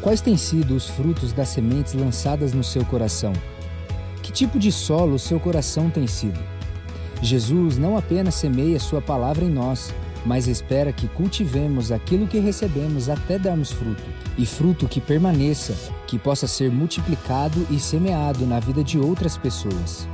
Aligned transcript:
Quais 0.00 0.22
têm 0.22 0.34
sido 0.34 0.74
os 0.74 0.88
frutos 0.88 1.30
das 1.30 1.50
sementes 1.50 1.92
lançadas 1.92 2.54
no 2.54 2.64
seu 2.64 2.84
coração? 2.86 3.34
Que 4.22 4.32
tipo 4.32 4.58
de 4.58 4.72
solo 4.72 5.16
o 5.16 5.18
seu 5.18 5.38
coração 5.38 5.90
tem 5.90 6.06
sido? 6.06 6.40
Jesus 7.20 7.76
não 7.76 7.98
apenas 7.98 8.34
semeia 8.34 8.80
Sua 8.80 9.02
palavra 9.02 9.44
em 9.44 9.50
nós, 9.50 9.92
mas 10.24 10.48
espera 10.48 10.90
que 10.90 11.06
cultivemos 11.08 11.92
aquilo 11.92 12.26
que 12.26 12.38
recebemos 12.38 13.10
até 13.10 13.38
darmos 13.38 13.72
fruto, 13.72 14.02
e 14.38 14.46
fruto 14.46 14.88
que 14.88 15.02
permaneça, 15.02 15.74
que 16.06 16.18
possa 16.18 16.46
ser 16.46 16.70
multiplicado 16.70 17.66
e 17.70 17.78
semeado 17.78 18.46
na 18.46 18.58
vida 18.58 18.82
de 18.82 18.98
outras 18.98 19.36
pessoas. 19.36 20.08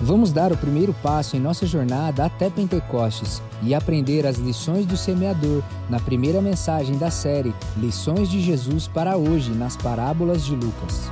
Vamos 0.00 0.32
dar 0.32 0.52
o 0.52 0.56
primeiro 0.56 0.94
passo 1.02 1.36
em 1.36 1.40
nossa 1.40 1.66
jornada 1.66 2.24
até 2.24 2.48
Pentecostes 2.48 3.42
e 3.62 3.74
aprender 3.74 4.26
as 4.26 4.36
lições 4.36 4.86
do 4.86 4.96
semeador 4.96 5.62
na 5.90 5.98
primeira 5.98 6.40
mensagem 6.40 6.96
da 6.96 7.10
série 7.10 7.52
Lições 7.76 8.30
de 8.30 8.40
Jesus 8.40 8.86
para 8.86 9.16
hoje 9.16 9.50
nas 9.50 9.76
parábolas 9.76 10.44
de 10.44 10.54
Lucas. 10.54 11.10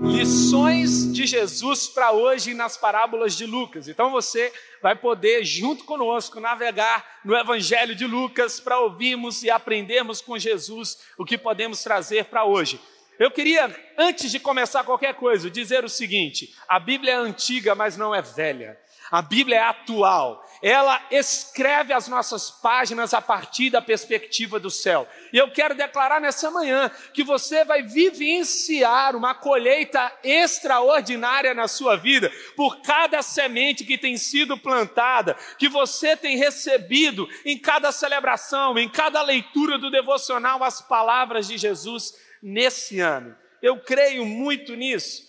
Lições 0.00 1.12
de 1.12 1.26
Jesus 1.26 1.88
para 1.88 2.12
hoje 2.12 2.54
nas 2.54 2.76
parábolas 2.76 3.34
de 3.34 3.44
Lucas. 3.44 3.88
Então 3.88 4.12
você 4.12 4.52
vai 4.84 4.94
poder, 4.94 5.42
junto 5.46 5.82
conosco, 5.82 6.38
navegar 6.38 7.18
no 7.24 7.34
Evangelho 7.34 7.94
de 7.94 8.06
Lucas 8.06 8.60
para 8.60 8.78
ouvirmos 8.78 9.42
e 9.42 9.48
aprendermos 9.48 10.20
com 10.20 10.38
Jesus 10.38 10.98
o 11.16 11.24
que 11.24 11.38
podemos 11.38 11.82
trazer 11.82 12.26
para 12.26 12.44
hoje. 12.44 12.78
Eu 13.18 13.30
queria, 13.30 13.74
antes 13.96 14.30
de 14.30 14.38
começar 14.38 14.84
qualquer 14.84 15.14
coisa, 15.14 15.50
dizer 15.50 15.86
o 15.86 15.88
seguinte: 15.88 16.54
a 16.68 16.78
Bíblia 16.78 17.12
é 17.12 17.16
antiga, 17.16 17.74
mas 17.74 17.96
não 17.96 18.14
é 18.14 18.20
velha. 18.20 18.78
A 19.10 19.22
Bíblia 19.22 19.56
é 19.56 19.62
atual. 19.62 20.43
Ela 20.62 21.04
escreve 21.10 21.92
as 21.92 22.08
nossas 22.08 22.50
páginas 22.50 23.12
a 23.12 23.20
partir 23.20 23.70
da 23.70 23.82
perspectiva 23.82 24.58
do 24.58 24.70
céu. 24.70 25.08
E 25.32 25.36
eu 25.36 25.50
quero 25.50 25.74
declarar 25.74 26.20
nessa 26.20 26.50
manhã 26.50 26.90
que 27.12 27.22
você 27.22 27.64
vai 27.64 27.82
vivenciar 27.82 29.14
uma 29.16 29.34
colheita 29.34 30.12
extraordinária 30.22 31.54
na 31.54 31.68
sua 31.68 31.96
vida 31.96 32.32
por 32.56 32.80
cada 32.82 33.20
semente 33.22 33.84
que 33.84 33.98
tem 33.98 34.16
sido 34.16 34.56
plantada, 34.56 35.36
que 35.58 35.68
você 35.68 36.16
tem 36.16 36.36
recebido 36.36 37.28
em 37.44 37.58
cada 37.58 37.92
celebração, 37.92 38.78
em 38.78 38.88
cada 38.88 39.22
leitura 39.22 39.78
do 39.78 39.90
devocional, 39.90 40.62
as 40.62 40.80
palavras 40.80 41.48
de 41.48 41.58
Jesus 41.58 42.14
nesse 42.42 43.00
ano. 43.00 43.36
Eu 43.62 43.78
creio 43.78 44.26
muito 44.26 44.74
nisso. 44.74 45.23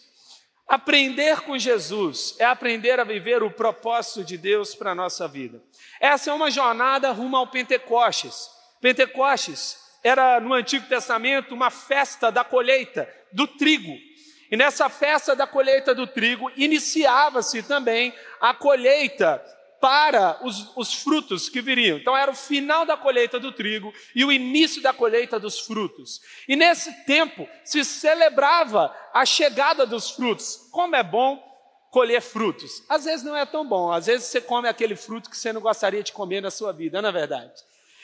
Aprender 0.68 1.42
com 1.42 1.58
Jesus 1.58 2.36
é 2.40 2.46
aprender 2.46 3.00
a 3.00 3.04
viver 3.04 3.44
o 3.44 3.52
propósito 3.52 4.24
de 4.24 4.38
Deus 4.38 4.74
para 4.74 4.92
a 4.92 4.96
nossa 4.96 5.28
vida. 5.28 5.62
Essa 6.00 6.32
é 6.32 6.34
uma 6.34 6.50
jornada 6.50 7.12
rumo 7.12 7.38
ao 7.38 7.48
Pentecostes. 7.48 8.50
Pentecostes 8.82 9.78
era 10.04 10.40
no 10.40 10.54
Antigo 10.54 10.88
Testamento 10.88 11.54
uma 11.54 11.70
festa 11.70 12.32
da 12.32 12.44
colheita 12.44 13.08
do 13.32 13.46
trigo. 13.46 13.96
E 14.52 14.58
nessa 14.58 14.90
festa 14.90 15.36
da 15.36 15.46
colheita 15.46 15.94
do 15.94 16.08
trigo 16.08 16.52
iniciava-se 16.56 17.62
também 17.64 18.14
a 18.40 18.54
colheita 18.54 19.44
para 19.86 20.40
os, 20.42 20.72
os, 20.76 20.96
frutos 20.96 21.48
que 21.48 21.62
viriam. 21.62 22.00
Então 22.00 22.18
era 22.18 22.32
o 22.32 22.36
final 22.36 22.88
da 22.88 22.98
colheita 22.98 23.40
do 23.40 23.52
trigo 23.52 23.94
e 24.16 24.26
o 24.26 24.32
início 24.32 24.82
da 24.82 24.92
colheita 24.92 25.40
dos 25.40 25.60
frutos. 25.60 26.22
E 26.48 26.56
nesse 26.56 26.92
tempo 27.06 27.48
se 27.64 27.86
celebrava 27.86 28.92
a 29.14 29.24
chegada 29.28 29.86
dos 29.86 30.10
frutos. 30.10 30.68
Como 30.72 30.96
é 30.96 31.04
bom 31.04 31.40
colher 31.92 32.20
frutos. 32.20 32.82
Às 32.90 33.06
vezes 33.06 33.24
não 33.24 33.38
é 33.38 33.46
tão 33.46 33.64
bom, 33.64 33.92
às 33.92 34.08
vezes 34.08 34.26
você 34.26 34.42
come 34.42 34.68
aquele 34.68 34.96
fruto 34.96 35.30
que 35.30 35.38
você 35.38 35.54
não 35.54 35.62
gostaria 35.62 36.02
de 36.02 36.12
comer 36.12 36.42
na 36.42 36.50
sua 36.50 36.74
vida, 36.74 37.00
não 37.00 37.10
é 37.10 37.12
verdade? 37.12 37.54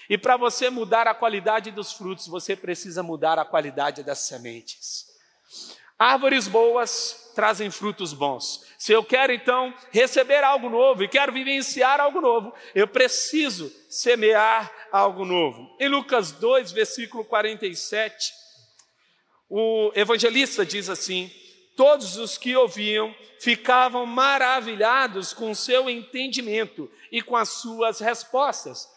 E 0.07 0.19
para 0.19 0.37
você 0.37 0.69
mudar 0.69 1.07
a 1.07 1.15
qualidade 1.15 1.71
dos 1.71 1.93
frutos, 1.93 2.27
você 2.27 2.55
precisa 2.55 3.01
mudar 3.01 3.39
a 3.39 3.45
qualidade 3.45 4.03
das 4.03 4.19
sementes. 4.19 5.07
Árvores 5.97 6.47
boas 6.47 7.20
trazem 7.33 7.69
frutos 7.71 8.13
bons. 8.13 8.63
Se 8.77 8.91
eu 8.91 9.03
quero 9.03 9.33
então 9.33 9.73
receber 9.91 10.43
algo 10.43 10.69
novo 10.69 11.03
e 11.03 11.07
quero 11.07 11.31
vivenciar 11.31 11.99
algo 11.99 12.21
novo, 12.21 12.53
eu 12.75 12.87
preciso 12.87 13.71
semear 13.89 14.71
algo 14.91 15.25
novo. 15.25 15.75
Em 15.79 15.87
Lucas 15.87 16.31
2, 16.31 16.71
versículo 16.71 17.25
47, 17.25 18.33
o 19.49 19.91
evangelista 19.95 20.65
diz 20.65 20.89
assim: 20.89 21.31
Todos 21.75 22.17
os 22.17 22.37
que 22.37 22.55
ouviam 22.55 23.13
ficavam 23.39 24.05
maravilhados 24.05 25.33
com 25.33 25.53
seu 25.55 25.89
entendimento 25.89 26.91
e 27.11 27.21
com 27.21 27.35
as 27.35 27.49
suas 27.49 27.99
respostas. 27.99 28.87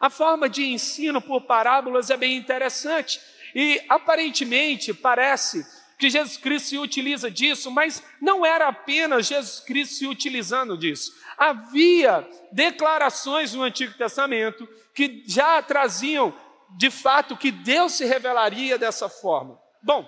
A 0.00 0.10
forma 0.10 0.48
de 0.48 0.64
ensino 0.64 1.20
por 1.20 1.42
parábolas 1.42 2.10
é 2.10 2.16
bem 2.16 2.36
interessante 2.36 3.20
e 3.54 3.80
aparentemente 3.88 4.92
parece 4.92 5.64
que 6.02 6.10
Jesus 6.10 6.36
Cristo 6.36 6.70
se 6.70 6.78
utiliza 6.78 7.30
disso, 7.30 7.70
mas 7.70 8.02
não 8.20 8.44
era 8.44 8.66
apenas 8.66 9.28
Jesus 9.28 9.60
Cristo 9.60 9.94
se 9.94 10.06
utilizando 10.08 10.76
disso. 10.76 11.12
Havia 11.38 12.28
declarações 12.50 13.54
no 13.54 13.62
Antigo 13.62 13.96
Testamento 13.96 14.68
que 14.96 15.22
já 15.28 15.62
traziam, 15.62 16.36
de 16.76 16.90
fato, 16.90 17.36
que 17.36 17.52
Deus 17.52 17.92
se 17.92 18.04
revelaria 18.04 18.76
dessa 18.76 19.08
forma. 19.08 19.56
Bom, 19.80 20.04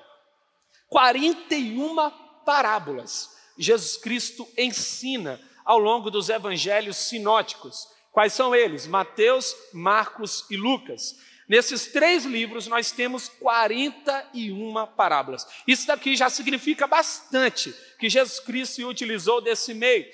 41 0.89 1.95
parábolas 2.45 3.31
Jesus 3.57 3.97
Cristo 3.97 4.49
ensina 4.59 5.41
ao 5.65 5.79
longo 5.79 6.11
dos 6.11 6.29
evangelhos 6.29 6.97
sinóticos. 6.97 7.87
Quais 8.11 8.33
são 8.33 8.53
eles? 8.53 8.89
Mateus, 8.89 9.55
Marcos 9.73 10.45
e 10.51 10.57
Lucas. 10.57 11.15
Nesses 11.49 11.87
três 11.89 12.25
livros 12.25 12.67
nós 12.67 12.91
temos 12.91 13.29
41 13.29 14.87
parábolas. 14.97 15.47
Isso 15.67 15.87
daqui 15.87 16.17
já 16.17 16.31
significa 16.31 16.87
bastante 16.87 17.75
que 17.99 18.09
Jesus 18.09 18.41
Cristo 18.41 18.87
utilizou 18.89 19.41
desse 19.41 19.75
meio. 19.75 20.07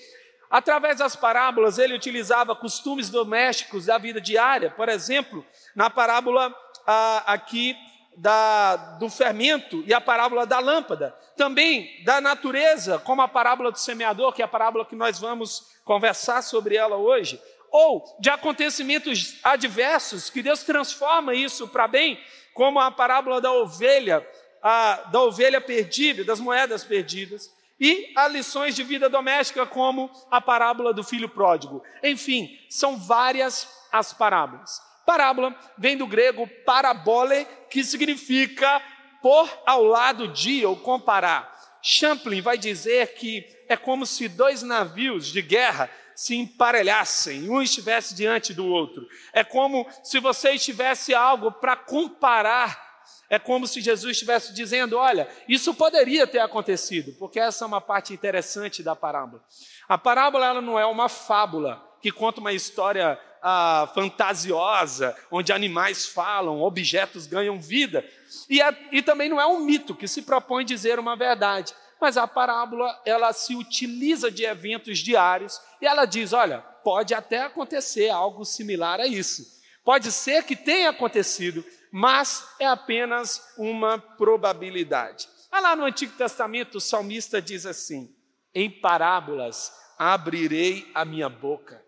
Através 0.51 0.99
das 0.99 1.15
parábolas, 1.15 1.79
ele 1.79 1.95
utilizava 1.95 2.57
costumes 2.57 3.09
domésticos 3.09 3.87
da 3.87 3.99
vida 3.99 4.21
diária. 4.21 4.71
Por 4.71 4.89
exemplo, 4.89 5.47
na 5.77 5.89
parábola 5.89 6.53
ah, 6.85 7.23
aqui 7.27 7.77
da, 8.17 8.77
do 8.99 9.09
fermento 9.09 9.85
e 9.87 9.95
a 9.95 10.01
parábola 10.01 10.45
da 10.45 10.59
lâmpada. 10.59 11.15
Também 11.37 12.03
da 12.05 12.21
natureza, 12.21 12.99
como 12.99 13.23
a 13.23 13.29
parábola 13.29 13.71
do 13.71 13.79
semeador, 13.79 14.33
que 14.33 14.43
é 14.43 14.45
a 14.45 14.49
parábola 14.49 14.85
que 14.85 14.97
nós 14.97 15.21
vamos 15.21 15.71
conversar 15.85 16.43
sobre 16.43 16.75
ela 16.75 16.97
hoje 16.97 17.41
ou 17.70 18.16
de 18.19 18.28
acontecimentos 18.31 19.38
adversos, 19.42 20.31
que 20.31 20.42
Deus 20.42 20.62
transforma 20.62 21.34
isso 21.34 21.69
para 21.69 21.86
bem, 21.86 22.20
como 22.54 22.81
a 22.81 22.91
parábola 22.91 23.41
da 23.41 23.53
ovelha, 23.53 24.26
a, 24.62 25.08
da 25.12 25.22
ovelha 25.22 25.60
perdida, 25.60 26.25
das 26.25 26.41
moedas 26.41 26.84
perdidas, 26.84 27.50
e 27.78 28.12
há 28.14 28.28
lições 28.28 28.75
de 28.75 28.82
vida 28.82 29.08
doméstica, 29.08 29.64
como 29.64 30.10
a 30.31 30.41
parábola 30.41 30.92
do 30.92 31.03
filho 31.03 31.28
pródigo. 31.28 31.82
Enfim, 32.03 32.58
são 32.69 32.98
várias 32.98 33.66
as 33.91 34.12
parábolas. 34.12 34.82
Parábola 35.06 35.56
vem 35.78 35.97
do 35.97 36.06
grego 36.06 36.47
parabole, 36.66 37.47
que 37.70 37.82
significa 37.82 38.82
pôr 39.22 39.48
ao 39.66 39.82
lado 39.82 40.28
de 40.28 40.64
ou 40.64 40.76
comparar. 40.76 41.50
Champlin 41.82 42.41
vai 42.41 42.58
dizer 42.58 43.14
que 43.14 43.47
é 43.69 43.76
como 43.76 44.04
se 44.04 44.28
dois 44.28 44.62
navios 44.62 45.32
de 45.32 45.41
guerra 45.41 45.91
se 46.20 46.36
emparelhassem, 46.36 47.48
um 47.48 47.62
estivesse 47.62 48.14
diante 48.14 48.53
do 48.53 48.66
outro. 48.66 49.08
É 49.32 49.42
como 49.42 49.86
se 50.03 50.20
você 50.20 50.58
tivesse 50.58 51.14
algo 51.14 51.50
para 51.50 51.75
comparar. 51.75 52.91
É 53.31 53.38
como 53.38 53.66
se 53.66 53.81
Jesus 53.81 54.12
estivesse 54.12 54.53
dizendo: 54.53 54.98
olha, 54.98 55.26
isso 55.48 55.72
poderia 55.72 56.26
ter 56.26 56.41
acontecido, 56.41 57.16
porque 57.19 57.41
essa 57.41 57.64
é 57.64 57.66
uma 57.66 57.81
parte 57.81 58.12
interessante 58.12 58.82
da 58.82 58.94
parábola. 58.94 59.42
A 59.88 59.97
parábola 59.97 60.44
ela 60.44 60.60
não 60.60 60.78
é 60.78 60.84
uma 60.84 61.08
fábula 61.08 61.82
que 62.03 62.12
conta 62.12 62.38
uma 62.38 62.52
história 62.52 63.19
ah, 63.42 63.91
fantasiosa, 63.94 65.16
onde 65.31 65.55
animais 65.55 66.06
falam, 66.06 66.61
objetos 66.61 67.26
ganham 67.26 67.58
vida. 67.58 68.05
E, 68.46 68.61
é, 68.61 68.88
e 68.93 69.00
também 69.00 69.31
não 69.31 69.40
é 69.40 69.46
um 69.46 69.61
mito 69.61 69.94
que 69.94 70.06
se 70.06 70.20
propõe 70.20 70.66
dizer 70.66 70.99
uma 70.99 71.16
verdade 71.16 71.75
mas 72.00 72.17
a 72.17 72.26
parábola 72.26 73.00
ela 73.05 73.32
se 73.32 73.55
utiliza 73.55 74.31
de 74.31 74.44
eventos 74.44 74.99
diários 74.99 75.61
e 75.81 75.87
ela 75.87 76.05
diz: 76.05 76.32
olha, 76.32 76.61
pode 76.82 77.14
até 77.14 77.43
acontecer 77.43 78.08
algo 78.08 78.44
similar 78.44 79.00
a 79.00 79.06
isso. 79.06 79.61
Pode 79.85 80.11
ser 80.12 80.44
que 80.44 80.56
tenha 80.56 80.91
acontecido, 80.91 81.64
mas 81.93 82.44
é 82.58 82.67
apenas 82.67 83.55
uma 83.58 83.99
probabilidade. 83.99 85.29
Lá 85.52 85.76
no 85.76 85.85
Antigo 85.85 86.17
Testamento, 86.17 86.76
o 86.76 86.81
salmista 86.81 87.43
diz 87.43 87.67
assim: 87.67 88.14
em 88.55 88.70
parábolas 88.70 89.73
abrirei 89.99 90.91
a 90.94 91.05
minha 91.05 91.29
boca, 91.29 91.85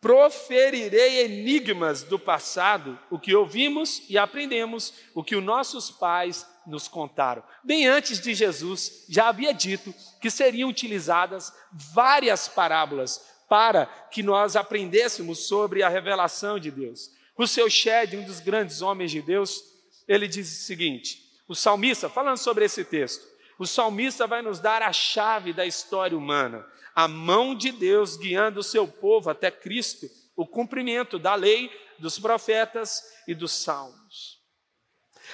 proferirei 0.00 1.24
enigmas 1.24 2.02
do 2.02 2.18
passado, 2.18 2.98
o 3.10 3.18
que 3.18 3.34
ouvimos 3.34 4.02
e 4.08 4.16
aprendemos, 4.16 4.94
o 5.14 5.22
que 5.22 5.36
os 5.36 5.44
nossos 5.44 5.90
pais 5.90 6.46
nos 6.66 6.88
contaram. 6.88 7.42
Bem 7.62 7.86
antes 7.86 8.18
de 8.18 8.34
Jesus, 8.34 9.04
já 9.08 9.28
havia 9.28 9.52
dito 9.52 9.94
que 10.20 10.30
seriam 10.30 10.70
utilizadas 10.70 11.52
várias 11.70 12.48
parábolas 12.48 13.20
para 13.48 13.84
que 14.10 14.22
nós 14.22 14.56
aprendêssemos 14.56 15.46
sobre 15.46 15.82
a 15.82 15.88
revelação 15.88 16.58
de 16.58 16.70
Deus. 16.70 17.10
O 17.36 17.46
seu 17.46 17.68
Shed, 17.68 18.16
um 18.16 18.24
dos 18.24 18.40
grandes 18.40 18.80
homens 18.80 19.10
de 19.10 19.20
Deus, 19.20 19.62
ele 20.06 20.28
diz 20.28 20.50
o 20.50 20.64
seguinte: 20.64 21.22
o 21.48 21.54
salmista, 21.54 22.08
falando 22.08 22.38
sobre 22.38 22.64
esse 22.64 22.84
texto, 22.84 23.26
o 23.58 23.66
salmista 23.66 24.26
vai 24.26 24.40
nos 24.40 24.60
dar 24.60 24.82
a 24.82 24.92
chave 24.92 25.52
da 25.52 25.66
história 25.66 26.16
humana, 26.16 26.64
a 26.94 27.08
mão 27.08 27.54
de 27.54 27.72
Deus 27.72 28.16
guiando 28.16 28.60
o 28.60 28.64
seu 28.64 28.86
povo 28.86 29.30
até 29.30 29.50
Cristo, 29.50 30.06
o 30.36 30.46
cumprimento 30.46 31.18
da 31.18 31.34
lei, 31.34 31.70
dos 31.98 32.18
profetas 32.18 33.02
e 33.26 33.34
dos 33.34 33.52
salmos. 33.52 34.40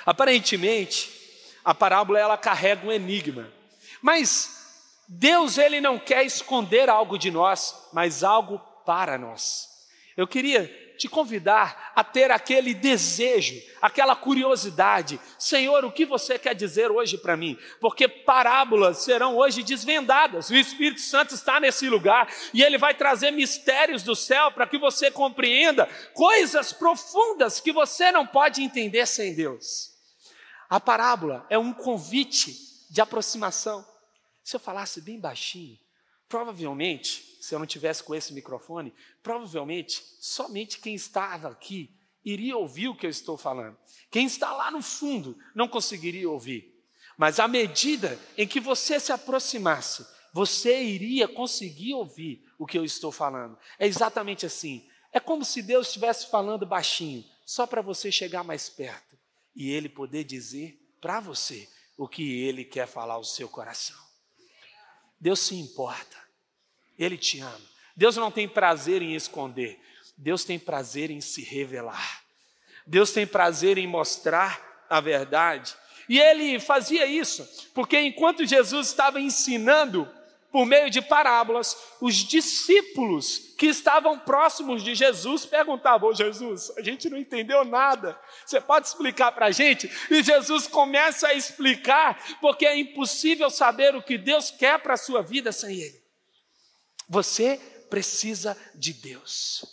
Aparentemente, 0.05 1.11
a 1.65 1.75
parábola 1.75 2.19
ela 2.19 2.37
carrega 2.37 2.87
um 2.87 2.93
enigma. 2.93 3.53
Mas 4.03 5.05
Deus 5.09 5.59
ele 5.59 5.81
não 5.81 5.99
quer 5.99 6.25
esconder 6.25 6.89
algo 6.89 7.19
de 7.19 7.31
nós, 7.31 7.89
mas 7.93 8.23
algo 8.23 8.59
para 8.85 9.17
nós. 9.17 9.69
Eu 10.17 10.27
queria 10.27 10.86
te 10.97 11.09
convidar 11.09 11.93
a 11.95 12.03
ter 12.03 12.31
aquele 12.31 12.75
desejo, 12.75 13.55
aquela 13.81 14.17
curiosidade. 14.17 15.21
Senhor, 15.39 15.85
o 15.85 15.93
que 15.93 16.05
você 16.05 16.39
quer 16.39 16.55
dizer 16.55 16.91
hoje 16.91 17.19
para 17.19 17.37
mim? 17.37 17.59
Porque 17.81 18.09
parábolas 18.09 18.99
serão 18.99 19.37
hoje 19.37 19.63
desvendadas. 19.63 20.51
O 20.51 20.57
Espírito 20.57 21.01
Santo 21.01 21.35
está 21.35 21.61
nesse 21.61 21.89
lugar 21.89 22.29
e 22.53 22.63
ele 22.63 22.79
vai 22.79 22.95
trazer 22.95 23.31
mistérios 23.31 24.03
do 24.03 24.17
céu 24.17 24.51
para 24.51 24.67
que 24.67 24.79
você 24.79 25.11
compreenda 25.11 25.87
coisas 26.15 26.73
profundas 26.73 27.61
que 27.61 27.73
você 27.73 28.11
não 28.11 28.27
pode 28.27 28.63
entender 28.63 29.07
sem 29.07 29.35
Deus. 29.35 29.95
A 30.69 30.81
parábola 30.81 31.47
é 31.49 31.59
um 31.59 31.73
convite 31.73 32.57
de 32.91 33.01
aproximação. 33.01 33.87
Se 34.43 34.57
eu 34.57 34.61
falasse 34.61 35.01
bem 35.01 35.21
baixinho, 35.21 35.79
provavelmente, 36.29 37.36
se 37.47 37.55
eu 37.55 37.59
não 37.59 37.67
tivesse 37.67 38.03
com 38.03 38.15
esse 38.15 38.33
microfone, 38.33 38.93
provavelmente 39.23 40.03
somente 40.21 40.79
quem 40.79 40.95
estava 40.95 41.49
aqui 41.49 41.95
iria 42.25 42.57
ouvir 42.57 42.89
o 42.89 42.97
que 42.97 43.07
eu 43.07 43.11
estou 43.11 43.37
falando. 43.37 43.79
Quem 44.11 44.27
está 44.27 44.53
lá 44.53 44.71
no 44.71 44.83
fundo 44.83 45.39
não 45.55 45.69
conseguiria 45.69 46.29
ouvir. 46.29 46.75
Mas 47.17 47.39
à 47.39 47.47
medida 47.47 48.19
em 48.37 48.47
que 48.47 48.59
você 48.59 48.99
se 48.99 49.13
aproximasse, 49.13 50.05
você 50.33 50.83
iria 50.83 51.29
conseguir 51.29 51.95
ouvir 51.95 52.45
o 52.59 52.67
que 52.67 52.77
eu 52.77 52.85
estou 52.85 53.13
falando. 53.13 53.57
É 53.79 53.87
exatamente 53.87 54.45
assim. 54.45 54.87
É 55.13 55.21
como 55.21 55.45
se 55.45 55.63
Deus 55.63 55.87
estivesse 55.87 56.29
falando 56.29 56.67
baixinho, 56.67 57.25
só 57.45 57.67
para 57.67 57.81
você 57.81 58.11
chegar 58.11 58.43
mais 58.43 58.69
perto 58.69 59.17
e 59.55 59.71
ele 59.71 59.89
poder 59.89 60.25
dizer 60.25 60.79
para 61.01 61.21
você 61.21 61.69
o 61.97 62.07
que 62.07 62.43
ele 62.43 62.65
quer 62.65 62.87
falar 62.87 63.15
ao 63.15 63.25
seu 63.25 63.49
coração. 63.49 63.97
Deus 65.19 65.41
se 65.41 65.55
importa, 65.55 66.26
ele 66.99 67.17
te 67.17 67.41
ama. 67.41 67.61
Deus 67.97 68.17
não 68.17 68.31
tem 68.31 68.49
prazer 68.49 69.03
em 69.03 69.15
esconder, 69.15 69.79
Deus 70.17 70.45
tem 70.45 70.59
prazer 70.59 71.11
em 71.11 71.21
se 71.21 71.43
revelar. 71.43 72.23
Deus 72.87 73.11
tem 73.11 73.27
prazer 73.27 73.79
em 73.79 73.87
mostrar 73.87 74.87
a 74.89 75.01
verdade. 75.01 75.75
E 76.09 76.21
ele 76.21 76.61
fazia 76.61 77.05
isso, 77.05 77.71
porque 77.75 77.99
enquanto 77.99 78.47
Jesus 78.47 78.87
estava 78.87 79.21
ensinando 79.21 80.09
por 80.53 80.65
meio 80.65 80.89
de 80.89 81.03
parábolas, 81.03 81.77
os 82.01 82.15
discípulos 82.15 83.55
que 83.59 83.67
estavam 83.67 84.19
próximos 84.19 84.83
de 84.83 84.95
Jesus 84.95 85.45
perguntavam: 85.45 86.09
Ô 86.09 86.15
Jesus, 86.15 86.73
a 86.79 86.83
gente 86.83 87.11
não 87.11 87.19
entendeu 87.19 87.65
nada, 87.65 88.19
você 88.45 88.61
pode 88.61 88.87
explicar 88.87 89.33
para 89.33 89.47
a 89.47 89.51
gente? 89.51 89.91
E 90.11 90.23
Jesus 90.23 90.69
começa 90.69 91.29
a 91.29 91.35
explicar, 91.35 92.39
porque 92.41 92.65
é 92.65 92.79
impossível 92.79 93.51
saber 93.51 93.97
o 93.97 94.03
que 94.03 94.17
Deus 94.17 94.51
quer 94.51 94.79
para 94.79 94.95
a 94.95 94.99
sua 94.99 95.23
vida 95.23 95.51
sem 95.51 95.77
Ele. 95.77 96.06
Você 97.09 97.59
precisa 97.89 98.57
de 98.75 98.93
Deus. 98.93 99.65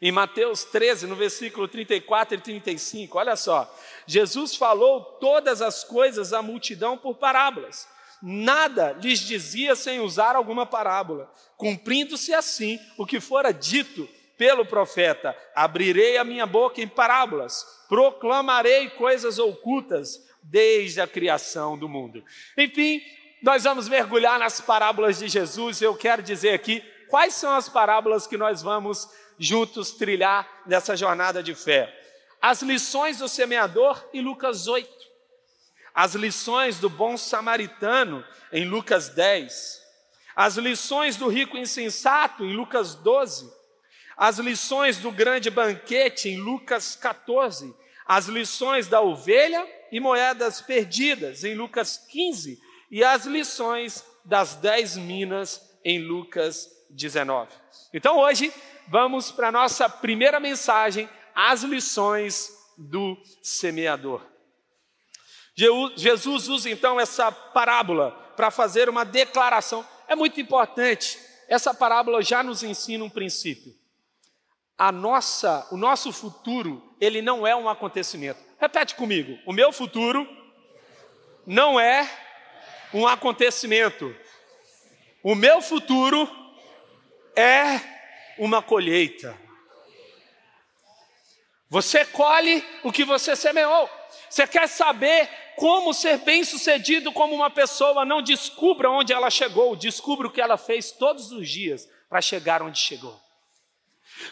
Em 0.00 0.10
Mateus 0.10 0.64
13, 0.64 1.06
no 1.06 1.14
versículo 1.14 1.68
34 1.68 2.36
e 2.36 2.40
35, 2.40 3.18
olha 3.18 3.36
só, 3.36 3.72
Jesus 4.06 4.56
falou 4.56 5.04
todas 5.20 5.62
as 5.62 5.84
coisas 5.84 6.32
à 6.32 6.42
multidão 6.42 6.98
por 6.98 7.16
parábolas 7.16 7.86
nada 8.22 8.92
lhes 9.02 9.18
dizia 9.18 9.74
sem 9.74 10.00
usar 10.00 10.36
alguma 10.36 10.64
parábola, 10.64 11.30
cumprindo-se 11.56 12.32
assim 12.32 12.78
o 12.96 13.04
que 13.04 13.18
fora 13.18 13.52
dito 13.52 14.08
pelo 14.38 14.64
profeta: 14.64 15.36
abrirei 15.54 16.16
a 16.16 16.24
minha 16.24 16.46
boca 16.46 16.80
em 16.80 16.86
parábolas, 16.86 17.64
proclamarei 17.88 18.90
coisas 18.90 19.38
ocultas 19.38 20.24
desde 20.42 21.00
a 21.00 21.06
criação 21.06 21.76
do 21.76 21.88
mundo. 21.88 22.24
Enfim, 22.56 23.02
nós 23.42 23.64
vamos 23.64 23.88
mergulhar 23.88 24.38
nas 24.38 24.60
parábolas 24.60 25.18
de 25.18 25.28
Jesus. 25.28 25.82
Eu 25.82 25.96
quero 25.96 26.22
dizer 26.22 26.54
aqui 26.54 26.80
quais 27.08 27.34
são 27.34 27.54
as 27.54 27.68
parábolas 27.68 28.26
que 28.26 28.36
nós 28.36 28.62
vamos 28.62 29.08
juntos 29.38 29.90
trilhar 29.90 30.48
nessa 30.66 30.96
jornada 30.96 31.42
de 31.42 31.54
fé. 31.54 31.92
As 32.40 32.62
lições 32.62 33.18
do 33.18 33.28
semeador 33.28 34.02
e 34.12 34.20
Lucas 34.20 34.66
8 34.66 35.12
as 35.94 36.14
lições 36.14 36.78
do 36.78 36.88
bom 36.88 37.16
samaritano 37.16 38.24
em 38.52 38.64
Lucas 38.66 39.10
10, 39.10 39.82
as 40.34 40.56
lições 40.56 41.16
do 41.16 41.28
rico 41.28 41.56
insensato 41.58 42.44
em 42.44 42.54
Lucas 42.54 42.94
12, 42.94 43.52
as 44.16 44.38
lições 44.38 44.98
do 44.98 45.10
grande 45.10 45.50
banquete 45.50 46.30
em 46.30 46.38
Lucas 46.38 46.96
14, 46.96 47.74
as 48.06 48.26
lições 48.26 48.88
da 48.88 49.00
ovelha 49.00 49.66
e 49.90 50.00
moedas 50.00 50.60
perdidas 50.60 51.44
em 51.44 51.54
Lucas 51.54 51.98
15 52.10 52.58
e 52.92 53.02
as 53.02 53.24
lições 53.24 54.04
das 54.22 54.54
dez 54.54 54.98
minas 54.98 55.78
em 55.82 55.98
Lucas 55.98 56.68
19. 56.90 57.50
Então 57.94 58.18
hoje 58.18 58.52
vamos 58.86 59.32
para 59.32 59.48
a 59.48 59.52
nossa 59.52 59.88
primeira 59.88 60.38
mensagem, 60.38 61.08
as 61.34 61.62
lições 61.62 62.52
do 62.76 63.16
semeador. 63.42 64.20
Jesus 65.96 66.48
usa 66.48 66.68
então 66.68 67.00
essa 67.00 67.32
parábola 67.32 68.10
para 68.36 68.50
fazer 68.50 68.90
uma 68.90 69.04
declaração. 69.04 69.86
É 70.06 70.14
muito 70.14 70.38
importante. 70.38 71.18
Essa 71.48 71.72
parábola 71.72 72.22
já 72.22 72.42
nos 72.42 72.62
ensina 72.62 73.04
um 73.04 73.10
princípio. 73.10 73.74
A 74.76 74.92
nossa, 74.92 75.66
o 75.70 75.76
nosso 75.78 76.12
futuro, 76.12 76.94
ele 77.00 77.22
não 77.22 77.46
é 77.46 77.56
um 77.56 77.68
acontecimento. 77.68 78.40
Repete 78.58 78.94
comigo. 78.94 79.38
O 79.46 79.52
meu 79.52 79.72
futuro 79.72 80.28
não 81.46 81.78
é 81.78 82.08
um 82.92 83.06
acontecimento. 83.06 84.14
O 85.22 85.34
meu 85.34 85.60
futuro 85.62 86.28
é 87.36 87.80
uma 88.38 88.62
colheita. 88.62 89.38
Você 91.68 92.04
colhe 92.04 92.62
o 92.82 92.92
que 92.92 93.04
você 93.04 93.34
semeou. 93.34 93.88
Você 94.28 94.46
quer 94.46 94.68
saber 94.68 95.28
como 95.56 95.94
ser 95.94 96.18
bem-sucedido 96.18 97.12
como 97.12 97.34
uma 97.34 97.50
pessoa? 97.50 98.04
Não 98.04 98.20
descubra 98.20 98.90
onde 98.90 99.12
ela 99.12 99.30
chegou, 99.30 99.76
descubra 99.76 100.26
o 100.26 100.30
que 100.30 100.40
ela 100.40 100.58
fez 100.58 100.92
todos 100.92 101.32
os 101.32 101.48
dias 101.48 101.88
para 102.08 102.20
chegar 102.20 102.62
onde 102.62 102.78
chegou. 102.78 103.18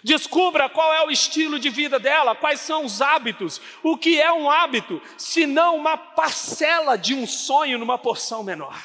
Descubra 0.02 0.68
qual 0.68 0.92
é 0.92 1.04
o 1.04 1.10
estilo 1.10 1.58
de 1.58 1.68
vida 1.68 1.98
dela, 1.98 2.34
quais 2.34 2.60
são 2.60 2.84
os 2.84 3.00
hábitos. 3.00 3.60
O 3.82 3.96
que 3.96 4.20
é 4.20 4.32
um 4.32 4.50
hábito, 4.50 5.00
se 5.16 5.46
não 5.46 5.76
uma 5.76 5.96
parcela 5.96 6.96
de 6.96 7.14
um 7.14 7.26
sonho 7.26 7.78
numa 7.78 7.98
porção 7.98 8.42
menor? 8.42 8.78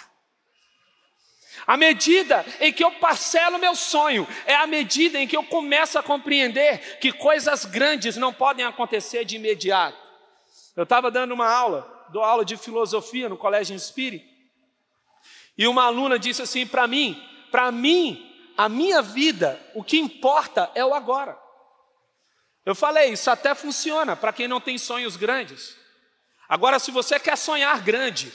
A 1.67 1.77
medida 1.77 2.45
em 2.59 2.71
que 2.71 2.83
eu 2.83 2.91
parcelo 2.91 3.57
meu 3.57 3.75
sonho 3.75 4.27
é 4.45 4.55
a 4.55 4.67
medida 4.67 5.19
em 5.19 5.27
que 5.27 5.35
eu 5.35 5.43
começo 5.43 5.97
a 5.97 6.03
compreender 6.03 6.99
que 6.99 7.11
coisas 7.11 7.65
grandes 7.65 8.17
não 8.17 8.31
podem 8.31 8.65
acontecer 8.65 9.25
de 9.25 9.37
imediato. 9.37 9.97
Eu 10.75 10.83
estava 10.83 11.09
dando 11.09 11.33
uma 11.33 11.49
aula, 11.49 12.07
dou 12.11 12.23
aula 12.23 12.45
de 12.45 12.55
filosofia 12.57 13.29
no 13.29 13.37
Colégio 13.37 13.75
Inspire, 13.75 14.23
e 15.57 15.67
uma 15.67 15.85
aluna 15.85 16.19
disse 16.19 16.41
assim 16.41 16.67
para 16.67 16.85
mim: 16.85 17.21
para 17.49 17.71
mim, 17.71 18.34
a 18.57 18.69
minha 18.69 19.01
vida, 19.01 19.59
o 19.73 19.83
que 19.83 19.97
importa 19.97 20.71
é 20.75 20.85
o 20.85 20.93
agora. 20.93 21.37
Eu 22.65 22.73
falei, 22.73 23.11
isso 23.11 23.29
até 23.29 23.53
funciona 23.53 24.15
para 24.15 24.33
quem 24.33 24.47
não 24.47 24.59
tem 24.59 24.77
sonhos 24.77 25.15
grandes. 25.15 25.75
Agora, 26.49 26.79
se 26.79 26.91
você 26.91 27.19
quer 27.19 27.37
sonhar 27.37 27.81
grande, 27.81 28.33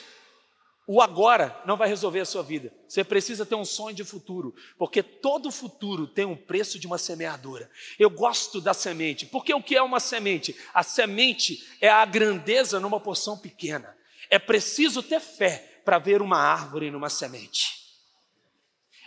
o 0.86 1.00
agora 1.00 1.60
não 1.64 1.76
vai 1.76 1.88
resolver 1.88 2.20
a 2.20 2.24
sua 2.24 2.42
vida. 2.42 2.72
Você 2.88 3.04
precisa 3.04 3.46
ter 3.46 3.54
um 3.54 3.64
sonho 3.64 3.94
de 3.94 4.04
futuro, 4.04 4.54
porque 4.76 5.02
todo 5.02 5.50
futuro 5.50 6.06
tem 6.06 6.24
um 6.24 6.36
preço 6.36 6.78
de 6.78 6.86
uma 6.86 6.98
semeadura. 6.98 7.70
Eu 7.98 8.10
gosto 8.10 8.60
da 8.60 8.74
semente, 8.74 9.26
porque 9.26 9.54
o 9.54 9.62
que 9.62 9.76
é 9.76 9.82
uma 9.82 10.00
semente? 10.00 10.56
A 10.74 10.82
semente 10.82 11.64
é 11.80 11.88
a 11.88 12.04
grandeza 12.04 12.80
numa 12.80 13.00
porção 13.00 13.38
pequena. 13.38 13.96
É 14.28 14.38
preciso 14.38 15.02
ter 15.02 15.20
fé 15.20 15.80
para 15.84 15.98
ver 15.98 16.22
uma 16.22 16.38
árvore 16.38 16.90
numa 16.90 17.08
semente. 17.08 17.79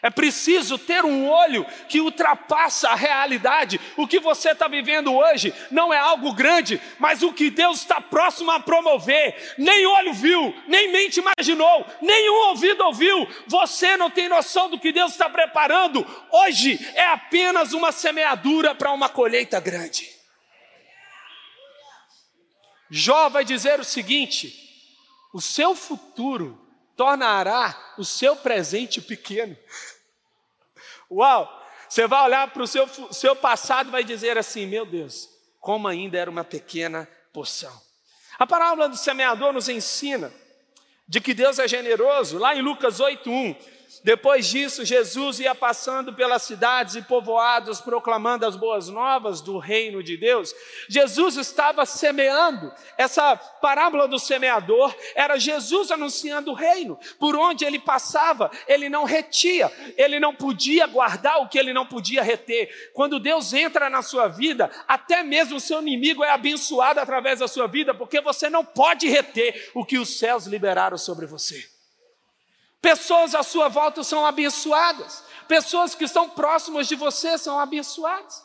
É 0.04 0.10
preciso 0.10 0.78
ter 0.78 1.06
um 1.06 1.30
olho 1.30 1.66
que 1.88 2.02
ultrapassa 2.02 2.90
a 2.90 2.96
realidade. 2.96 3.80
O 3.96 4.06
que 4.06 4.20
você 4.20 4.52
está 4.52 4.68
vivendo 4.68 5.16
hoje 5.16 5.54
não 5.72 5.94
é 5.94 5.98
algo 5.98 6.34
grande, 6.34 6.82
mas 7.00 7.24
o 7.24 7.32
que 7.32 7.50
Deus 7.50 7.80
está 7.80 8.02
próximo 8.02 8.52
a 8.52 8.60
promover. 8.60 9.56
Nem 9.58 9.86
olho 9.86 10.14
viu, 10.14 10.54
nem 10.68 10.92
mente 10.92 11.22
imaginou, 11.22 11.86
nenhum 12.02 12.50
ouvido 12.50 12.84
ouviu. 12.84 13.26
Você 13.48 13.96
não 13.96 14.10
tem 14.10 14.28
noção 14.28 14.70
do 14.70 14.78
que 14.78 14.92
Deus 14.92 15.14
está 15.14 15.30
preparando. 15.30 16.06
Hoje 16.30 16.78
é 16.96 17.06
apenas 17.06 17.72
uma 17.72 17.94
semeadura 17.94 18.76
para 18.76 18.92
uma 18.92 19.08
colheita 19.08 19.58
grande. 19.62 20.10
Jó 22.92 23.30
vai 23.30 23.46
dizer 23.46 23.80
o 23.80 23.86
seguinte: 23.86 24.54
o 25.34 25.40
seu 25.40 25.74
futuro 25.74 26.60
tornará 26.96 27.94
o 27.98 28.04
seu 28.04 28.36
presente 28.36 29.02
pequeno. 29.02 29.58
Uau! 31.14 31.62
Você 31.88 32.08
vai 32.08 32.26
olhar 32.26 32.50
para 32.52 32.64
o 32.64 32.68
seu, 32.68 32.88
seu 33.12 33.36
passado 33.36 33.90
e 33.90 33.92
vai 33.92 34.04
dizer 34.04 34.38
assim: 34.38 34.66
meu 34.66 34.86
Deus, 34.86 35.30
como 35.60 35.88
ainda 35.88 36.18
era 36.18 36.30
uma 36.30 36.44
pequena 36.44 37.08
porção. 37.32 37.74
A 38.40 38.48
parábola 38.48 38.90
do 38.90 38.98
semeador 38.98 39.54
nos 39.54 39.70
ensina 39.70 40.34
de 41.08 41.22
que 41.22 41.34
Deus 41.34 41.60
é 41.60 41.68
generoso, 41.68 42.38
lá 42.38 42.56
em 42.56 42.62
Lucas 42.62 43.00
8:1. 43.00 43.56
Depois 44.04 44.48
disso, 44.48 44.84
Jesus 44.84 45.40
ia 45.40 45.56
passando 45.56 46.14
pelas 46.14 46.42
cidades 46.42 46.96
e 46.96 47.02
povoados, 47.02 47.80
proclamando 47.80 48.46
as 48.46 48.56
boas 48.56 48.90
novas 48.90 49.40
do 49.40 49.58
reino 49.58 50.04
de 50.04 50.18
Deus. 50.18 50.54
Jesus 50.90 51.38
estava 51.38 51.86
semeando. 51.86 52.72
Essa 52.98 53.36
parábola 53.36 54.06
do 54.08 54.20
semeador 54.20 54.94
era 55.16 55.40
Jesus 55.40 55.90
anunciando 55.90 56.52
o 56.52 56.54
reino. 56.54 57.00
Por 57.18 57.36
onde 57.36 57.64
ele 57.64 57.80
passava, 57.80 58.52
ele 58.68 58.90
não 58.90 59.06
retia, 59.06 59.72
ele 59.96 60.20
não 60.20 60.36
podia 60.36 60.86
guardar 60.86 61.42
o 61.42 61.48
que 61.48 61.58
ele 61.58 61.72
não 61.72 61.86
podia 61.86 62.22
reter. 62.22 62.92
Quando 62.94 63.22
Deus 63.22 63.54
entra 63.54 63.90
na 63.90 64.02
sua 64.02 64.28
vida, 64.28 64.70
até 64.86 65.24
mesmo 65.24 65.56
o 65.56 65.62
seu 65.62 65.82
inimigo 65.82 66.26
é 66.26 66.30
abençoado 66.30 67.00
através 67.00 67.40
da 67.40 67.48
sua 67.48 67.68
vida, 67.68 67.94
porque 67.94 68.20
você 68.20 68.50
não 68.50 68.66
pode 68.66 69.08
reter 69.08 69.72
o 69.74 69.86
que 69.86 69.98
os 69.98 70.20
céus 70.20 70.46
liberaram 70.46 70.98
sobre 70.98 71.26
você. 71.26 71.73
Pessoas 72.84 73.34
à 73.34 73.42
sua 73.44 73.70
volta 73.70 74.04
são 74.04 74.26
abençoadas. 74.26 75.24
Pessoas 75.48 75.96
que 75.96 76.04
estão 76.04 76.30
próximas 76.30 76.86
de 76.86 76.96
você 76.96 77.38
são 77.38 77.58
abençoadas. 77.58 78.44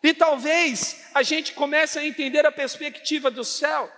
E 0.00 0.14
talvez 0.14 1.04
a 1.12 1.24
gente 1.24 1.52
comece 1.52 1.98
a 1.98 2.06
entender 2.06 2.46
a 2.46 2.52
perspectiva 2.52 3.28
do 3.28 3.42
céu. 3.42 3.92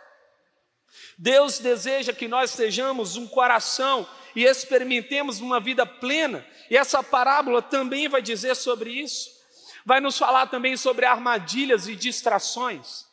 Deus 1.18 1.58
deseja 1.58 2.14
que 2.14 2.26
nós 2.26 2.50
sejamos 2.52 3.18
um 3.18 3.28
coração 3.28 4.08
e 4.34 4.44
experimentemos 4.44 5.38
uma 5.38 5.60
vida 5.60 5.84
plena, 5.84 6.46
e 6.70 6.76
essa 6.76 7.02
parábola 7.02 7.60
também 7.60 8.08
vai 8.08 8.22
dizer 8.22 8.56
sobre 8.56 8.90
isso. 8.90 9.28
Vai 9.84 10.00
nos 10.00 10.16
falar 10.16 10.46
também 10.46 10.78
sobre 10.78 11.04
armadilhas 11.04 11.88
e 11.88 11.94
distrações. 11.94 13.04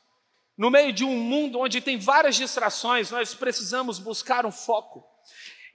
No 0.58 0.72
meio 0.72 0.94
de 0.94 1.04
um 1.04 1.18
mundo 1.18 1.60
onde 1.60 1.82
tem 1.82 2.00
várias 2.00 2.38
distrações, 2.38 3.12
nós 3.12 3.34
precisamos 3.34 4.00
buscar 4.00 4.46
um 4.46 4.52
foco. 4.54 5.07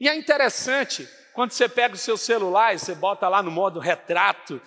E 0.03 0.09
é 0.09 0.17
interessante, 0.17 1.09
quando 1.33 1.53
você 1.53 1.69
pega 1.69 1.95
o 1.95 1.97
seu 1.97 2.17
celular 2.17 2.75
e 2.75 2.79
você 2.81 2.93
bota 2.93 3.29
lá 3.29 3.41
no 3.41 3.53
modo 3.53 3.79
retrato, 3.79 4.61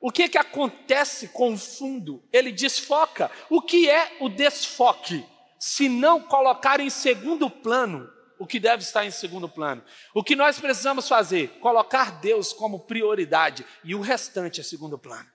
o 0.00 0.10
que, 0.10 0.28
que 0.28 0.36
acontece 0.36 1.28
com 1.28 1.52
o 1.52 1.56
fundo? 1.56 2.20
Ele 2.32 2.50
desfoca. 2.50 3.30
O 3.48 3.62
que 3.62 3.88
é 3.88 4.16
o 4.18 4.28
desfoque? 4.28 5.24
Se 5.56 5.88
não 5.88 6.20
colocar 6.20 6.80
em 6.80 6.90
segundo 6.90 7.48
plano 7.48 8.10
o 8.40 8.44
que 8.44 8.58
deve 8.58 8.82
estar 8.82 9.06
em 9.06 9.12
segundo 9.12 9.48
plano. 9.48 9.84
O 10.12 10.24
que 10.24 10.34
nós 10.34 10.58
precisamos 10.58 11.06
fazer? 11.08 11.60
Colocar 11.60 12.18
Deus 12.20 12.52
como 12.52 12.80
prioridade 12.80 13.64
e 13.84 13.94
o 13.94 14.00
restante 14.00 14.60
é 14.60 14.64
segundo 14.64 14.98
plano. 14.98 15.30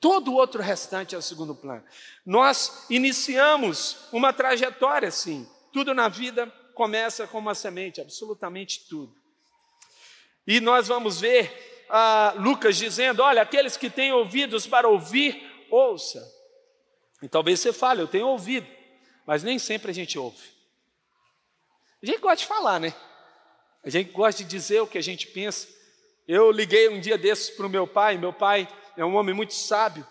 Todo 0.00 0.32
o 0.32 0.34
outro 0.34 0.60
restante 0.60 1.14
é 1.14 1.20
segundo 1.20 1.54
plano. 1.54 1.84
Nós 2.26 2.84
iniciamos 2.90 4.08
uma 4.10 4.32
trajetória 4.32 5.06
assim. 5.06 5.48
Tudo 5.72 5.94
na 5.94 6.08
vida 6.08 6.52
começa 6.74 7.26
com 7.26 7.38
uma 7.38 7.54
semente, 7.54 8.00
absolutamente 8.00 8.86
tudo. 8.88 9.14
E 10.46 10.60
nós 10.60 10.88
vamos 10.88 11.20
ver 11.20 11.86
ah, 11.88 12.34
Lucas 12.36 12.76
dizendo: 12.76 13.22
olha, 13.22 13.42
aqueles 13.42 13.76
que 13.76 13.88
têm 13.88 14.12
ouvidos 14.12 14.66
para 14.66 14.88
ouvir, 14.88 15.42
ouça. 15.70 16.32
E 17.22 17.28
talvez 17.28 17.60
você 17.60 17.72
fale, 17.72 18.02
eu 18.02 18.08
tenho 18.08 18.26
ouvido, 18.26 18.66
mas 19.26 19.42
nem 19.42 19.58
sempre 19.58 19.90
a 19.90 19.94
gente 19.94 20.18
ouve. 20.18 20.52
A 22.02 22.06
gente 22.06 22.18
gosta 22.18 22.36
de 22.36 22.46
falar, 22.46 22.78
né? 22.78 22.94
A 23.82 23.88
gente 23.88 24.10
gosta 24.10 24.42
de 24.42 24.48
dizer 24.48 24.80
o 24.80 24.86
que 24.86 24.98
a 24.98 25.02
gente 25.02 25.26
pensa. 25.28 25.68
Eu 26.26 26.50
liguei 26.50 26.88
um 26.88 27.00
dia 27.00 27.16
desses 27.16 27.50
para 27.50 27.66
o 27.66 27.70
meu 27.70 27.86
pai, 27.86 28.18
meu 28.18 28.32
pai 28.32 28.68
é 28.96 29.04
um 29.04 29.14
homem 29.16 29.34
muito 29.34 29.54
sábio, 29.54 30.06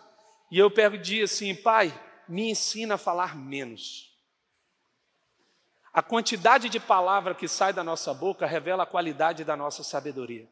e 0.52 0.58
eu 0.58 0.72
perguntei 0.72 1.24
assim: 1.24 1.54
pai, 1.54 1.94
me 2.28 2.50
ensina 2.50 2.96
a 2.96 2.98
falar 2.98 3.36
menos. 3.36 4.13
A 5.94 6.02
quantidade 6.02 6.70
de 6.70 6.80
palavra 6.80 7.36
que 7.36 7.48
sai 7.48 7.72
da 7.72 7.84
nossa 7.84 8.14
boca 8.14 8.48
revela 8.48 8.82
a 8.82 8.88
qualidade 8.88 9.44
da 9.44 9.56
nossa 9.56 9.84
sabedoria. 9.84 10.48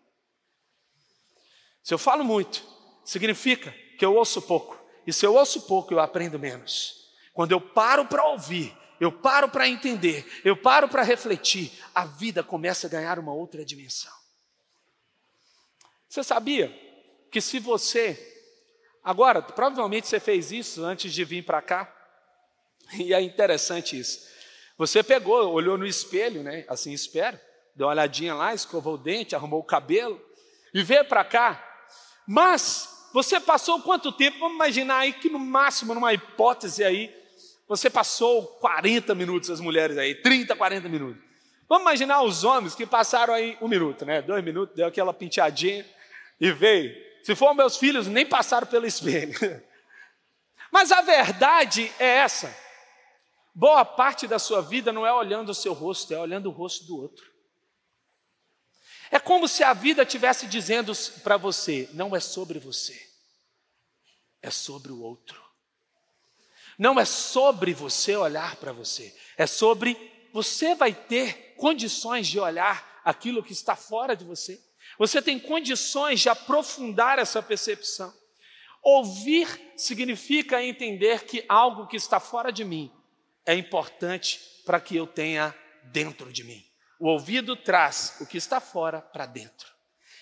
Se 1.81 1.93
eu 1.93 1.98
falo 1.98 2.24
muito, 2.24 2.63
significa 3.03 3.74
que 3.98 4.05
eu 4.05 4.15
ouço 4.15 4.41
pouco. 4.43 4.79
E 5.05 5.12
se 5.12 5.25
eu 5.25 5.33
ouço 5.33 5.62
pouco, 5.63 5.93
eu 5.93 6.00
aprendo 6.00 6.38
menos. 6.38 7.10
Quando 7.33 7.53
eu 7.53 7.60
paro 7.60 8.05
para 8.05 8.24
ouvir, 8.27 8.77
eu 9.00 9.12
paro 9.12 9.50
para 9.50 9.67
entender, 9.67 10.41
eu 10.45 10.55
paro 10.55 10.88
para 10.88 11.01
refletir, 11.01 11.71
a 11.95 12.05
vida 12.05 12.43
começa 12.43 12.86
a 12.86 12.89
ganhar 12.89 13.17
uma 13.17 13.33
outra 13.33 13.65
dimensão. 13.65 14.13
Você 16.07 16.24
sabia 16.24 16.71
que 17.31 17.41
se 17.41 17.57
você. 17.57 18.27
Agora, 19.03 19.41
provavelmente 19.41 20.07
você 20.07 20.19
fez 20.19 20.51
isso 20.51 20.83
antes 20.83 21.12
de 21.12 21.24
vir 21.24 21.43
para 21.43 21.63
cá, 21.63 21.91
e 22.93 23.12
é 23.12 23.19
interessante 23.19 23.98
isso. 23.98 24.29
Você 24.81 25.03
pegou, 25.03 25.53
olhou 25.53 25.77
no 25.77 25.85
espelho, 25.85 26.41
né? 26.41 26.65
Assim 26.67 26.91
espero, 26.91 27.39
deu 27.75 27.85
uma 27.85 27.93
olhadinha 27.93 28.33
lá, 28.33 28.51
escovou 28.51 28.95
o 28.95 28.97
dente, 28.97 29.35
arrumou 29.35 29.59
o 29.59 29.63
cabelo 29.63 30.19
e 30.73 30.81
veio 30.81 31.05
para 31.05 31.23
cá. 31.23 31.63
Mas 32.27 32.89
você 33.13 33.39
passou 33.39 33.79
quanto 33.83 34.11
tempo? 34.11 34.39
Vamos 34.39 34.55
imaginar 34.55 34.97
aí 34.97 35.13
que 35.13 35.29
no 35.29 35.38
máximo, 35.38 35.93
numa 35.93 36.11
hipótese 36.15 36.83
aí, 36.83 37.15
você 37.67 37.91
passou 37.91 38.43
40 38.59 39.13
minutos, 39.13 39.51
as 39.51 39.59
mulheres 39.59 40.00
aí, 40.00 40.15
30, 40.15 40.55
40 40.55 40.89
minutos. 40.89 41.21
Vamos 41.69 41.83
imaginar 41.83 42.23
os 42.23 42.43
homens 42.43 42.73
que 42.73 42.88
passaram 42.88 43.35
aí 43.35 43.55
um 43.61 43.67
minuto, 43.67 44.03
né? 44.03 44.19
Dois 44.23 44.43
minutos, 44.43 44.75
deu 44.75 44.88
aquela 44.88 45.13
penteadinha 45.13 45.85
e 46.39 46.51
veio. 46.51 46.91
Se 47.21 47.35
for 47.35 47.53
meus 47.53 47.77
filhos, 47.77 48.07
nem 48.07 48.25
passaram 48.25 48.65
pelo 48.65 48.88
espelho. 48.88 49.38
Mas 50.73 50.91
a 50.91 51.01
verdade 51.01 51.91
é 52.00 52.07
essa. 52.17 52.71
Boa 53.53 53.84
parte 53.84 54.27
da 54.27 54.39
sua 54.39 54.62
vida 54.62 54.93
não 54.93 55.05
é 55.05 55.13
olhando 55.13 55.50
o 55.50 55.55
seu 55.55 55.74
rosto, 55.74 56.13
é 56.13 56.17
olhando 56.17 56.48
o 56.48 56.53
rosto 56.53 56.86
do 56.86 56.98
outro. 57.00 57.29
É 59.12 59.20
como 59.20 59.48
se 59.48 59.62
a 59.62 59.74
vida 59.74 60.03
estivesse 60.03 60.48
dizendo 60.48 60.93
para 61.22 61.36
você: 61.36 61.89
não 61.93 62.15
é 62.15 62.20
sobre 62.20 62.60
você, 62.60 63.10
é 64.41 64.50
sobre 64.50 64.91
o 64.91 65.01
outro. 65.01 65.41
Não 66.77 67.00
é 67.00 67.05
sobre 67.05 67.74
você 67.74 68.15
olhar 68.15 68.55
para 68.55 68.72
você, 68.72 69.15
é 69.38 69.46
sobre 69.46 70.29
você 70.34 70.74
vai 70.74 70.93
ter 70.93 71.53
condições 71.58 72.27
de 72.27 72.39
olhar 72.39 73.01
aquilo 73.03 73.43
que 73.43 73.51
está 73.51 73.75
fora 73.75 74.15
de 74.15 74.24
você. 74.24 74.60
Você 74.98 75.22
tem 75.22 75.38
condições 75.38 76.22
de 76.22 76.29
aprofundar 76.29 77.20
essa 77.20 77.43
percepção. 77.43 78.13
Ouvir 78.81 79.74
significa 79.75 80.63
entender 80.63 81.25
que 81.25 81.46
algo 81.48 81.86
que 81.86 81.98
está 81.98 82.20
fora 82.20 82.51
de 82.51 82.63
mim 82.63 82.91
é 83.51 83.55
importante 83.55 84.39
para 84.65 84.79
que 84.79 84.96
eu 84.96 85.05
tenha 85.05 85.53
dentro 85.91 86.31
de 86.31 86.43
mim. 86.43 86.63
O 86.98 87.10
ouvido 87.10 87.55
traz 87.55 88.15
o 88.22 88.25
que 88.25 88.38
está 88.38 88.62
fora 88.62 89.01
para 89.01 89.25
dentro. 89.25 89.70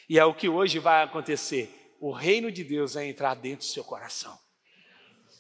E 0.10 0.18
é 0.18 0.26
o 0.26 0.34
que 0.34 0.50
hoje 0.50 0.80
vai 0.80 1.04
acontecer. 1.04 1.96
O 2.00 2.12
reino 2.12 2.52
de 2.52 2.64
Deus 2.64 2.96
vai 2.96 3.08
entrar 3.08 3.36
dentro 3.36 3.68
do 3.68 3.72
seu 3.72 3.84
coração. 3.84 4.36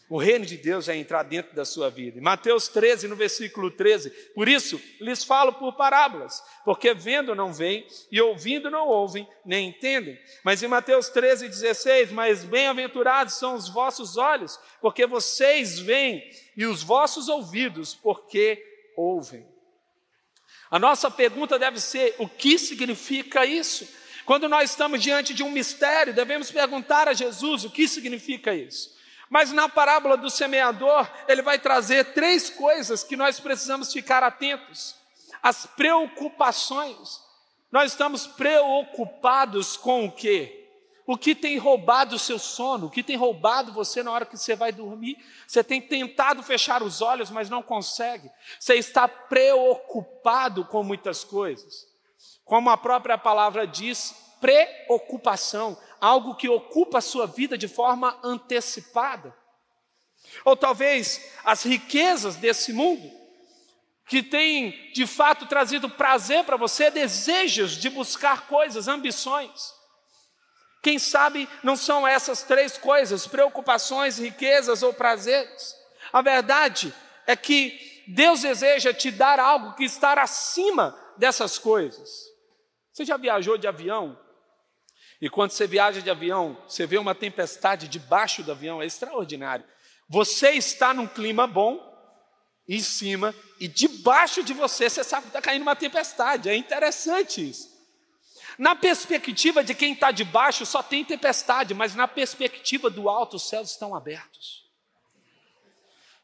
O 0.09 0.17
reino 0.17 0.43
de 0.43 0.57
Deus 0.57 0.87
vai 0.87 0.97
entrar 0.97 1.21
dentro 1.21 1.55
da 1.55 1.63
sua 1.63 1.87
vida. 1.87 2.17
Em 2.17 2.21
Mateus 2.21 2.67
13, 2.67 3.07
no 3.07 3.15
versículo 3.15 3.69
13, 3.69 4.09
por 4.33 4.49
isso 4.49 4.81
lhes 4.99 5.23
falo 5.23 5.53
por 5.53 5.73
parábolas, 5.73 6.43
porque 6.65 6.95
vendo 6.95 7.35
não 7.35 7.53
veem, 7.53 7.85
e 8.11 8.19
ouvindo 8.19 8.71
não 8.71 8.87
ouvem, 8.87 9.29
nem 9.45 9.69
entendem. 9.69 10.19
Mas 10.43 10.63
em 10.63 10.67
Mateus 10.67 11.09
13, 11.09 11.47
16, 11.47 12.11
mas 12.11 12.43
bem-aventurados 12.43 13.35
são 13.35 13.53
os 13.53 13.69
vossos 13.69 14.17
olhos, 14.17 14.59
porque 14.81 15.05
vocês 15.05 15.77
veem, 15.77 16.27
e 16.57 16.65
os 16.65 16.81
vossos 16.81 17.29
ouvidos, 17.29 17.93
porque 17.93 18.65
ouvem. 18.97 19.45
A 20.71 20.79
nossa 20.79 21.11
pergunta 21.11 21.59
deve 21.59 21.79
ser: 21.79 22.15
o 22.17 22.27
que 22.27 22.57
significa 22.57 23.45
isso? 23.45 23.87
Quando 24.25 24.49
nós 24.49 24.71
estamos 24.71 25.03
diante 25.03 25.35
de 25.35 25.43
um 25.43 25.51
mistério, 25.51 26.15
devemos 26.15 26.49
perguntar 26.49 27.07
a 27.07 27.13
Jesus 27.13 27.63
o 27.63 27.69
que 27.69 27.87
significa 27.87 28.55
isso. 28.55 28.97
Mas 29.29 29.51
na 29.51 29.69
parábola 29.69 30.17
do 30.17 30.29
semeador, 30.29 31.07
ele 31.27 31.41
vai 31.41 31.59
trazer 31.59 32.13
três 32.13 32.49
coisas 32.49 33.03
que 33.03 33.15
nós 33.15 33.39
precisamos 33.39 33.93
ficar 33.93 34.23
atentos: 34.23 34.95
as 35.41 35.65
preocupações. 35.65 37.21
Nós 37.71 37.91
estamos 37.91 38.25
preocupados 38.25 39.77
com 39.77 40.05
o 40.05 40.11
quê? 40.11 40.55
O 41.05 41.17
que 41.17 41.33
tem 41.33 41.57
roubado 41.57 42.15
o 42.15 42.19
seu 42.19 42.37
sono, 42.37 42.87
o 42.87 42.89
que 42.89 43.03
tem 43.03 43.15
roubado 43.15 43.71
você 43.71 44.01
na 44.03 44.11
hora 44.11 44.25
que 44.25 44.37
você 44.37 44.55
vai 44.55 44.71
dormir. 44.71 45.17
Você 45.47 45.63
tem 45.63 45.81
tentado 45.81 46.41
fechar 46.43 46.81
os 46.83 47.01
olhos, 47.01 47.31
mas 47.31 47.49
não 47.49 47.61
consegue. 47.61 48.29
Você 48.59 48.75
está 48.75 49.07
preocupado 49.07 50.65
com 50.65 50.83
muitas 50.83 51.23
coisas. 51.23 51.87
Como 52.45 52.69
a 52.69 52.77
própria 52.77 53.17
palavra 53.17 53.65
diz, 53.65 54.15
preocupação, 54.39 55.77
algo 55.99 56.35
que 56.35 56.49
ocupa 56.49 56.97
a 56.99 57.01
sua 57.01 57.27
vida 57.27 57.57
de 57.57 57.67
forma 57.67 58.17
antecipada. 58.23 59.35
Ou 60.45 60.55
talvez 60.55 61.33
as 61.43 61.63
riquezas 61.63 62.35
desse 62.35 62.73
mundo, 62.73 63.09
que 64.05 64.23
tem 64.23 64.91
de 64.93 65.05
fato 65.05 65.45
trazido 65.45 65.89
prazer 65.89 66.43
para 66.43 66.57
você, 66.57 66.89
desejos 66.89 67.71
de 67.71 67.89
buscar 67.89 68.47
coisas, 68.47 68.87
ambições. 68.87 69.73
Quem 70.81 70.97
sabe 70.97 71.47
não 71.61 71.75
são 71.75 72.07
essas 72.07 72.41
três 72.41 72.77
coisas, 72.77 73.27
preocupações, 73.27 74.17
riquezas 74.17 74.81
ou 74.81 74.93
prazeres. 74.93 75.75
A 76.11 76.21
verdade 76.21 76.93
é 77.27 77.35
que 77.35 78.03
Deus 78.07 78.41
deseja 78.41 78.93
te 78.93 79.11
dar 79.11 79.39
algo 79.39 79.75
que 79.75 79.83
está 79.83 80.13
acima 80.19 80.97
dessas 81.17 81.59
coisas. 81.59 82.09
Você 82.91 83.05
já 83.05 83.17
viajou 83.17 83.57
de 83.57 83.67
avião? 83.67 84.19
E 85.21 85.29
quando 85.29 85.51
você 85.51 85.67
viaja 85.67 86.01
de 86.01 86.09
avião, 86.09 86.57
você 86.67 86.85
vê 86.85 86.97
uma 86.97 87.13
tempestade 87.13 87.87
debaixo 87.87 88.41
do 88.41 88.51
avião, 88.51 88.81
é 88.81 88.85
extraordinário. 88.85 89.65
Você 90.07 90.51
está 90.51 90.93
num 90.93 91.07
clima 91.07 91.45
bom, 91.45 91.87
em 92.67 92.79
cima, 92.79 93.33
e 93.59 93.67
debaixo 93.67 94.43
de 94.43 94.53
você, 94.53 94.89
você 94.89 95.03
sabe 95.03 95.23
que 95.23 95.29
está 95.29 95.41
caindo 95.41 95.63
uma 95.63 95.75
tempestade. 95.75 96.49
É 96.49 96.55
interessante 96.55 97.49
isso. 97.49 97.67
Na 98.57 98.75
perspectiva 98.75 99.63
de 99.63 99.73
quem 99.73 99.93
está 99.93 100.11
de 100.11 100.23
baixo, 100.23 100.65
só 100.65 100.83
tem 100.83 101.03
tempestade, 101.03 101.73
mas 101.73 101.95
na 101.95 102.07
perspectiva 102.07 102.89
do 102.89 103.09
alto, 103.09 103.37
os 103.37 103.47
céus 103.47 103.71
estão 103.71 103.95
abertos. 103.95 104.65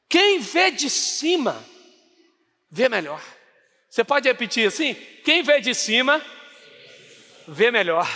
Quem 0.08 0.40
vê 0.40 0.70
de 0.70 0.90
cima, 0.90 1.66
vê 2.70 2.88
melhor. 2.88 3.22
Você 3.90 4.04
pode 4.04 4.28
repetir 4.28 4.68
assim? 4.68 4.94
Quem 5.24 5.42
vê 5.42 5.60
de 5.60 5.74
cima, 5.74 6.24
vê 7.48 7.72
melhor. 7.72 8.08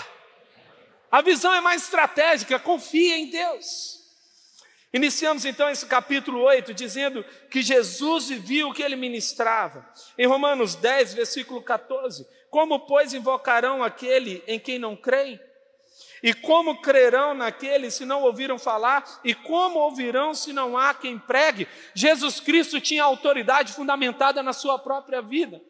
A 1.12 1.22
visão 1.22 1.54
é 1.54 1.62
mais 1.62 1.84
estratégica, 1.84 2.60
confia 2.60 3.18
em 3.18 3.30
Deus. 3.30 4.00
Iniciamos 4.92 5.46
então 5.46 5.70
esse 5.70 5.86
capítulo 5.86 6.42
8 6.42 6.74
dizendo 6.74 7.24
que 7.52 7.62
Jesus 7.62 8.30
vivia 8.30 8.68
o 8.68 8.74
que 8.74 8.82
ele 8.82 8.96
ministrava. 8.96 9.88
Em 10.18 10.26
Romanos 10.26 10.76
10, 10.76 11.14
versículo 11.14 11.62
14: 11.62 12.26
como, 12.50 12.80
pois, 12.80 13.14
invocarão 13.14 13.84
aquele 13.84 14.44
em 14.48 14.60
quem 14.60 14.80
não 14.80 14.96
creem? 14.96 15.40
E 16.22 16.34
como 16.34 16.82
crerão 16.82 17.34
naquele 17.34 17.90
se 17.90 18.06
não 18.06 18.24
ouviram 18.24 18.60
falar? 18.60 19.22
E 19.24 19.34
como 19.34 19.80
ouvirão 19.80 20.34
se 20.34 20.52
não 20.52 20.78
há 20.78 20.94
quem 20.94 21.18
pregue? 21.18 21.68
Jesus 21.94 22.40
Cristo 22.40 22.82
tinha 22.82 23.04
autoridade 23.04 23.72
fundamentada 23.72 24.44
na 24.44 24.52
sua 24.52 24.78
própria 24.78 25.22
vida. 25.22 25.62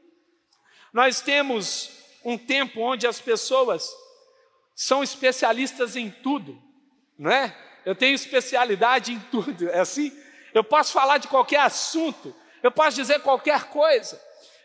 Nós 0.91 1.21
temos 1.21 1.91
um 2.23 2.37
tempo 2.37 2.81
onde 2.81 3.05
as 3.05 3.19
pessoas 3.19 3.93
são 4.79 5.03
especialistas 5.03 5.97
em 5.97 6.09
tudo, 6.09 6.57
não 7.17 7.29
é? 7.29 7.53
Eu 7.85 7.93
tenho 7.93 8.15
especialidade 8.15 9.11
em 9.11 9.19
tudo, 9.19 9.69
é 9.69 9.79
assim? 9.79 10.17
Eu 10.53 10.63
posso 10.63 10.93
falar 10.93 11.17
de 11.17 11.27
qualquer 11.27 11.59
assunto, 11.59 12.33
eu 12.63 12.71
posso 12.71 12.95
dizer 12.95 13.19
qualquer 13.19 13.65
coisa. 13.65 14.17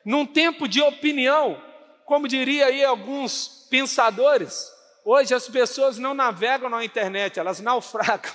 Num 0.05 0.25
tempo 0.25 0.69
de 0.69 0.81
opinião, 0.81 1.61
como 2.05 2.29
diria 2.29 2.67
aí 2.67 2.85
alguns 2.85 3.67
pensadores, 3.69 4.71
hoje 5.05 5.35
as 5.35 5.49
pessoas 5.49 5.99
não 5.99 6.15
navegam 6.15 6.71
na 6.71 6.85
internet, 6.85 7.41
elas 7.41 7.59
naufragam. 7.59 8.33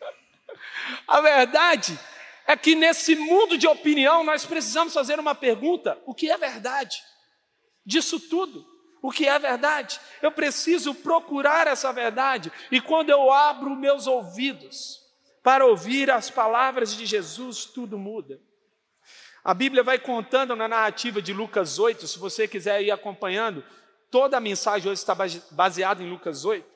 A 1.06 1.20
verdade 1.20 2.00
é 2.46 2.56
que 2.56 2.74
nesse 2.74 3.14
mundo 3.16 3.58
de 3.58 3.66
opinião 3.66 4.24
nós 4.24 4.46
precisamos 4.46 4.94
fazer 4.94 5.20
uma 5.20 5.34
pergunta: 5.34 6.00
o 6.06 6.14
que 6.14 6.30
é 6.30 6.38
verdade? 6.38 7.02
Disso 7.84 8.18
tudo, 8.18 8.69
o 9.02 9.10
que 9.10 9.26
é 9.26 9.38
verdade? 9.38 10.00
Eu 10.20 10.30
preciso 10.30 10.94
procurar 10.94 11.66
essa 11.66 11.92
verdade, 11.92 12.52
e 12.70 12.80
quando 12.80 13.10
eu 13.10 13.32
abro 13.32 13.74
meus 13.76 14.06
ouvidos 14.06 15.00
para 15.42 15.64
ouvir 15.64 16.10
as 16.10 16.30
palavras 16.30 16.94
de 16.94 17.06
Jesus, 17.06 17.64
tudo 17.64 17.98
muda. 17.98 18.40
A 19.42 19.54
Bíblia 19.54 19.82
vai 19.82 19.98
contando 19.98 20.54
na 20.54 20.68
narrativa 20.68 21.22
de 21.22 21.32
Lucas 21.32 21.78
8, 21.78 22.06
se 22.06 22.18
você 22.18 22.46
quiser 22.46 22.82
ir 22.82 22.90
acompanhando, 22.90 23.64
toda 24.10 24.36
a 24.36 24.40
mensagem 24.40 24.90
hoje 24.90 25.00
está 25.00 25.16
baseada 25.50 26.02
em 26.02 26.10
Lucas 26.10 26.44
8. 26.44 26.68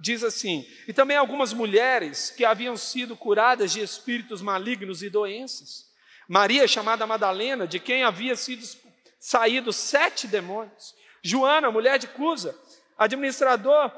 Diz 0.00 0.24
assim: 0.24 0.66
E 0.88 0.92
também 0.92 1.16
algumas 1.16 1.52
mulheres 1.52 2.30
que 2.30 2.44
haviam 2.44 2.76
sido 2.76 3.16
curadas 3.16 3.72
de 3.72 3.80
espíritos 3.80 4.40
malignos 4.40 5.02
e 5.02 5.10
doenças. 5.10 5.86
Maria, 6.28 6.66
chamada 6.66 7.06
Madalena, 7.06 7.66
de 7.66 7.78
quem 7.78 8.02
havia 8.02 8.34
sido 8.34 8.66
saído 9.18 9.72
sete 9.72 10.26
demônios. 10.26 10.94
Joana, 11.26 11.70
mulher 11.70 11.98
de 11.98 12.06
Cusa, 12.06 12.56
administrador 12.96 13.90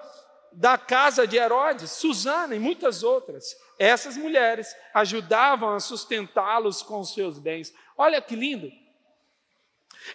da 0.53 0.79
casa 0.79 1.27
de 1.27 1.37
Herodes, 1.37 1.91
Susana 1.93 2.55
e 2.55 2.59
muitas 2.59 3.03
outras. 3.03 3.57
Essas 3.79 4.17
mulheres 4.17 4.75
ajudavam 4.95 5.75
a 5.75 5.81
sustentá-los 5.81 6.83
com 6.83 7.01
os 7.01 7.13
seus 7.13 7.39
bens. 7.39 7.73
Olha 7.97 8.21
que 8.21 8.35
lindo. 8.35 8.71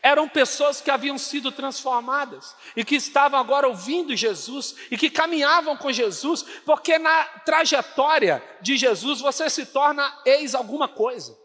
Eram 0.02 0.28
pessoas 0.28 0.82
que 0.82 0.89
haviam 0.89 1.17
sido 1.17 1.52
transformadas 1.52 2.56
e 2.76 2.84
que 2.84 2.95
estavam 2.95 3.39
agora 3.39 3.67
ouvindo 3.67 4.15
Jesus 4.15 4.76
e 4.89 4.97
que 4.97 5.10
caminhavam 5.10 5.78
com 5.78 5.91
Jesus, 5.91 6.43
porque 6.65 6.97
na 6.97 7.26
trajetória 7.45 8.43
de 8.60 8.76
Jesus 8.76 9.21
você 9.21 9.49
se 9.49 9.67
torna 9.67 10.21
ex 10.26 10.56
alguma 10.56 10.88
coisa. 10.88 11.38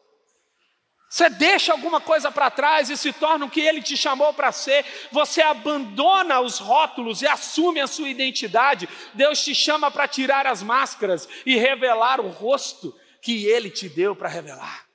Você 1.08 1.30
deixa 1.30 1.72
alguma 1.72 2.00
coisa 2.00 2.30
para 2.30 2.50
trás 2.50 2.90
e 2.90 2.96
se 2.96 3.12
torna 3.14 3.46
o 3.46 3.50
que 3.50 3.60
ele 3.60 3.80
te 3.80 3.96
chamou 3.96 4.34
para 4.34 4.52
ser. 4.52 4.84
Você 5.10 5.40
abandona 5.40 6.40
os 6.40 6.58
rótulos 6.58 7.22
e 7.22 7.26
assume 7.26 7.80
a 7.80 7.86
sua 7.86 8.10
identidade. 8.10 8.86
Deus 9.14 9.42
te 9.42 9.54
chama 9.54 9.90
para 9.90 10.06
tirar 10.06 10.46
as 10.46 10.62
máscaras 10.62 11.26
e 11.46 11.56
revelar 11.56 12.20
o 12.20 12.28
rosto 12.28 12.94
que 13.22 13.46
ele 13.46 13.70
te 13.70 13.88
deu 13.88 14.14
para 14.14 14.28
revelar. 14.28 14.86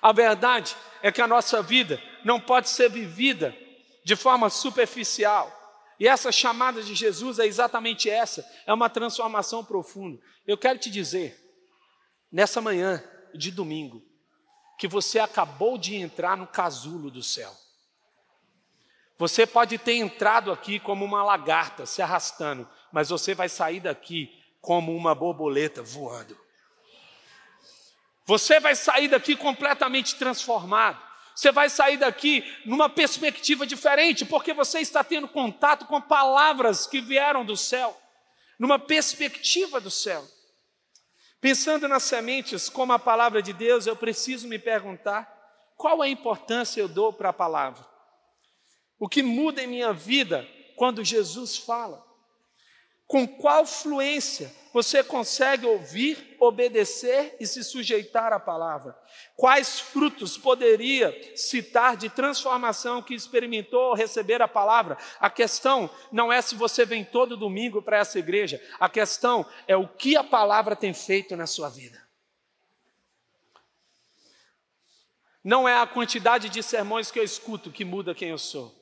A 0.00 0.12
verdade 0.12 0.74
é 1.02 1.12
que 1.12 1.20
a 1.20 1.26
nossa 1.26 1.60
vida 1.60 2.02
não 2.24 2.40
pode 2.40 2.70
ser 2.70 2.88
vivida 2.88 3.54
de 4.02 4.16
forma 4.16 4.48
superficial. 4.48 5.54
E 6.00 6.08
essa 6.08 6.32
chamada 6.32 6.82
de 6.82 6.94
Jesus 6.94 7.38
é 7.38 7.44
exatamente 7.44 8.08
essa, 8.08 8.48
é 8.66 8.72
uma 8.72 8.88
transformação 8.88 9.62
profunda. 9.62 10.18
Eu 10.46 10.56
quero 10.56 10.78
te 10.78 10.90
dizer, 10.90 11.38
nessa 12.32 12.60
manhã 12.62 13.04
de 13.34 13.50
domingo, 13.50 14.07
que 14.78 14.86
você 14.86 15.18
acabou 15.18 15.76
de 15.76 15.96
entrar 15.96 16.36
no 16.36 16.46
casulo 16.46 17.10
do 17.10 17.22
céu. 17.22 17.52
Você 19.18 19.44
pode 19.44 19.76
ter 19.76 19.94
entrado 19.94 20.52
aqui 20.52 20.78
como 20.78 21.04
uma 21.04 21.24
lagarta 21.24 21.84
se 21.84 22.00
arrastando, 22.00 22.68
mas 22.92 23.08
você 23.08 23.34
vai 23.34 23.48
sair 23.48 23.80
daqui 23.80 24.32
como 24.60 24.94
uma 24.94 25.16
borboleta 25.16 25.82
voando. 25.82 26.38
Você 28.24 28.60
vai 28.60 28.76
sair 28.76 29.08
daqui 29.08 29.34
completamente 29.34 30.14
transformado. 30.14 31.02
Você 31.34 31.50
vai 31.50 31.68
sair 31.68 31.96
daqui 31.96 32.44
numa 32.64 32.88
perspectiva 32.88 33.66
diferente, 33.66 34.24
porque 34.24 34.52
você 34.52 34.78
está 34.78 35.02
tendo 35.02 35.26
contato 35.26 35.86
com 35.86 36.00
palavras 36.00 36.86
que 36.86 37.00
vieram 37.00 37.44
do 37.44 37.56
céu, 37.56 38.00
numa 38.58 38.78
perspectiva 38.78 39.80
do 39.80 39.90
céu. 39.90 40.24
Pensando 41.40 41.86
nas 41.86 42.02
sementes 42.02 42.68
como 42.68 42.92
a 42.92 42.98
palavra 42.98 43.40
de 43.40 43.52
Deus, 43.52 43.86
eu 43.86 43.94
preciso 43.94 44.48
me 44.48 44.58
perguntar 44.58 45.32
qual 45.76 46.02
a 46.02 46.08
importância 46.08 46.80
eu 46.80 46.88
dou 46.88 47.12
para 47.12 47.28
a 47.28 47.32
palavra. 47.32 47.86
O 48.98 49.08
que 49.08 49.22
muda 49.22 49.62
em 49.62 49.66
minha 49.66 49.92
vida 49.92 50.46
quando 50.76 51.04
Jesus 51.04 51.56
fala? 51.56 52.04
Com 53.08 53.26
qual 53.26 53.64
fluência 53.64 54.54
você 54.70 55.02
consegue 55.02 55.64
ouvir, 55.64 56.36
obedecer 56.38 57.34
e 57.40 57.46
se 57.46 57.64
sujeitar 57.64 58.34
à 58.34 58.38
palavra? 58.38 58.94
Quais 59.34 59.80
frutos 59.80 60.36
poderia 60.36 61.34
citar 61.34 61.96
de 61.96 62.10
transformação 62.10 63.00
que 63.00 63.14
experimentou 63.14 63.94
receber 63.94 64.42
a 64.42 64.46
palavra? 64.46 64.98
A 65.18 65.30
questão 65.30 65.88
não 66.12 66.30
é 66.30 66.42
se 66.42 66.54
você 66.54 66.84
vem 66.84 67.02
todo 67.02 67.34
domingo 67.34 67.80
para 67.80 67.96
essa 67.96 68.18
igreja, 68.18 68.62
a 68.78 68.90
questão 68.90 69.46
é 69.66 69.74
o 69.74 69.88
que 69.88 70.14
a 70.14 70.22
palavra 70.22 70.76
tem 70.76 70.92
feito 70.92 71.34
na 71.34 71.46
sua 71.46 71.70
vida. 71.70 72.06
Não 75.42 75.66
é 75.66 75.80
a 75.80 75.86
quantidade 75.86 76.50
de 76.50 76.62
sermões 76.62 77.10
que 77.10 77.18
eu 77.18 77.24
escuto 77.24 77.72
que 77.72 77.86
muda 77.86 78.14
quem 78.14 78.28
eu 78.28 78.38
sou, 78.38 78.78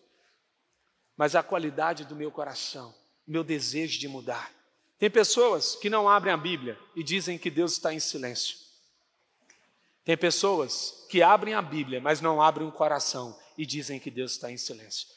mas 1.16 1.36
a 1.36 1.44
qualidade 1.44 2.04
do 2.04 2.16
meu 2.16 2.32
coração 2.32 2.92
meu 3.26 3.42
desejo 3.42 3.98
de 3.98 4.08
mudar. 4.08 4.50
Tem 4.98 5.10
pessoas 5.10 5.74
que 5.74 5.90
não 5.90 6.08
abrem 6.08 6.32
a 6.32 6.36
Bíblia 6.36 6.78
e 6.94 7.02
dizem 7.02 7.36
que 7.36 7.50
Deus 7.50 7.72
está 7.72 7.92
em 7.92 8.00
silêncio. 8.00 8.56
Tem 10.04 10.16
pessoas 10.16 11.04
que 11.10 11.22
abrem 11.22 11.54
a 11.54 11.60
Bíblia, 11.60 12.00
mas 12.00 12.20
não 12.20 12.40
abrem 12.40 12.66
o 12.66 12.72
coração 12.72 13.36
e 13.58 13.66
dizem 13.66 13.98
que 13.98 14.10
Deus 14.10 14.32
está 14.32 14.50
em 14.50 14.56
silêncio. 14.56 15.08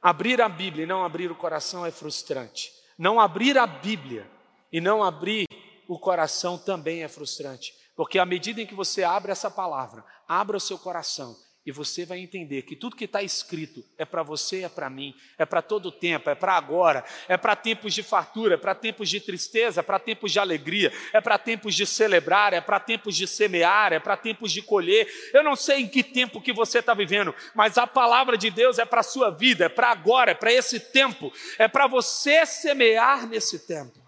Abrir 0.00 0.40
a 0.40 0.48
Bíblia 0.48 0.84
e 0.84 0.86
não 0.86 1.04
abrir 1.04 1.30
o 1.30 1.36
coração 1.36 1.86
é 1.86 1.90
frustrante. 1.90 2.72
Não 2.98 3.20
abrir 3.20 3.56
a 3.56 3.66
Bíblia 3.66 4.28
e 4.72 4.80
não 4.80 5.04
abrir 5.04 5.46
o 5.86 5.98
coração 5.98 6.58
também 6.58 7.02
é 7.04 7.08
frustrante. 7.08 7.74
Porque 7.94 8.18
à 8.18 8.24
medida 8.26 8.60
em 8.60 8.66
que 8.66 8.74
você 8.74 9.04
abre 9.04 9.30
essa 9.30 9.50
palavra, 9.50 10.04
abra 10.26 10.56
o 10.56 10.60
seu 10.60 10.78
coração 10.78 11.36
e 11.64 11.70
você 11.70 12.04
vai 12.04 12.18
entender 12.18 12.62
que 12.62 12.74
tudo 12.74 12.96
que 12.96 13.04
está 13.04 13.22
escrito 13.22 13.84
é 13.96 14.04
para 14.04 14.22
você, 14.24 14.64
é 14.64 14.68
para 14.68 14.90
mim, 14.90 15.14
é 15.38 15.44
para 15.44 15.62
todo 15.62 15.86
o 15.86 15.92
tempo, 15.92 16.28
é 16.28 16.34
para 16.34 16.54
agora, 16.54 17.04
é 17.28 17.36
para 17.36 17.54
tempos 17.54 17.94
de 17.94 18.02
fartura, 18.02 18.54
é 18.54 18.56
para 18.56 18.74
tempos 18.74 19.08
de 19.08 19.20
tristeza, 19.20 19.78
é 19.78 19.82
para 19.82 20.00
tempos 20.00 20.32
de 20.32 20.40
alegria, 20.40 20.92
é 21.12 21.20
para 21.20 21.38
tempos 21.38 21.76
de 21.76 21.86
celebrar, 21.86 22.52
é 22.52 22.60
para 22.60 22.80
tempos 22.80 23.16
de 23.16 23.28
semear, 23.28 23.92
é 23.92 24.00
para 24.00 24.16
tempos 24.16 24.50
de 24.50 24.60
colher. 24.60 25.06
Eu 25.32 25.44
não 25.44 25.54
sei 25.54 25.82
em 25.82 25.88
que 25.88 26.02
tempo 26.02 26.40
que 26.40 26.52
você 26.52 26.80
está 26.80 26.94
vivendo, 26.94 27.32
mas 27.54 27.78
a 27.78 27.86
palavra 27.86 28.36
de 28.36 28.50
Deus 28.50 28.80
é 28.80 28.84
para 28.84 29.00
a 29.00 29.04
sua 29.04 29.30
vida, 29.30 29.66
é 29.66 29.68
para 29.68 29.90
agora, 29.90 30.32
é 30.32 30.34
para 30.34 30.52
esse 30.52 30.80
tempo, 30.80 31.32
é 31.58 31.68
para 31.68 31.86
você 31.86 32.44
semear 32.44 33.28
nesse 33.28 33.60
tempo. 33.60 34.01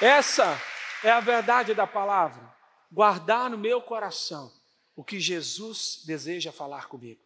Essa 0.00 0.60
é 1.02 1.10
a 1.10 1.20
verdade 1.20 1.74
da 1.74 1.86
palavra. 1.86 2.52
Guardar 2.90 3.50
no 3.50 3.58
meu 3.58 3.80
coração 3.80 4.52
o 4.96 5.04
que 5.04 5.18
Jesus 5.18 6.02
deseja 6.06 6.52
falar 6.52 6.88
comigo. 6.88 7.20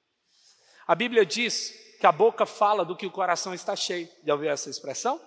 A 0.87 0.95
Bíblia 0.95 1.25
diz 1.25 1.75
que 2.01 2.07
a 2.07 2.13
boca 2.13 2.47
fala 2.47 2.85
do 2.85 2.97
que 2.97 3.07
o 3.07 3.11
coração 3.11 3.53
está 3.53 3.77
cheio. 3.77 4.09
Já 4.25 4.33
ouviu 4.35 4.51
essa 4.51 4.71
expressão? 4.71 5.21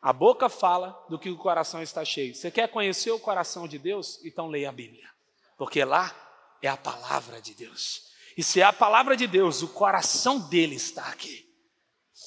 A 0.00 0.12
boca 0.12 0.48
fala 0.48 1.06
do 1.08 1.18
que 1.18 1.30
o 1.30 1.36
coração 1.36 1.80
está 1.80 2.04
cheio. 2.04 2.34
Você 2.34 2.50
quer 2.50 2.68
conhecer 2.68 3.12
o 3.12 3.20
coração 3.20 3.68
de 3.68 3.78
Deus? 3.78 4.18
Então 4.24 4.48
leia 4.48 4.68
a 4.68 4.72
Bíblia. 4.72 5.08
Porque 5.56 5.84
lá 5.84 6.12
é 6.60 6.68
a 6.68 6.76
palavra 6.76 7.40
de 7.40 7.54
Deus. 7.54 8.10
E 8.36 8.42
se 8.42 8.60
é 8.60 8.64
a 8.64 8.72
palavra 8.72 9.16
de 9.16 9.26
Deus, 9.26 9.62
o 9.62 9.68
coração 9.68 10.40
dele 10.40 10.74
está 10.74 11.06
aqui. 11.06 11.48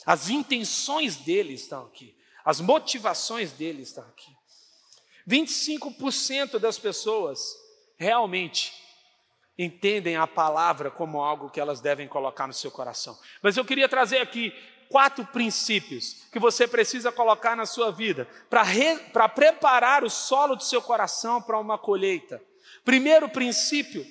As 0.05 0.29
intenções 0.29 1.17
dele 1.17 1.53
estão 1.53 1.85
aqui. 1.85 2.15
As 2.45 2.61
motivações 2.61 3.51
dele 3.51 3.81
estão 3.81 4.03
aqui. 4.03 4.31
25% 5.27 6.59
das 6.59 6.77
pessoas 6.77 7.57
realmente 7.97 8.71
entendem 9.57 10.15
a 10.15 10.27
palavra 10.27 10.91
como 10.91 11.21
algo 11.21 11.49
que 11.49 11.59
elas 11.59 11.81
devem 11.81 12.07
colocar 12.07 12.45
no 12.45 12.53
seu 12.53 12.69
coração. 12.69 13.17
Mas 13.41 13.57
eu 13.57 13.65
queria 13.65 13.89
trazer 13.89 14.19
aqui 14.19 14.53
quatro 14.89 15.25
princípios 15.25 16.25
que 16.31 16.37
você 16.37 16.67
precisa 16.67 17.11
colocar 17.11 17.55
na 17.55 17.65
sua 17.65 17.91
vida 17.91 18.27
para 18.49 19.27
preparar 19.29 20.03
o 20.03 20.09
solo 20.09 20.55
do 20.55 20.63
seu 20.63 20.81
coração 20.81 21.41
para 21.41 21.59
uma 21.59 21.77
colheita. 21.77 22.39
Primeiro 22.83 23.27
princípio: 23.27 24.05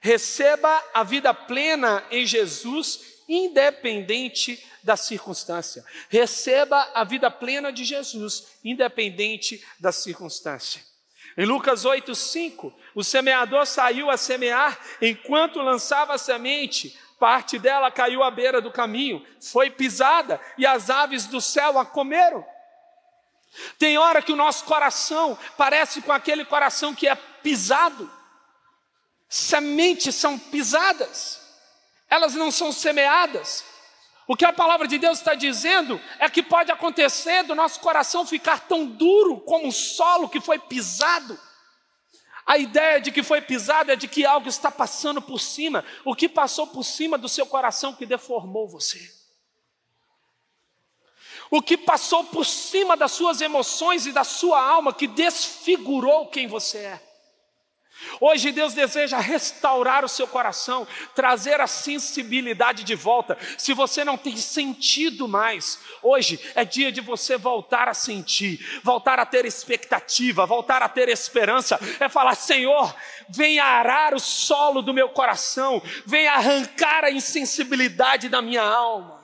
receba 0.00 0.82
a 0.92 1.04
vida 1.04 1.32
plena 1.32 2.04
em 2.10 2.26
Jesus, 2.26 3.22
independente 3.28 4.66
da 4.82 4.96
circunstância. 4.96 5.84
Receba 6.08 6.90
a 6.94 7.04
vida 7.04 7.30
plena 7.30 7.72
de 7.72 7.84
Jesus, 7.84 8.48
independente 8.64 9.64
da 9.78 9.92
circunstância. 9.92 10.82
Em 11.36 11.44
Lucas 11.44 11.84
8, 11.84 12.14
5, 12.14 12.72
o 12.94 13.04
semeador 13.04 13.66
saiu 13.66 14.10
a 14.10 14.16
semear, 14.16 14.78
enquanto 15.00 15.60
lançava 15.60 16.14
a 16.14 16.18
semente, 16.18 16.98
parte 17.18 17.58
dela 17.58 17.90
caiu 17.90 18.22
à 18.22 18.30
beira 18.30 18.60
do 18.60 18.72
caminho, 18.72 19.24
foi 19.40 19.70
pisada 19.70 20.40
e 20.56 20.66
as 20.66 20.90
aves 20.90 21.26
do 21.26 21.40
céu 21.40 21.78
a 21.78 21.84
comeram. 21.84 22.44
Tem 23.78 23.98
hora 23.98 24.22
que 24.22 24.32
o 24.32 24.36
nosso 24.36 24.64
coração 24.64 25.38
parece 25.56 26.00
com 26.02 26.12
aquele 26.12 26.44
coração 26.44 26.94
que 26.94 27.06
é 27.06 27.14
pisado. 27.14 28.10
Sementes 29.28 30.14
são 30.14 30.38
pisadas, 30.38 31.40
elas 32.08 32.34
não 32.34 32.50
são 32.50 32.72
semeadas. 32.72 33.64
O 34.30 34.36
que 34.36 34.44
a 34.44 34.52
palavra 34.52 34.86
de 34.86 34.96
Deus 34.96 35.18
está 35.18 35.34
dizendo 35.34 36.00
é 36.20 36.30
que 36.30 36.40
pode 36.40 36.70
acontecer 36.70 37.42
do 37.42 37.52
nosso 37.52 37.80
coração 37.80 38.24
ficar 38.24 38.60
tão 38.60 38.86
duro 38.86 39.40
como 39.40 39.66
um 39.66 39.72
solo 39.72 40.28
que 40.28 40.40
foi 40.40 40.56
pisado. 40.56 41.36
A 42.46 42.56
ideia 42.56 43.00
de 43.00 43.10
que 43.10 43.24
foi 43.24 43.40
pisado 43.40 43.90
é 43.90 43.96
de 43.96 44.06
que 44.06 44.24
algo 44.24 44.48
está 44.48 44.70
passando 44.70 45.20
por 45.20 45.40
cima. 45.40 45.84
O 46.04 46.14
que 46.14 46.28
passou 46.28 46.68
por 46.68 46.84
cima 46.84 47.18
do 47.18 47.28
seu 47.28 47.44
coração 47.44 47.92
que 47.92 48.06
deformou 48.06 48.68
você? 48.68 49.12
O 51.50 51.60
que 51.60 51.76
passou 51.76 52.22
por 52.22 52.46
cima 52.46 52.96
das 52.96 53.10
suas 53.10 53.40
emoções 53.40 54.06
e 54.06 54.12
da 54.12 54.22
sua 54.22 54.62
alma 54.62 54.94
que 54.94 55.08
desfigurou 55.08 56.28
quem 56.28 56.46
você 56.46 56.78
é? 56.78 57.09
Hoje 58.20 58.52
Deus 58.52 58.74
deseja 58.74 59.18
restaurar 59.18 60.04
o 60.04 60.08
seu 60.08 60.26
coração, 60.26 60.86
trazer 61.14 61.60
a 61.60 61.66
sensibilidade 61.66 62.84
de 62.84 62.94
volta. 62.94 63.36
Se 63.56 63.72
você 63.72 64.04
não 64.04 64.16
tem 64.16 64.36
sentido 64.36 65.28
mais, 65.28 65.78
hoje 66.02 66.40
é 66.54 66.64
dia 66.64 66.90
de 66.90 67.00
você 67.00 67.36
voltar 67.36 67.88
a 67.88 67.94
sentir, 67.94 68.80
voltar 68.82 69.18
a 69.18 69.26
ter 69.26 69.44
expectativa, 69.44 70.46
voltar 70.46 70.82
a 70.82 70.88
ter 70.88 71.08
esperança. 71.08 71.78
É 71.98 72.08
falar: 72.08 72.34
Senhor, 72.34 72.94
venha 73.28 73.64
arar 73.64 74.14
o 74.14 74.20
solo 74.20 74.82
do 74.82 74.94
meu 74.94 75.08
coração, 75.10 75.82
venha 76.04 76.32
arrancar 76.32 77.04
a 77.04 77.10
insensibilidade 77.10 78.28
da 78.28 78.42
minha 78.42 78.62
alma. 78.62 79.20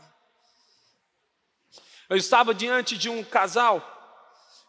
Eu 2.09 2.17
estava 2.17 2.55
diante 2.55 2.97
de 2.97 3.09
um 3.09 3.25
casal 3.25 3.83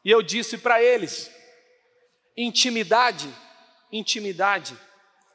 e 0.03 0.09
eu 0.09 0.21
disse 0.21 0.57
para 0.57 0.81
eles: 0.81 1.31
intimidade 2.35 3.29
Intimidade 3.91 4.77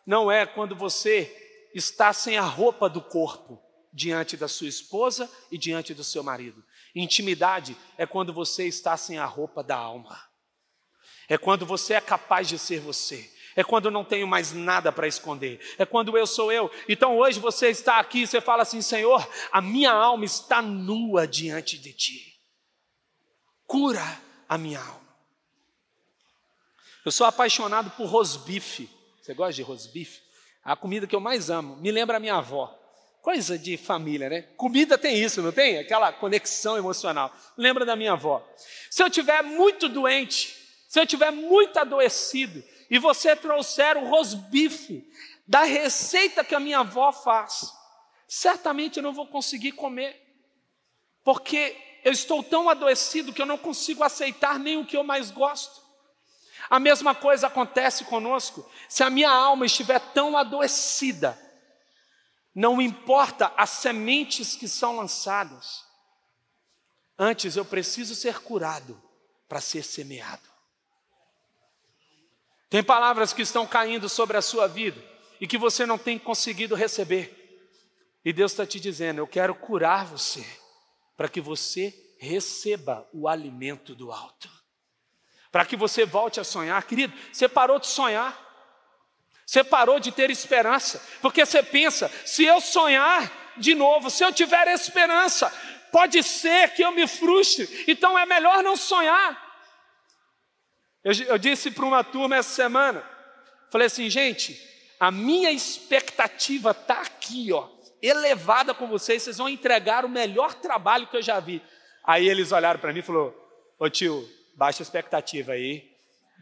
não 0.06 0.30
é 0.30 0.44
quando 0.44 0.74
você 0.74 1.70
está 1.74 2.12
sem 2.12 2.36
a 2.36 2.42
roupa 2.42 2.88
do 2.88 3.00
corpo 3.00 3.60
diante 3.92 4.36
da 4.36 4.48
sua 4.48 4.68
esposa 4.68 5.30
e 5.50 5.58
diante 5.58 5.94
do 5.94 6.04
seu 6.04 6.22
marido. 6.22 6.64
Intimidade 6.94 7.76
é 7.96 8.06
quando 8.06 8.32
você 8.32 8.66
está 8.66 8.96
sem 8.96 9.18
a 9.18 9.24
roupa 9.24 9.62
da 9.62 9.76
alma. 9.76 10.18
É 11.28 11.38
quando 11.38 11.64
você 11.64 11.94
é 11.94 12.00
capaz 12.00 12.48
de 12.48 12.58
ser 12.58 12.80
você. 12.80 13.30
É 13.54 13.62
quando 13.62 13.90
não 13.90 14.04
tenho 14.04 14.26
mais 14.26 14.52
nada 14.52 14.90
para 14.90 15.06
esconder. 15.06 15.60
É 15.78 15.84
quando 15.84 16.16
eu 16.16 16.26
sou 16.26 16.50
eu. 16.50 16.70
Então 16.88 17.18
hoje 17.18 17.38
você 17.38 17.68
está 17.68 17.98
aqui 17.98 18.22
e 18.22 18.26
você 18.26 18.40
fala 18.40 18.62
assim: 18.62 18.80
Senhor, 18.80 19.26
a 19.50 19.60
minha 19.60 19.92
alma 19.92 20.24
está 20.24 20.62
nua 20.62 21.26
diante 21.26 21.78
de 21.78 21.92
ti. 21.92 22.40
Cura 23.66 24.20
a 24.48 24.56
minha 24.58 24.80
alma. 24.80 25.01
Eu 27.04 27.10
sou 27.12 27.26
apaixonado 27.26 27.90
por 27.90 28.06
rosbife. 28.06 28.88
Você 29.20 29.34
gosta 29.34 29.54
de 29.54 29.62
rosbife? 29.62 30.20
A 30.64 30.76
comida 30.76 31.06
que 31.06 31.16
eu 31.16 31.20
mais 31.20 31.50
amo. 31.50 31.76
Me 31.76 31.90
lembra 31.90 32.16
a 32.16 32.20
minha 32.20 32.36
avó. 32.36 32.78
Coisa 33.20 33.58
de 33.58 33.76
família, 33.76 34.28
né? 34.28 34.42
Comida 34.56 34.98
tem 34.98 35.16
isso, 35.16 35.42
não 35.42 35.52
tem? 35.52 35.78
Aquela 35.78 36.12
conexão 36.12 36.76
emocional. 36.76 37.34
Lembra 37.56 37.84
da 37.84 37.96
minha 37.96 38.12
avó. 38.12 38.44
Se 38.90 39.02
eu 39.02 39.10
tiver 39.10 39.42
muito 39.42 39.88
doente, 39.88 40.56
se 40.88 41.00
eu 41.00 41.06
tiver 41.06 41.30
muito 41.30 41.78
adoecido, 41.78 42.62
e 42.90 42.98
você 42.98 43.34
trouxer 43.34 43.96
o 43.96 44.06
rosbife 44.06 45.02
da 45.46 45.62
receita 45.62 46.44
que 46.44 46.54
a 46.54 46.60
minha 46.60 46.80
avó 46.80 47.10
faz, 47.10 47.72
certamente 48.28 48.98
eu 48.98 49.02
não 49.02 49.14
vou 49.14 49.26
conseguir 49.26 49.72
comer, 49.72 50.14
porque 51.24 51.74
eu 52.04 52.12
estou 52.12 52.42
tão 52.42 52.68
adoecido 52.68 53.32
que 53.32 53.40
eu 53.40 53.46
não 53.46 53.56
consigo 53.56 54.04
aceitar 54.04 54.58
nem 54.58 54.76
o 54.76 54.84
que 54.84 54.96
eu 54.96 55.02
mais 55.02 55.30
gosto. 55.30 55.81
A 56.72 56.80
mesma 56.80 57.14
coisa 57.14 57.48
acontece 57.48 58.06
conosco. 58.06 58.66
Se 58.88 59.02
a 59.02 59.10
minha 59.10 59.30
alma 59.30 59.66
estiver 59.66 60.00
tão 60.14 60.38
adoecida, 60.38 61.38
não 62.54 62.80
importa 62.80 63.52
as 63.58 63.68
sementes 63.68 64.56
que 64.56 64.66
são 64.66 64.96
lançadas, 64.96 65.84
antes 67.18 67.56
eu 67.56 67.64
preciso 67.66 68.14
ser 68.14 68.38
curado 68.38 68.98
para 69.46 69.60
ser 69.60 69.82
semeado. 69.82 70.48
Tem 72.70 72.82
palavras 72.82 73.34
que 73.34 73.42
estão 73.42 73.66
caindo 73.66 74.08
sobre 74.08 74.38
a 74.38 74.42
sua 74.42 74.66
vida 74.66 74.98
e 75.38 75.46
que 75.46 75.58
você 75.58 75.84
não 75.84 75.98
tem 75.98 76.18
conseguido 76.18 76.74
receber. 76.74 77.68
E 78.24 78.32
Deus 78.32 78.52
está 78.52 78.64
te 78.64 78.80
dizendo: 78.80 79.18
Eu 79.18 79.26
quero 79.26 79.54
curar 79.54 80.06
você, 80.06 80.46
para 81.18 81.28
que 81.28 81.38
você 81.38 81.94
receba 82.18 83.06
o 83.12 83.28
alimento 83.28 83.94
do 83.94 84.10
alto 84.10 84.61
para 85.52 85.66
que 85.66 85.76
você 85.76 86.06
volte 86.06 86.40
a 86.40 86.44
sonhar. 86.44 86.82
Querido, 86.84 87.12
você 87.30 87.46
parou 87.46 87.78
de 87.78 87.86
sonhar, 87.86 88.36
você 89.46 89.62
parou 89.62 90.00
de 90.00 90.10
ter 90.10 90.30
esperança, 90.30 91.06
porque 91.20 91.44
você 91.44 91.62
pensa: 91.62 92.10
se 92.24 92.42
eu 92.42 92.60
sonhar 92.60 93.30
de 93.58 93.74
novo, 93.74 94.10
se 94.10 94.24
eu 94.24 94.32
tiver 94.32 94.66
esperança, 94.68 95.52
pode 95.92 96.22
ser 96.22 96.70
que 96.70 96.82
eu 96.82 96.90
me 96.90 97.06
frustre, 97.06 97.84
então 97.86 98.18
é 98.18 98.24
melhor 98.24 98.62
não 98.62 98.74
sonhar. 98.74 99.52
Eu, 101.04 101.12
eu 101.26 101.38
disse 101.38 101.70
para 101.70 101.84
uma 101.84 102.02
turma 102.02 102.36
essa 102.36 102.54
semana, 102.54 103.04
falei 103.70 103.88
assim, 103.88 104.08
gente, 104.08 104.58
a 104.98 105.10
minha 105.10 105.50
expectativa 105.50 106.70
está 106.70 107.02
aqui, 107.02 107.52
ó, 107.52 107.68
elevada 108.00 108.72
com 108.72 108.86
vocês, 108.86 109.22
vocês 109.22 109.36
vão 109.36 109.48
entregar 109.48 110.04
o 110.04 110.08
melhor 110.08 110.54
trabalho 110.54 111.08
que 111.08 111.16
eu 111.16 111.22
já 111.22 111.38
vi. 111.40 111.60
Aí 112.04 112.26
eles 112.26 112.52
olharam 112.52 112.80
para 112.80 112.92
mim 112.92 113.00
e 113.00 113.02
falaram, 113.02 113.34
ô 113.78 113.90
tio, 113.90 114.26
baixa 114.54 114.82
expectativa 114.82 115.52
aí, 115.52 115.90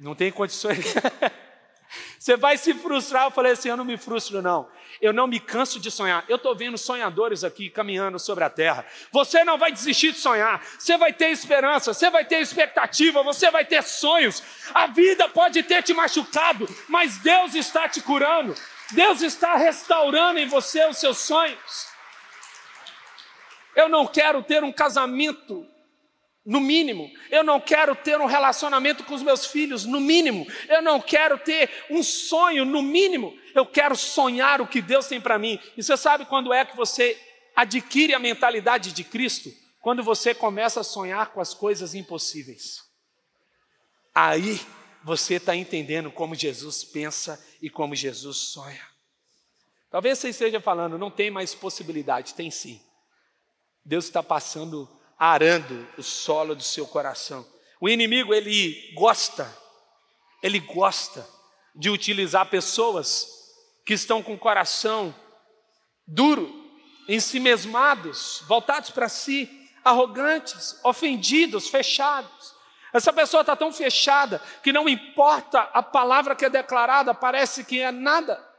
não 0.00 0.14
tem 0.14 0.30
condições. 0.30 0.94
Você 2.18 2.36
vai 2.36 2.56
se 2.56 2.72
frustrar. 2.74 3.24
Eu 3.24 3.30
falei 3.30 3.52
assim: 3.52 3.68
eu 3.68 3.76
não 3.76 3.84
me 3.84 3.96
frustro, 3.96 4.40
não. 4.40 4.68
Eu 5.00 5.12
não 5.12 5.26
me 5.26 5.40
canso 5.40 5.80
de 5.80 5.90
sonhar. 5.90 6.24
Eu 6.28 6.36
estou 6.36 6.54
vendo 6.54 6.78
sonhadores 6.78 7.42
aqui 7.42 7.70
caminhando 7.70 8.18
sobre 8.18 8.44
a 8.44 8.50
terra. 8.50 8.84
Você 9.10 9.42
não 9.44 9.58
vai 9.58 9.72
desistir 9.72 10.12
de 10.12 10.18
sonhar. 10.18 10.64
Você 10.78 10.96
vai 10.96 11.12
ter 11.12 11.30
esperança, 11.30 11.92
você 11.92 12.10
vai 12.10 12.24
ter 12.24 12.40
expectativa, 12.40 13.22
você 13.22 13.50
vai 13.50 13.64
ter 13.64 13.82
sonhos. 13.82 14.42
A 14.74 14.86
vida 14.86 15.28
pode 15.28 15.62
ter 15.62 15.82
te 15.82 15.92
machucado, 15.92 16.68
mas 16.88 17.18
Deus 17.18 17.54
está 17.54 17.88
te 17.88 18.00
curando. 18.00 18.54
Deus 18.92 19.22
está 19.22 19.56
restaurando 19.56 20.38
em 20.38 20.46
você 20.46 20.86
os 20.86 20.98
seus 20.98 21.18
sonhos. 21.18 21.88
Eu 23.74 23.88
não 23.88 24.06
quero 24.06 24.42
ter 24.42 24.62
um 24.64 24.72
casamento 24.72 25.66
no 26.50 26.60
mínimo. 26.60 27.08
Eu 27.30 27.44
não 27.44 27.60
quero 27.60 27.94
ter 27.94 28.20
um 28.20 28.26
relacionamento 28.26 29.04
com 29.04 29.14
os 29.14 29.22
meus 29.22 29.46
filhos, 29.46 29.84
no 29.84 30.00
mínimo. 30.00 30.44
Eu 30.68 30.82
não 30.82 31.00
quero 31.00 31.38
ter 31.38 31.70
um 31.88 32.02
sonho, 32.02 32.64
no 32.64 32.82
mínimo. 32.82 33.32
Eu 33.54 33.64
quero 33.64 33.94
sonhar 33.94 34.60
o 34.60 34.66
que 34.66 34.82
Deus 34.82 35.06
tem 35.06 35.20
para 35.20 35.38
mim. 35.38 35.60
E 35.76 35.82
você 35.82 35.96
sabe 35.96 36.26
quando 36.26 36.52
é 36.52 36.64
que 36.64 36.76
você 36.76 37.16
adquire 37.54 38.14
a 38.14 38.18
mentalidade 38.18 38.90
de 38.90 39.04
Cristo? 39.04 39.48
Quando 39.80 40.02
você 40.02 40.34
começa 40.34 40.80
a 40.80 40.84
sonhar 40.84 41.28
com 41.28 41.40
as 41.40 41.54
coisas 41.54 41.94
impossíveis. 41.94 42.82
Aí 44.12 44.60
você 45.04 45.34
está 45.34 45.54
entendendo 45.54 46.10
como 46.10 46.34
Jesus 46.34 46.82
pensa 46.82 47.40
e 47.62 47.70
como 47.70 47.94
Jesus 47.94 48.36
sonha. 48.36 48.84
Talvez 49.88 50.18
você 50.18 50.30
esteja 50.30 50.60
falando, 50.60 50.98
não 50.98 51.12
tem 51.12 51.30
mais 51.30 51.54
possibilidade, 51.54 52.34
tem 52.34 52.50
sim. 52.50 52.80
Deus 53.84 54.06
está 54.06 54.20
passando 54.20 54.90
arando 55.20 55.86
o 55.98 56.02
solo 56.02 56.54
do 56.54 56.62
seu 56.62 56.86
coração. 56.86 57.46
O 57.78 57.90
inimigo, 57.90 58.32
ele 58.32 58.90
gosta, 58.94 59.54
ele 60.42 60.58
gosta 60.58 61.28
de 61.74 61.90
utilizar 61.90 62.46
pessoas 62.46 63.28
que 63.84 63.92
estão 63.92 64.22
com 64.22 64.32
o 64.32 64.38
coração 64.38 65.14
duro, 66.06 66.50
ensimesmados, 67.06 68.42
voltados 68.48 68.90
para 68.90 69.10
si, 69.10 69.48
arrogantes, 69.84 70.80
ofendidos, 70.82 71.68
fechados. 71.68 72.54
Essa 72.92 73.12
pessoa 73.12 73.42
está 73.42 73.54
tão 73.54 73.70
fechada 73.70 74.40
que 74.62 74.72
não 74.72 74.88
importa 74.88 75.60
a 75.60 75.82
palavra 75.82 76.34
que 76.34 76.46
é 76.46 76.50
declarada, 76.50 77.14
parece 77.14 77.62
que 77.62 77.80
é 77.80 77.92
nada. 77.92 78.49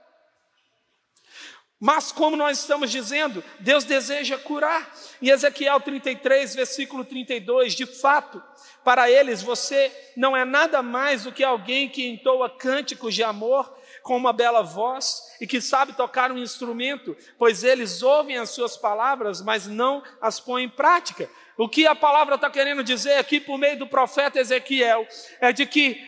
Mas, 1.83 2.11
como 2.11 2.37
nós 2.37 2.59
estamos 2.59 2.91
dizendo, 2.91 3.43
Deus 3.59 3.83
deseja 3.83 4.37
curar. 4.37 4.93
Em 5.19 5.29
Ezequiel 5.29 5.79
33, 5.79 6.53
versículo 6.53 7.03
32, 7.03 7.73
de 7.73 7.87
fato, 7.87 8.39
para 8.83 9.09
eles 9.09 9.41
você 9.41 9.91
não 10.15 10.37
é 10.37 10.45
nada 10.45 10.83
mais 10.83 11.23
do 11.23 11.31
que 11.31 11.43
alguém 11.43 11.89
que 11.89 12.07
entoa 12.07 12.51
cânticos 12.51 13.15
de 13.15 13.23
amor 13.23 13.75
com 14.03 14.15
uma 14.15 14.31
bela 14.31 14.61
voz 14.61 15.35
e 15.41 15.47
que 15.47 15.59
sabe 15.59 15.93
tocar 15.93 16.31
um 16.31 16.37
instrumento, 16.37 17.17
pois 17.35 17.63
eles 17.63 18.03
ouvem 18.03 18.37
as 18.37 18.51
suas 18.51 18.77
palavras, 18.77 19.41
mas 19.41 19.65
não 19.65 20.03
as 20.21 20.39
põem 20.39 20.65
em 20.65 20.69
prática. 20.69 21.27
O 21.57 21.67
que 21.67 21.87
a 21.87 21.95
palavra 21.95 22.35
está 22.35 22.47
querendo 22.47 22.83
dizer 22.83 23.17
aqui 23.17 23.39
por 23.39 23.57
meio 23.57 23.79
do 23.79 23.87
profeta 23.87 24.39
Ezequiel 24.39 25.07
é 25.39 25.51
de 25.51 25.65
que 25.65 25.99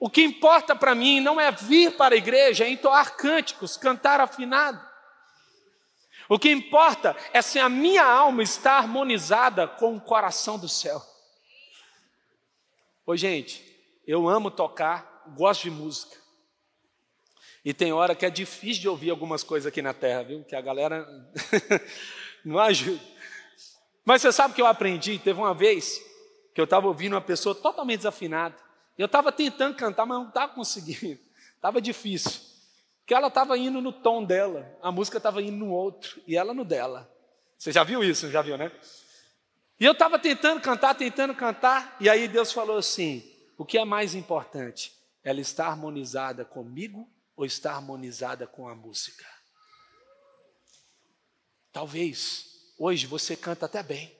o 0.00 0.08
que 0.08 0.22
importa 0.22 0.74
para 0.74 0.94
mim 0.94 1.20
não 1.20 1.38
é 1.38 1.50
vir 1.50 1.92
para 1.98 2.14
a 2.14 2.18
igreja, 2.18 2.64
é 2.64 2.70
entoar 2.70 3.14
cânticos, 3.14 3.76
cantar 3.76 4.18
afinado. 4.18 4.91
O 6.28 6.38
que 6.38 6.50
importa 6.50 7.16
é 7.32 7.42
se 7.42 7.58
a 7.58 7.68
minha 7.68 8.04
alma 8.04 8.42
está 8.42 8.78
harmonizada 8.78 9.66
com 9.66 9.96
o 9.96 10.00
coração 10.00 10.58
do 10.58 10.68
céu. 10.68 11.02
Ô, 13.04 13.16
gente, 13.16 13.64
eu 14.06 14.28
amo 14.28 14.50
tocar, 14.50 15.24
gosto 15.36 15.62
de 15.64 15.70
música. 15.70 16.16
E 17.64 17.72
tem 17.72 17.92
hora 17.92 18.14
que 18.14 18.26
é 18.26 18.30
difícil 18.30 18.82
de 18.82 18.88
ouvir 18.88 19.10
algumas 19.10 19.44
coisas 19.44 19.66
aqui 19.66 19.80
na 19.80 19.94
terra, 19.94 20.22
viu? 20.24 20.44
Que 20.44 20.56
a 20.56 20.60
galera 20.60 21.06
não 22.44 22.58
ajuda. 22.58 23.00
Mas 24.04 24.22
você 24.22 24.32
sabe 24.32 24.54
que 24.54 24.60
eu 24.60 24.66
aprendi? 24.66 25.18
Teve 25.18 25.38
uma 25.38 25.54
vez 25.54 26.00
que 26.54 26.60
eu 26.60 26.64
estava 26.64 26.88
ouvindo 26.88 27.14
uma 27.14 27.20
pessoa 27.20 27.54
totalmente 27.54 27.98
desafinada. 27.98 28.56
Eu 28.98 29.06
estava 29.06 29.30
tentando 29.30 29.76
cantar, 29.76 30.04
mas 30.04 30.18
não 30.18 30.28
estava 30.28 30.52
conseguindo. 30.52 31.20
Estava 31.54 31.80
difícil. 31.80 32.51
Porque 33.12 33.18
ela 33.18 33.28
estava 33.28 33.58
indo 33.58 33.82
no 33.82 33.92
tom 33.92 34.24
dela, 34.24 34.74
a 34.80 34.90
música 34.90 35.18
estava 35.18 35.42
indo 35.42 35.58
no 35.58 35.70
outro, 35.70 36.22
e 36.26 36.34
ela 36.34 36.54
no 36.54 36.64
dela. 36.64 37.14
Você 37.58 37.70
já 37.70 37.84
viu 37.84 38.02
isso? 38.02 38.30
Já 38.30 38.40
viu, 38.40 38.56
né? 38.56 38.72
E 39.78 39.84
eu 39.84 39.92
estava 39.92 40.18
tentando 40.18 40.62
cantar, 40.62 40.94
tentando 40.94 41.34
cantar, 41.34 41.94
e 42.00 42.08
aí 42.08 42.26
Deus 42.26 42.52
falou 42.52 42.78
assim: 42.78 43.22
o 43.58 43.66
que 43.66 43.76
é 43.76 43.84
mais 43.84 44.14
importante? 44.14 44.94
Ela 45.22 45.42
está 45.42 45.66
harmonizada 45.66 46.42
comigo 46.42 47.06
ou 47.36 47.44
está 47.44 47.74
harmonizada 47.74 48.46
com 48.46 48.66
a 48.66 48.74
música? 48.74 49.26
Talvez 51.70 52.72
hoje 52.78 53.06
você 53.06 53.36
canta 53.36 53.66
até 53.66 53.82
bem, 53.82 54.10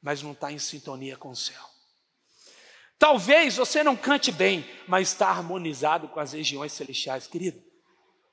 mas 0.00 0.22
não 0.22 0.30
está 0.30 0.52
em 0.52 0.60
sintonia 0.60 1.16
com 1.16 1.30
o 1.30 1.36
céu. 1.36 1.64
Talvez 3.00 3.56
você 3.56 3.82
não 3.82 3.96
cante 3.96 4.30
bem, 4.30 4.64
mas 4.86 5.08
está 5.08 5.26
harmonizado 5.26 6.06
com 6.06 6.20
as 6.20 6.34
regiões 6.34 6.72
celestiais, 6.72 7.26
querido. 7.26 7.71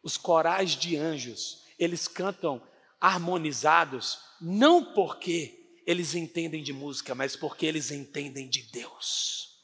Os 0.01 0.17
corais 0.17 0.71
de 0.71 0.95
anjos, 0.95 1.63
eles 1.77 2.07
cantam 2.07 2.61
harmonizados, 2.99 4.19
não 4.39 4.93
porque 4.93 5.59
eles 5.85 6.13
entendem 6.13 6.61
de 6.61 6.73
música, 6.73 7.15
mas 7.15 7.35
porque 7.35 7.65
eles 7.65 7.91
entendem 7.91 8.47
de 8.47 8.61
Deus. 8.63 9.57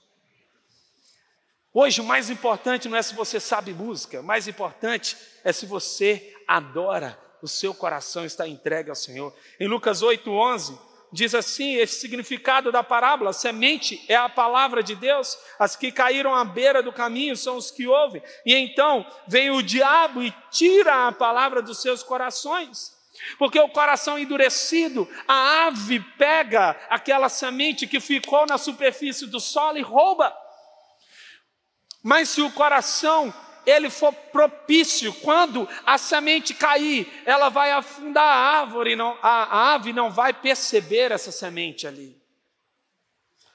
Hoje 1.74 2.00
o 2.00 2.06
mais 2.06 2.30
importante 2.30 2.88
não 2.88 2.98
é 2.98 3.02
se 3.02 3.14
você 3.14 3.40
sabe 3.40 3.74
música, 3.74 4.22
o 4.22 4.24
mais 4.24 4.48
importante 4.48 5.18
é 5.44 5.52
se 5.52 5.66
você 5.66 6.34
adora, 6.48 7.20
o 7.42 7.48
seu 7.48 7.74
coração 7.74 8.26
está 8.26 8.48
entregue 8.48 8.90
ao 8.90 8.96
Senhor. 8.96 9.36
Em 9.60 9.68
Lucas 9.68 10.02
8:11, 10.02 10.80
diz 11.16 11.34
assim: 11.34 11.76
esse 11.76 12.02
significado 12.02 12.72
da 12.72 12.84
parábola, 12.84 13.32
semente 13.32 14.04
é 14.08 14.16
a 14.16 14.28
palavra 14.28 14.84
de 14.84 14.96
Deus, 14.96 15.38
as 15.58 15.76
que 15.76 15.92
caíram 15.92 16.36
à 16.36 16.44
beira 16.44 16.84
do 16.84 16.92
caminho 16.92 17.38
são 17.38 17.56
os 17.56 17.72
que 17.72 17.88
ouvem, 17.88 18.22
e 18.46 18.54
então 18.54 19.06
vem 19.26 19.50
o 19.50 19.64
diabo 19.64 20.22
e 20.22 20.34
tira 20.52 21.08
a 21.08 21.12
palavra 21.14 21.62
dos 21.62 21.82
seus 21.82 22.04
corações. 22.04 22.94
Porque 23.40 23.58
o 23.58 23.70
coração 23.70 24.20
endurecido, 24.20 25.10
a 25.26 25.68
ave 25.68 26.02
pega 26.18 26.78
aquela 26.90 27.30
semente 27.30 27.88
que 27.88 28.02
ficou 28.02 28.46
na 28.46 28.58
superfície 28.58 29.26
do 29.26 29.40
solo 29.40 29.78
e 29.78 29.82
rouba. 29.82 30.36
Mas 32.04 32.28
se 32.28 32.42
o 32.42 32.52
coração 32.52 33.34
ele 33.66 33.90
for 33.90 34.14
propício, 34.14 35.14
quando 35.14 35.68
a 35.86 35.98
semente 35.98 36.54
cair, 36.54 37.12
ela 37.26 37.50
vai 37.50 37.72
afundar 37.72 38.24
a 38.24 38.60
árvore, 38.62 38.96
não, 38.96 39.18
a, 39.22 39.44
a 39.44 39.74
ave 39.74 39.92
não 39.92 40.12
vai 40.12 40.34
perceber 40.34 41.12
essa 41.12 41.32
semente 41.32 41.88
ali. 41.88 42.22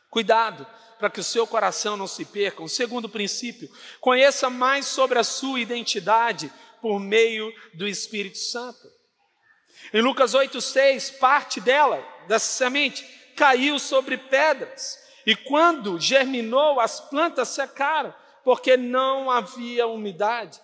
Cuidado 0.08 0.66
para 0.98 1.08
que 1.08 1.20
o 1.20 1.24
seu 1.24 1.46
coração 1.46 1.96
não 1.96 2.06
se 2.06 2.24
perca. 2.24 2.62
Um 2.62 2.68
segundo 2.68 3.08
princípio, 3.08 3.70
conheça 4.00 4.50
mais 4.50 4.86
sobre 4.86 5.18
a 5.18 5.24
sua 5.24 5.58
identidade 5.58 6.52
por 6.82 7.00
meio 7.00 7.52
do 7.72 7.88
Espírito 7.88 8.38
Santo. 8.38 8.86
Em 9.94 10.02
Lucas 10.02 10.34
8,6, 10.34 11.18
parte 11.18 11.60
dela, 11.60 12.06
dessa 12.28 12.46
semente, 12.46 13.02
caiu 13.34 13.78
sobre 13.78 14.18
pedras, 14.18 14.98
e 15.26 15.34
quando 15.34 15.98
germinou, 15.98 16.80
as 16.80 17.00
plantas 17.00 17.48
secaram 17.48 18.14
porque 18.44 18.76
não 18.76 19.30
havia 19.30 19.86
umidade. 19.86 20.60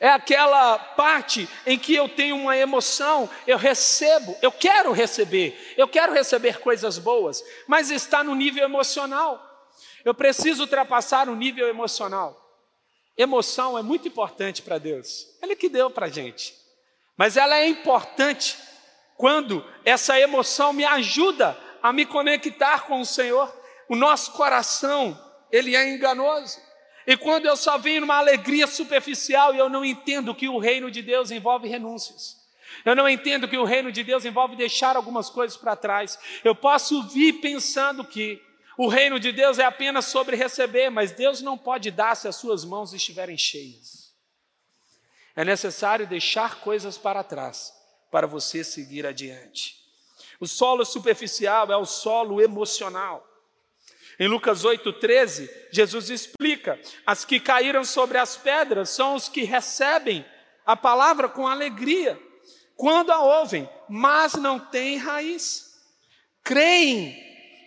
É 0.00 0.08
aquela 0.08 0.78
parte 0.78 1.48
em 1.66 1.78
que 1.78 1.94
eu 1.94 2.08
tenho 2.08 2.36
uma 2.36 2.56
emoção, 2.56 3.28
eu 3.46 3.56
recebo, 3.56 4.36
eu 4.42 4.50
quero 4.50 4.92
receber, 4.92 5.74
eu 5.76 5.86
quero 5.86 6.12
receber 6.12 6.60
coisas 6.60 6.98
boas, 6.98 7.42
mas 7.66 7.90
está 7.90 8.22
no 8.24 8.34
nível 8.34 8.64
emocional. 8.64 9.42
Eu 10.04 10.14
preciso 10.14 10.62
ultrapassar 10.62 11.28
o 11.28 11.36
nível 11.36 11.68
emocional. 11.68 12.42
Emoção 13.16 13.78
é 13.78 13.82
muito 13.82 14.08
importante 14.08 14.62
para 14.62 14.78
Deus, 14.78 15.26
Ele 15.42 15.56
que 15.56 15.68
deu 15.68 15.90
para 15.90 16.06
a 16.06 16.10
gente, 16.10 16.54
mas 17.16 17.36
ela 17.36 17.56
é 17.56 17.66
importante 17.66 18.58
quando 19.16 19.64
essa 19.84 20.20
emoção 20.20 20.72
me 20.72 20.84
ajuda 20.84 21.58
a 21.82 21.92
me 21.92 22.04
conectar 22.04 22.86
com 22.86 23.00
o 23.00 23.06
Senhor. 23.06 23.54
O 23.88 23.96
nosso 23.96 24.32
coração 24.32 25.18
ele 25.56 25.74
é 25.74 25.88
enganoso. 25.88 26.60
E 27.06 27.16
quando 27.16 27.46
eu 27.46 27.56
só 27.56 27.78
venho 27.78 28.00
numa 28.00 28.16
alegria 28.16 28.66
superficial 28.66 29.54
e 29.54 29.58
eu 29.58 29.68
não 29.68 29.84
entendo 29.84 30.34
que 30.34 30.48
o 30.48 30.58
reino 30.58 30.90
de 30.90 31.02
Deus 31.02 31.30
envolve 31.30 31.68
renúncias. 31.68 32.36
Eu 32.84 32.94
não 32.94 33.08
entendo 33.08 33.48
que 33.48 33.56
o 33.56 33.64
reino 33.64 33.92
de 33.92 34.02
Deus 34.02 34.24
envolve 34.24 34.56
deixar 34.56 34.96
algumas 34.96 35.30
coisas 35.30 35.56
para 35.56 35.76
trás. 35.76 36.18
Eu 36.44 36.54
posso 36.54 37.02
vir 37.04 37.34
pensando 37.34 38.04
que 38.04 38.42
o 38.76 38.88
reino 38.88 39.18
de 39.18 39.32
Deus 39.32 39.58
é 39.58 39.64
apenas 39.64 40.06
sobre 40.06 40.36
receber, 40.36 40.90
mas 40.90 41.12
Deus 41.12 41.40
não 41.40 41.56
pode 41.56 41.90
dar 41.90 42.14
se 42.14 42.28
as 42.28 42.36
suas 42.36 42.64
mãos 42.64 42.92
estiverem 42.92 43.38
cheias. 43.38 44.12
É 45.34 45.44
necessário 45.44 46.06
deixar 46.06 46.60
coisas 46.60 46.98
para 46.98 47.22
trás 47.22 47.72
para 48.10 48.26
você 48.26 48.62
seguir 48.62 49.06
adiante. 49.06 49.76
O 50.40 50.46
solo 50.46 50.84
superficial 50.84 51.70
é 51.70 51.76
o 51.76 51.86
solo 51.86 52.40
emocional. 52.40 53.26
Em 54.18 54.28
Lucas 54.28 54.64
8,13, 54.64 55.48
Jesus 55.70 56.08
explica? 56.08 56.80
As 57.06 57.24
que 57.24 57.38
caíram 57.38 57.84
sobre 57.84 58.16
as 58.16 58.36
pedras 58.36 58.90
são 58.90 59.14
os 59.14 59.28
que 59.28 59.42
recebem 59.42 60.24
a 60.64 60.74
palavra 60.74 61.28
com 61.28 61.46
alegria, 61.46 62.20
quando 62.74 63.10
a 63.10 63.20
ouvem, 63.20 63.68
mas 63.88 64.34
não 64.34 64.58
têm 64.58 64.96
raiz. 64.96 65.66
Creem 66.42 67.16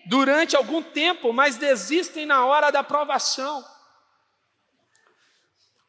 durante 0.08 0.56
algum 0.56 0.82
tempo, 0.82 1.32
mas 1.32 1.58
desistem 1.58 2.26
na 2.26 2.46
hora 2.46 2.72
da 2.72 2.84
provação. 2.84 3.64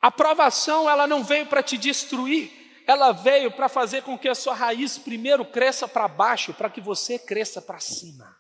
A 0.01 0.11
provação, 0.11 0.89
ela 0.89 1.07
não 1.07 1.25
veio 1.25 1.47
para 1.47 1.63
te 1.63 1.77
destruir, 1.79 2.51
ela 2.87 3.13
veio 3.13 3.51
para 3.51 3.69
fazer 3.69 4.03
com 4.03 4.19
que 4.19 4.29
a 4.29 4.35
sua 4.35 4.55
raiz 4.55 4.99
primeiro 4.99 5.45
cresça 5.45 5.89
para 5.89 6.09
baixo, 6.09 6.53
para 6.53 6.71
que 6.71 6.81
você 6.81 7.19
cresça 7.19 7.63
para 7.63 7.81
cima. 7.81 8.40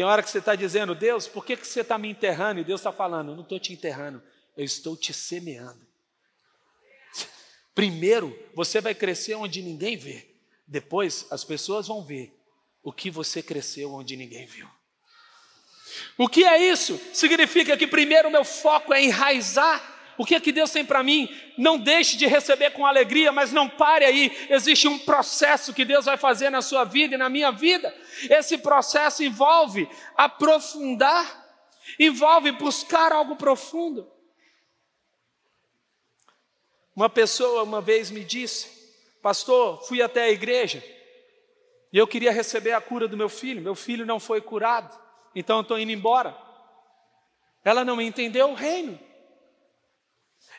Tem 0.00 0.06
hora 0.06 0.22
que 0.22 0.30
você 0.30 0.38
está 0.38 0.54
dizendo, 0.54 0.94
Deus, 0.94 1.28
por 1.28 1.44
que, 1.44 1.54
que 1.54 1.66
você 1.66 1.82
está 1.82 1.98
me 1.98 2.08
enterrando? 2.08 2.58
E 2.58 2.64
Deus 2.64 2.80
está 2.80 2.90
falando, 2.90 3.32
eu 3.32 3.34
não 3.34 3.42
estou 3.42 3.60
te 3.60 3.74
enterrando, 3.74 4.22
eu 4.56 4.64
estou 4.64 4.96
te 4.96 5.12
semeando. 5.12 5.86
Primeiro, 7.74 8.34
você 8.54 8.80
vai 8.80 8.94
crescer 8.94 9.34
onde 9.34 9.60
ninguém 9.60 9.98
vê. 9.98 10.26
Depois, 10.66 11.26
as 11.30 11.44
pessoas 11.44 11.88
vão 11.88 12.02
ver 12.02 12.34
o 12.82 12.90
que 12.90 13.10
você 13.10 13.42
cresceu 13.42 13.92
onde 13.92 14.16
ninguém 14.16 14.46
viu. 14.46 14.66
O 16.16 16.30
que 16.30 16.44
é 16.44 16.56
isso? 16.56 16.98
Significa 17.12 17.76
que 17.76 17.86
primeiro 17.86 18.28
o 18.28 18.32
meu 18.32 18.42
foco 18.42 18.94
é 18.94 19.02
enraizar 19.02 19.99
o 20.20 20.24
que 20.26 20.34
é 20.34 20.40
que 20.40 20.52
Deus 20.52 20.70
tem 20.70 20.84
para 20.84 21.02
mim? 21.02 21.34
Não 21.56 21.78
deixe 21.78 22.14
de 22.14 22.26
receber 22.26 22.72
com 22.72 22.84
alegria, 22.84 23.32
mas 23.32 23.52
não 23.52 23.66
pare 23.66 24.04
aí. 24.04 24.46
Existe 24.50 24.86
um 24.86 24.98
processo 24.98 25.72
que 25.72 25.82
Deus 25.82 26.04
vai 26.04 26.18
fazer 26.18 26.50
na 26.50 26.60
sua 26.60 26.84
vida 26.84 27.14
e 27.14 27.18
na 27.18 27.30
minha 27.30 27.50
vida. 27.50 27.90
Esse 28.28 28.58
processo 28.58 29.24
envolve 29.24 29.88
aprofundar, 30.14 31.24
envolve 31.98 32.52
buscar 32.52 33.12
algo 33.12 33.34
profundo. 33.34 34.12
Uma 36.94 37.08
pessoa 37.08 37.62
uma 37.62 37.80
vez 37.80 38.10
me 38.10 38.22
disse, 38.22 38.68
pastor, 39.22 39.82
fui 39.86 40.02
até 40.02 40.24
a 40.24 40.30
igreja 40.30 40.84
e 41.90 41.96
eu 41.96 42.06
queria 42.06 42.30
receber 42.30 42.72
a 42.72 42.80
cura 42.82 43.08
do 43.08 43.16
meu 43.16 43.30
filho. 43.30 43.62
Meu 43.62 43.74
filho 43.74 44.04
não 44.04 44.20
foi 44.20 44.42
curado, 44.42 44.94
então 45.34 45.56
eu 45.56 45.62
estou 45.62 45.78
indo 45.78 45.92
embora. 45.92 46.36
Ela 47.64 47.86
não 47.86 48.02
entendeu 48.02 48.50
o 48.50 48.54
reino. 48.54 49.08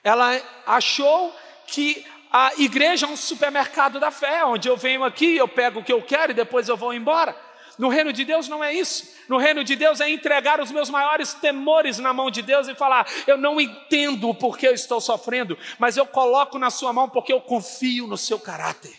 Ela 0.04 0.42
achou 0.66 1.36
que 1.68 2.06
a 2.32 2.54
igreja 2.58 3.06
é 3.06 3.10
um 3.10 3.18
supermercado 3.18 4.00
da 4.00 4.10
fé, 4.10 4.44
onde 4.46 4.68
eu 4.68 4.78
venho 4.78 5.04
aqui, 5.04 5.36
eu 5.36 5.48
pego 5.48 5.80
o 5.80 5.84
que 5.84 5.92
eu 5.92 6.02
quero 6.02 6.32
e 6.32 6.36
depois 6.36 6.70
eu 6.70 6.78
vou 6.78 6.94
embora. 6.94 7.36
No 7.78 7.90
reino 7.90 8.14
de 8.14 8.24
Deus 8.24 8.48
não 8.48 8.64
é 8.64 8.74
isso. 8.74 9.16
No 9.28 9.38
reino 9.38 9.64
de 9.64 9.76
Deus 9.76 10.00
é 10.00 10.10
entregar 10.10 10.60
os 10.62 10.72
meus 10.72 10.90
maiores 10.90 11.34
temores 11.34 12.00
na 12.00 12.14
mão 12.14 12.30
de 12.30 12.42
Deus 12.42 12.68
e 12.68 12.76
falar: 12.76 13.08
eu 13.26 13.38
não 13.38 13.60
entendo 13.60 14.30
o 14.30 14.36
porquê 14.36 14.68
eu 14.68 14.74
estou 14.74 15.02
sofrendo, 15.02 15.58
mas 15.80 15.98
eu 15.98 16.06
coloco 16.06 16.60
na 16.60 16.70
sua 16.70 16.94
mão 16.94 17.10
porque 17.10 17.34
eu 17.34 17.42
confio 17.42 18.08
no 18.08 18.18
seu 18.18 18.40
caráter. 18.40 18.94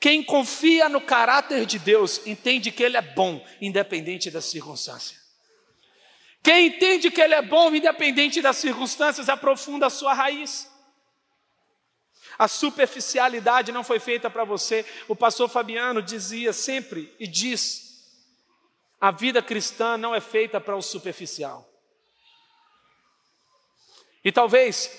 Quem 0.00 0.22
confia 0.22 0.88
no 0.88 1.00
caráter 1.00 1.66
de 1.66 1.78
Deus 1.78 2.26
entende 2.26 2.72
que 2.72 2.82
Ele 2.82 2.96
é 2.96 3.02
bom, 3.02 3.44
independente 3.60 4.30
das 4.30 4.46
circunstâncias. 4.46 5.19
Quem 6.42 6.68
entende 6.68 7.10
que 7.10 7.20
Ele 7.20 7.34
é 7.34 7.42
bom, 7.42 7.74
independente 7.74 8.40
das 8.40 8.56
circunstâncias, 8.56 9.28
aprofunda 9.28 9.86
a 9.86 9.90
sua 9.90 10.14
raiz. 10.14 10.70
A 12.38 12.48
superficialidade 12.48 13.70
não 13.70 13.84
foi 13.84 14.00
feita 14.00 14.30
para 14.30 14.44
você. 14.44 14.86
O 15.06 15.14
pastor 15.14 15.48
Fabiano 15.48 16.00
dizia 16.00 16.52
sempre 16.52 17.14
e 17.20 17.26
diz: 17.26 17.90
a 18.98 19.10
vida 19.10 19.42
cristã 19.42 19.98
não 19.98 20.14
é 20.14 20.20
feita 20.20 20.60
para 20.60 20.76
o 20.76 20.80
superficial. 20.80 21.68
E 24.24 24.32
talvez 24.32 24.90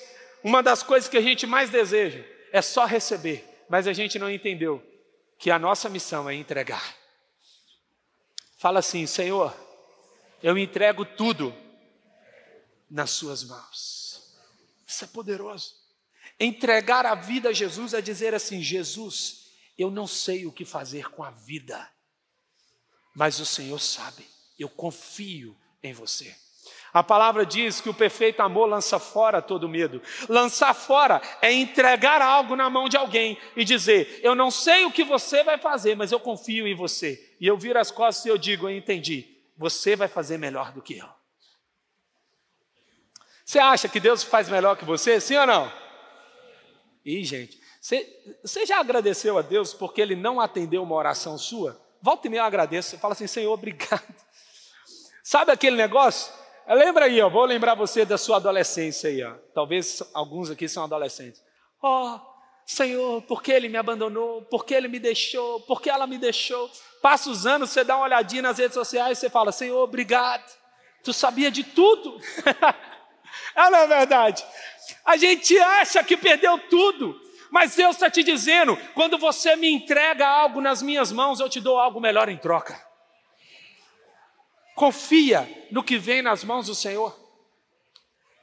uma 0.44 0.62
das 0.62 0.84
coisas 0.84 1.10
que 1.10 1.18
a 1.18 1.22
gente 1.22 1.48
mais 1.48 1.70
deseja 1.70 2.24
é 2.52 2.62
só 2.62 2.86
receber, 2.86 3.48
mas 3.70 3.88
a 3.88 3.94
gente 3.94 4.20
não 4.20 4.30
entendeu 4.30 4.84
que 5.38 5.50
a 5.50 5.58
nossa 5.58 5.90
missão 5.90 6.30
é 6.30 6.36
entregar. 6.36 6.96
Fala 8.58 8.80
assim, 8.80 9.08
Senhor, 9.08 9.56
eu 10.42 10.58
entrego 10.58 11.06
tudo 11.06 11.56
nas 12.90 13.12
suas 13.12 13.44
mãos. 13.44 14.36
Isso 14.86 15.06
é 15.06 15.08
poderoso. 15.08 15.74
Entregar 16.40 17.06
a 17.06 17.16
vida 17.16 17.50
a 17.50 17.54
Jesus 17.54 17.94
é 17.94 18.02
dizer 18.02 18.34
assim: 18.34 18.62
Jesus, 18.62 19.52
eu 19.78 19.90
não 19.90 20.08
sei 20.08 20.46
o 20.46 20.52
que 20.52 20.66
fazer 20.66 21.10
com 21.10 21.24
a 21.24 21.32
vida, 21.32 21.90
mas 23.16 23.40
o 23.40 23.46
Senhor 23.46 23.80
sabe, 23.80 24.26
eu 24.58 24.68
confio 24.68 25.56
em 25.84 25.94
você. 25.94 26.36
A 26.94 27.02
palavra 27.02 27.46
diz 27.46 27.80
que 27.80 27.90
o 27.90 27.94
perfeito 27.94 28.42
amor 28.42 28.66
lança 28.66 29.00
fora 29.00 29.42
todo 29.42 29.70
medo. 29.70 30.02
Lançar 30.28 30.74
fora 30.74 31.22
é 31.42 31.52
entregar 31.52 32.22
algo 32.22 32.54
na 32.56 32.70
mão 32.70 32.90
de 32.90 32.98
alguém 32.98 33.38
e 33.56 33.64
dizer: 33.64 34.20
Eu 34.22 34.36
não 34.36 34.52
sei 34.52 34.84
o 34.84 34.92
que 34.92 35.04
você 35.04 35.44
vai 35.44 35.58
fazer, 35.58 35.96
mas 35.96 36.12
eu 36.12 36.20
confio 36.20 36.68
em 36.68 36.76
você. 36.76 37.34
E 37.40 37.48
eu 37.48 37.58
viro 37.58 37.80
as 37.80 37.92
costas 37.92 38.26
e 38.26 38.30
eu 38.30 38.38
digo: 38.38 38.68
Eu 38.68 38.76
entendi 38.76 39.41
você 39.62 39.96
vai 39.96 40.08
fazer 40.08 40.40
melhor 40.40 40.72
do 40.72 40.82
que 40.82 40.98
eu. 40.98 41.08
Você 43.46 43.60
acha 43.60 43.88
que 43.88 44.00
Deus 44.00 44.24
faz 44.24 44.50
melhor 44.50 44.76
que 44.76 44.84
você? 44.84 45.22
Sim 45.22 45.38
ou 45.38 45.46
não? 45.46 45.72
E, 47.06 47.24
gente, 47.24 47.62
você, 47.80 48.08
você 48.44 48.66
já 48.66 48.80
agradeceu 48.80 49.38
a 49.38 49.44
Deus 49.44 49.72
porque 49.72 50.02
Ele 50.02 50.16
não 50.16 50.42
atendeu 50.42 50.82
uma 50.82 50.96
oração 50.96 51.38
sua? 51.38 51.80
Volta 52.02 52.26
e 52.26 52.30
meia 52.32 52.42
eu 52.42 52.46
agradeço. 52.46 52.98
Fala 52.98 53.14
assim, 53.14 53.28
Senhor, 53.28 53.54
obrigado. 53.54 54.16
Sabe 55.24 55.52
aquele 55.52 55.76
negócio? 55.76 56.34
Lembra 56.68 57.06
aí, 57.06 57.22
ó, 57.22 57.30
vou 57.30 57.46
lembrar 57.46 57.76
você 57.76 58.04
da 58.04 58.18
sua 58.18 58.38
adolescência 58.38 59.10
aí, 59.12 59.24
ó. 59.24 59.36
Talvez 59.54 60.02
alguns 60.12 60.50
aqui 60.50 60.68
são 60.68 60.84
adolescentes. 60.84 61.44
Ó, 61.84 62.16
oh, 62.16 62.22
Senhor, 62.66 63.22
por 63.24 63.44
que 63.44 63.52
ele 63.52 63.70
me 63.70 63.78
abandonou? 63.78 64.44
Por 64.44 64.66
que 64.66 64.74
ele 64.74 64.88
me 64.88 65.00
deixou? 65.00 65.60
Por 65.62 65.82
que 65.82 65.90
ela 65.90 66.08
me 66.08 66.18
deixou? 66.18 66.72
Passa 67.02 67.30
os 67.32 67.48
anos, 67.48 67.72
você 67.72 67.84
dá 67.84 67.96
uma 67.96 68.06
olhadinha 68.06 68.44
nas 68.44 68.60
redes 68.60 68.76
sociais 68.76 69.18
e 69.18 69.22
você 69.22 69.30
fala: 69.30 69.52
Senhor, 69.52 69.82
obrigado. 69.82 70.44
Tu 71.04 71.12
sabia 71.12 71.50
de 71.50 71.64
tudo. 71.64 72.22
é 73.56 73.70
não 73.70 73.80
é 73.80 73.88
verdade? 73.88 74.46
A 75.04 75.18
gente 75.18 75.58
acha 75.58 76.04
que 76.04 76.16
perdeu 76.16 76.60
tudo, 76.70 77.20
mas 77.50 77.76
Deus 77.76 77.96
está 77.96 78.10
te 78.10 78.22
dizendo: 78.22 78.78
quando 78.94 79.18
você 79.18 79.56
me 79.56 79.68
entrega 79.68 80.28
algo 80.28 80.62
nas 80.62 80.84
minhas 80.84 81.12
mãos, 81.12 81.40
eu 81.40 81.50
te 81.50 81.60
dou 81.60 81.80
algo 81.80 82.00
melhor 82.00 82.30
em 82.30 82.38
troca. 82.38 82.80
Confia 84.76 85.50
no 85.72 85.84
que 85.84 85.98
vem 85.98 86.22
nas 86.22 86.44
mãos 86.44 86.68
do 86.68 86.76
Senhor. 86.76 87.20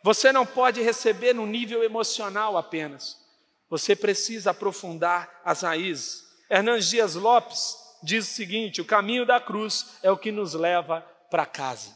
Você 0.02 0.32
não 0.32 0.44
pode 0.44 0.82
receber 0.82 1.32
no 1.32 1.46
nível 1.46 1.84
emocional 1.84 2.56
apenas. 2.56 3.16
Você 3.70 3.94
precisa 3.94 4.50
aprofundar 4.50 5.40
as 5.44 5.62
raízes. 5.62 6.26
Hernandes 6.50 6.88
Dias 6.88 7.14
Lopes 7.14 7.77
diz 8.02 8.28
o 8.28 8.34
seguinte: 8.34 8.80
o 8.80 8.84
caminho 8.84 9.24
da 9.26 9.40
cruz 9.40 9.98
é 10.02 10.10
o 10.10 10.16
que 10.16 10.32
nos 10.32 10.54
leva 10.54 11.00
para 11.30 11.46
casa. 11.46 11.94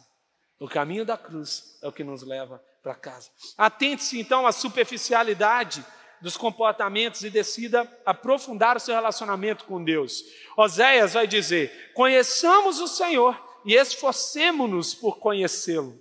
O 0.59 0.69
caminho 0.69 1.05
da 1.05 1.17
cruz 1.17 1.79
é 1.83 1.89
o 1.89 1.93
que 1.93 2.05
nos 2.05 2.23
leva 2.23 2.63
para 2.83 2.95
casa. 2.95 3.31
Atente-se 3.57 4.21
então 4.21 4.47
à 4.47 4.53
superficialidade 4.53 5.85
dos 6.21 6.37
comportamentos 6.37 7.25
e 7.25 7.31
decida 7.31 7.91
aprofundar 8.07 8.77
o 8.77 8.81
seu 8.81 8.95
relacionamento 8.95 9.65
com 9.65 9.83
Deus. 9.83 10.23
Oséias 10.57 11.15
vai 11.15 11.27
dizer: 11.27 11.93
conheçamos 11.95 12.81
o 12.81 12.87
Senhor 12.87 13.37
e 13.65 13.75
esforcemos-nos 13.75 14.95
por 14.95 15.19
conhecê-lo. 15.19 16.01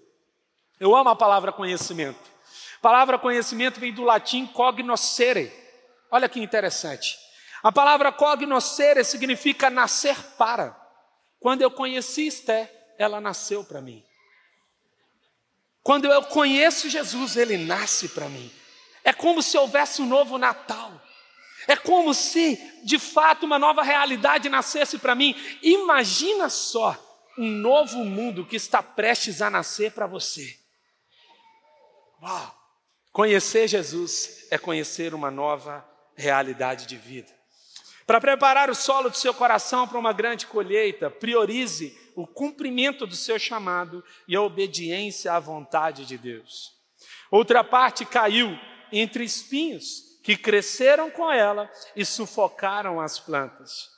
Eu 0.80 0.96
amo 0.96 1.10
a 1.10 1.16
palavra 1.16 1.52
conhecimento. 1.52 2.32
A 2.78 2.82
palavra 2.82 3.20
conhecimento 3.20 3.80
vem 3.80 3.94
do 3.94 4.04
latim 4.04 4.48
cognoscere, 4.48 5.52
Olha 6.12 6.28
que 6.28 6.42
interessante. 6.42 7.18
A 7.64 7.72
palavra 7.72 8.12
cognoscere 8.12 9.04
significa 9.04 9.70
nascer 9.70 10.18
para. 10.38 10.76
Quando 11.40 11.62
eu 11.62 11.72
conheci 11.72 12.28
Esté, 12.28 12.94
ela 12.98 13.22
nasceu 13.22 13.64
para 13.64 13.82
mim. 13.82 14.04
Quando 15.84 16.06
eu 16.06 16.24
conheço 16.24 16.90
Jesus, 16.90 17.36
ele 17.36 17.58
nasce 17.58 18.10
para 18.10 18.30
mim. 18.30 18.52
É 19.04 19.12
como 19.12 19.42
se 19.42 19.58
houvesse 19.58 20.02
um 20.02 20.06
novo 20.06 20.38
Natal. 20.38 21.02
É 21.68 21.76
como 21.76 22.14
se, 22.14 22.58
de 22.84 22.98
fato, 23.00 23.46
uma 23.46 23.58
nova 23.58 23.84
realidade 23.84 24.50
nascesse 24.50 24.98
para 24.98 25.16
mim. 25.16 25.36
Imagina 25.62 26.50
só 26.50 26.98
um 27.38 27.50
novo 27.50 28.04
mundo 28.04 28.46
que 28.46 28.56
está 28.56 28.82
prestes 28.82 29.42
a 29.42 29.50
nascer 29.50 29.92
para 29.92 30.08
você. 30.08 30.60
Uau! 32.22 32.56
Conhecer 33.12 33.68
Jesus 33.68 34.48
é 34.50 34.58
conhecer 34.58 35.14
uma 35.14 35.30
nova 35.30 35.86
realidade 36.16 36.86
de 36.86 36.96
vida. 36.96 37.41
Para 38.12 38.20
preparar 38.20 38.70
o 38.70 38.76
solo 38.76 39.10
do 39.10 39.16
seu 39.16 39.34
coração 39.34 39.88
para 39.88 39.98
uma 39.98 40.12
grande 40.12 40.46
colheita, 40.46 41.10
priorize 41.10 41.98
o 42.14 42.28
cumprimento 42.28 43.08
do 43.08 43.16
seu 43.16 43.40
chamado 43.40 44.04
e 44.28 44.36
a 44.36 44.42
obediência 44.42 45.32
à 45.32 45.40
vontade 45.40 46.06
de 46.06 46.18
Deus. 46.18 46.74
Outra 47.32 47.64
parte 47.64 48.04
caiu 48.04 48.60
entre 48.92 49.24
espinhos 49.24 50.20
que 50.26 50.36
cresceram 50.36 51.10
com 51.10 51.32
ela 51.32 51.72
e 51.96 52.04
sufocaram 52.04 53.00
as 53.00 53.18
plantas. 53.18 53.90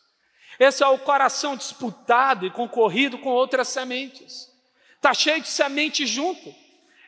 Esse 0.59 0.84
é 0.84 0.88
o 0.88 0.99
coração 0.99 1.57
disputado 1.57 2.45
e 2.45 2.51
concorrido 2.51 3.18
com 3.18 3.30
outras 3.30 3.68
sementes. 3.68 4.47
está 4.95 5.11
cheio 5.11 5.41
de 5.41 5.47
semente 5.47 6.05
junto. 6.05 6.53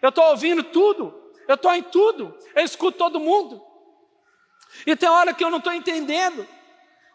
Eu 0.01 0.09
estou 0.09 0.25
ouvindo 0.31 0.63
tudo, 0.63 1.13
eu 1.47 1.53
estou 1.53 1.71
em 1.71 1.83
tudo, 1.83 2.35
eu 2.55 2.63
escuto 2.63 2.97
todo 2.97 3.19
mundo. 3.19 3.63
E 4.87 4.95
tem 4.95 5.07
hora 5.07 5.35
que 5.35 5.43
eu 5.43 5.51
não 5.51 5.59
estou 5.59 5.71
entendendo 5.71 6.54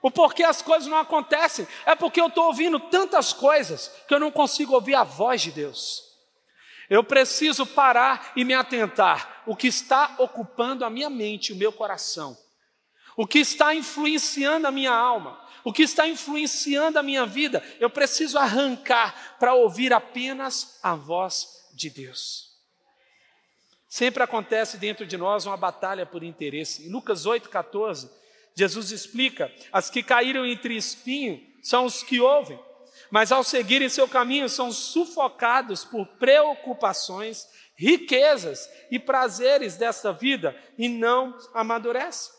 o 0.03 0.11
porquê 0.11 0.43
as 0.43 0.63
coisas 0.63 0.89
não 0.89 0.99
acontecem. 0.99 1.67
É 1.85 1.95
porque 1.95 2.21
eu 2.21 2.29
estou 2.29 2.47
ouvindo 2.47 2.79
tantas 2.79 3.33
coisas 3.33 3.91
que 4.09 4.15
eu 4.15 4.21
não 4.21 4.31
consigo 4.31 4.75
ouvir 4.75 4.95
a 4.95 5.05
voz 5.05 5.43
de 5.43 5.51
Deus. 5.51 6.11
Eu 6.89 7.05
preciso 7.05 7.65
parar 7.65 8.33
e 8.35 8.45
me 8.45 8.55
atentar 8.55 9.43
o 9.47 9.55
que 9.55 9.69
está 9.69 10.17
ocupando 10.19 10.85
a 10.85 10.91
minha 10.91 11.09
mente, 11.09 11.53
o 11.53 11.57
meu 11.57 11.73
coração, 11.73 12.37
o 13.17 13.27
que 13.27 13.39
está 13.39 13.75
influenciando 13.75 14.67
a 14.67 14.73
minha 14.73 14.93
alma, 14.93 15.41
o 15.63 15.73
que 15.73 15.83
está 15.83 16.09
influenciando 16.09 16.99
a 16.99 17.03
minha 17.03 17.25
vida. 17.27 17.63
Eu 17.79 17.89
preciso 17.91 18.39
arrancar 18.39 19.37
para 19.39 19.55
ouvir 19.55 19.93
apenas 19.93 20.81
a 20.83 20.97
voz 20.97 21.69
de 21.75 21.91
Deus. 21.91 22.51
Sempre 23.89 24.23
acontece 24.23 24.77
dentro 24.77 25.07
de 25.07 25.17
nós 25.17 25.47
uma 25.47 25.57
batalha 25.57 26.07
por 26.07 26.23
interesse. 26.23 26.87
Em 26.87 26.91
Lucas 26.91 27.27
8,14, 27.27 28.11
Jesus 28.55 28.91
explica: 28.91 29.53
as 29.73 29.91
que 29.91 30.03
caíram 30.03 30.45
entre 30.45 30.77
espinho 30.77 31.41
são 31.63 31.85
os 31.85 32.03
que 32.03 32.21
ouvem, 32.21 32.59
mas 33.11 33.33
ao 33.33 33.43
seguirem 33.43 33.89
seu 33.89 34.09
caminho 34.09 34.49
são 34.49 34.73
sufocados 34.73 35.85
por 35.85 36.07
preocupações, 36.19 37.47
riquezas 37.77 38.69
e 38.91 38.99
prazeres 38.99 39.77
desta 39.77 40.13
vida 40.13 40.57
e 40.79 40.89
não 40.89 41.37
amadurecem. 41.55 42.33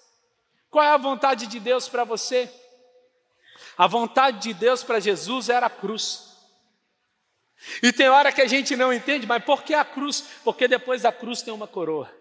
Qual 0.70 0.84
é 0.84 0.90
a 0.90 0.98
vontade 0.98 1.48
de 1.48 1.60
Deus 1.60 1.90
para 1.90 2.04
você? 2.04 2.50
A 3.78 3.88
vontade 3.88 4.40
de 4.40 4.54
Deus 4.54 4.84
para 4.84 5.00
Jesus 5.00 5.50
era 5.50 5.66
a 5.66 5.70
cruz. 5.70 6.32
E 7.84 7.92
tem 7.92 8.10
hora 8.10 8.32
que 8.32 8.42
a 8.42 8.48
gente 8.48 8.76
não 8.76 8.92
entende, 8.92 9.28
mas 9.28 9.44
por 9.44 9.64
que 9.64 9.74
a 9.74 9.86
cruz? 9.86 10.26
Porque 10.44 10.68
depois 10.68 11.04
da 11.04 11.12
cruz 11.12 11.42
tem 11.42 11.54
uma 11.54 11.68
coroa. 11.68 12.21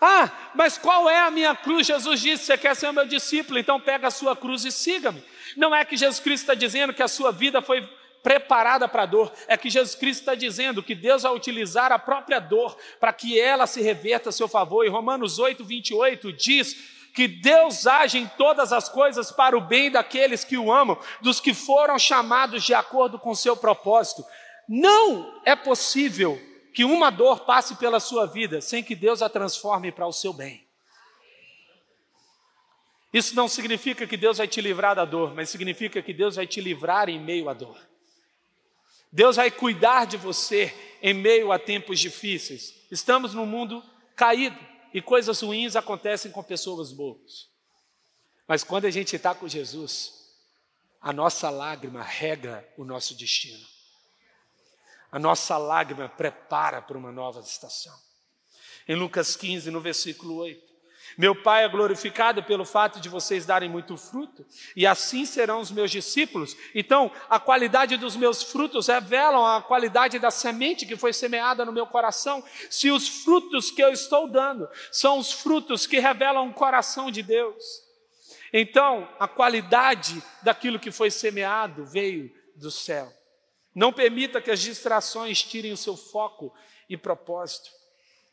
Ah, 0.00 0.30
mas 0.54 0.78
qual 0.78 1.08
é 1.08 1.20
a 1.20 1.30
minha 1.30 1.54
cruz? 1.54 1.86
Jesus 1.86 2.20
disse: 2.20 2.44
Você 2.44 2.58
quer 2.58 2.74
ser 2.74 2.92
meu 2.92 3.06
discípulo, 3.06 3.58
então 3.58 3.80
pega 3.80 4.08
a 4.08 4.10
sua 4.10 4.36
cruz 4.36 4.64
e 4.64 4.72
siga-me. 4.72 5.22
Não 5.56 5.74
é 5.74 5.84
que 5.84 5.96
Jesus 5.96 6.20
Cristo 6.20 6.44
está 6.44 6.54
dizendo 6.54 6.92
que 6.92 7.02
a 7.02 7.08
sua 7.08 7.32
vida 7.32 7.60
foi 7.62 7.88
preparada 8.22 8.88
para 8.88 9.04
a 9.04 9.06
dor, 9.06 9.32
é 9.46 9.56
que 9.56 9.70
Jesus 9.70 9.94
Cristo 9.94 10.20
está 10.20 10.34
dizendo 10.34 10.82
que 10.82 10.94
Deus 10.94 11.22
vai 11.22 11.32
utilizar 11.32 11.92
a 11.92 11.98
própria 11.98 12.38
dor 12.38 12.76
para 13.00 13.12
que 13.12 13.40
ela 13.40 13.66
se 13.66 13.80
reverta 13.80 14.28
a 14.28 14.32
seu 14.32 14.48
favor. 14.48 14.84
E 14.84 14.88
Romanos 14.88 15.38
8, 15.38 15.64
28 15.64 16.32
diz 16.32 16.74
que 17.14 17.26
Deus 17.26 17.86
age 17.86 18.18
em 18.18 18.26
todas 18.36 18.72
as 18.72 18.88
coisas 18.88 19.32
para 19.32 19.56
o 19.56 19.60
bem 19.60 19.90
daqueles 19.90 20.44
que 20.44 20.56
o 20.56 20.72
amam, 20.72 20.98
dos 21.20 21.40
que 21.40 21.54
foram 21.54 21.98
chamados 21.98 22.64
de 22.64 22.74
acordo 22.74 23.18
com 23.18 23.34
seu 23.34 23.56
propósito. 23.56 24.24
Não 24.68 25.40
é 25.44 25.56
possível 25.56 26.40
que 26.78 26.84
uma 26.84 27.10
dor 27.10 27.40
passe 27.40 27.74
pela 27.74 27.98
sua 27.98 28.24
vida 28.24 28.60
sem 28.60 28.84
que 28.84 28.94
Deus 28.94 29.20
a 29.20 29.28
transforme 29.28 29.90
para 29.90 30.06
o 30.06 30.12
seu 30.12 30.32
bem. 30.32 30.64
Isso 33.12 33.34
não 33.34 33.48
significa 33.48 34.06
que 34.06 34.16
Deus 34.16 34.38
vai 34.38 34.46
te 34.46 34.60
livrar 34.60 34.94
da 34.94 35.04
dor, 35.04 35.34
mas 35.34 35.50
significa 35.50 36.00
que 36.00 36.14
Deus 36.14 36.36
vai 36.36 36.46
te 36.46 36.60
livrar 36.60 37.08
em 37.08 37.18
meio 37.18 37.48
à 37.48 37.52
dor. 37.52 37.76
Deus 39.10 39.34
vai 39.34 39.50
cuidar 39.50 40.04
de 40.04 40.16
você 40.16 40.72
em 41.02 41.12
meio 41.12 41.50
a 41.50 41.58
tempos 41.58 41.98
difíceis. 41.98 42.72
Estamos 42.92 43.34
num 43.34 43.44
mundo 43.44 43.82
caído 44.14 44.64
e 44.94 45.02
coisas 45.02 45.40
ruins 45.40 45.74
acontecem 45.74 46.30
com 46.30 46.44
pessoas 46.44 46.92
boas. 46.92 47.48
Mas 48.46 48.62
quando 48.62 48.84
a 48.84 48.90
gente 48.92 49.16
está 49.16 49.34
com 49.34 49.48
Jesus, 49.48 50.12
a 51.00 51.12
nossa 51.12 51.50
lágrima 51.50 52.04
rega 52.04 52.64
o 52.76 52.84
nosso 52.84 53.16
destino. 53.16 53.77
A 55.10 55.18
nossa 55.18 55.56
lágrima 55.56 56.08
prepara 56.08 56.82
para 56.82 56.98
uma 56.98 57.10
nova 57.10 57.40
estação. 57.40 57.94
Em 58.86 58.94
Lucas 58.94 59.36
15, 59.36 59.70
no 59.70 59.80
versículo 59.80 60.36
8. 60.36 60.68
Meu 61.16 61.34
Pai 61.34 61.64
é 61.64 61.68
glorificado 61.68 62.42
pelo 62.42 62.64
fato 62.64 63.00
de 63.00 63.08
vocês 63.08 63.46
darem 63.46 63.68
muito 63.68 63.96
fruto, 63.96 64.44
e 64.76 64.86
assim 64.86 65.24
serão 65.24 65.60
os 65.60 65.70
meus 65.70 65.90
discípulos. 65.90 66.56
Então, 66.74 67.10
a 67.28 67.40
qualidade 67.40 67.96
dos 67.96 68.14
meus 68.14 68.42
frutos 68.42 68.88
revelam 68.88 69.44
a 69.44 69.62
qualidade 69.62 70.18
da 70.18 70.30
semente 70.30 70.86
que 70.86 70.96
foi 70.96 71.12
semeada 71.12 71.64
no 71.64 71.72
meu 71.72 71.86
coração. 71.86 72.44
Se 72.70 72.90
os 72.90 73.08
frutos 73.24 73.70
que 73.70 73.82
eu 73.82 73.90
estou 73.90 74.28
dando 74.28 74.68
são 74.92 75.18
os 75.18 75.32
frutos 75.32 75.86
que 75.86 75.98
revelam 75.98 76.48
o 76.48 76.54
coração 76.54 77.10
de 77.10 77.22
Deus, 77.22 77.64
então 78.52 79.08
a 79.18 79.26
qualidade 79.26 80.22
daquilo 80.42 80.78
que 80.78 80.90
foi 80.90 81.10
semeado 81.10 81.84
veio 81.84 82.30
do 82.54 82.70
céu. 82.70 83.17
Não 83.78 83.92
permita 83.92 84.40
que 84.40 84.50
as 84.50 84.58
distrações 84.58 85.40
tirem 85.40 85.70
o 85.70 85.76
seu 85.76 85.96
foco 85.96 86.52
e 86.90 86.96
propósito. 86.96 87.70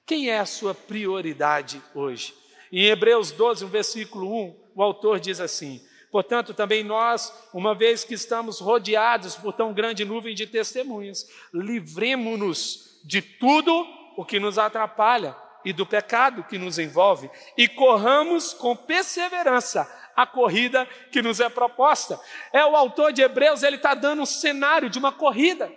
Quem 0.03 0.31
é 0.31 0.39
a 0.39 0.45
sua 0.45 0.73
prioridade 0.73 1.79
hoje? 1.93 2.33
Em 2.71 2.85
Hebreus 2.85 3.29
12, 3.29 3.63
no 3.63 3.69
versículo 3.69 4.27
1, 4.27 4.55
o 4.73 4.81
autor 4.81 5.19
diz 5.19 5.39
assim: 5.39 5.85
Portanto, 6.11 6.51
também 6.51 6.83
nós, 6.83 7.31
uma 7.53 7.75
vez 7.75 8.03
que 8.03 8.15
estamos 8.15 8.59
rodeados 8.59 9.35
por 9.35 9.53
tão 9.53 9.71
grande 9.71 10.03
nuvem 10.03 10.33
de 10.33 10.47
testemunhas, 10.47 11.29
livremos-nos 11.53 12.99
de 13.03 13.21
tudo 13.21 13.85
o 14.17 14.25
que 14.25 14.39
nos 14.39 14.57
atrapalha 14.57 15.37
e 15.63 15.71
do 15.71 15.85
pecado 15.85 16.43
que 16.45 16.57
nos 16.57 16.79
envolve, 16.79 17.29
e 17.55 17.67
corramos 17.67 18.51
com 18.51 18.75
perseverança 18.75 19.87
a 20.15 20.25
corrida 20.25 20.85
que 21.11 21.21
nos 21.21 21.39
é 21.39 21.49
proposta. 21.49 22.19
É 22.53 22.65
o 22.65 22.75
autor 22.75 23.11
de 23.11 23.21
Hebreus, 23.21 23.63
ele 23.63 23.75
está 23.75 23.93
dando 23.93 24.21
um 24.21 24.25
cenário 24.25 24.89
de 24.89 24.97
uma 24.97 25.11
corrida. 25.11 25.71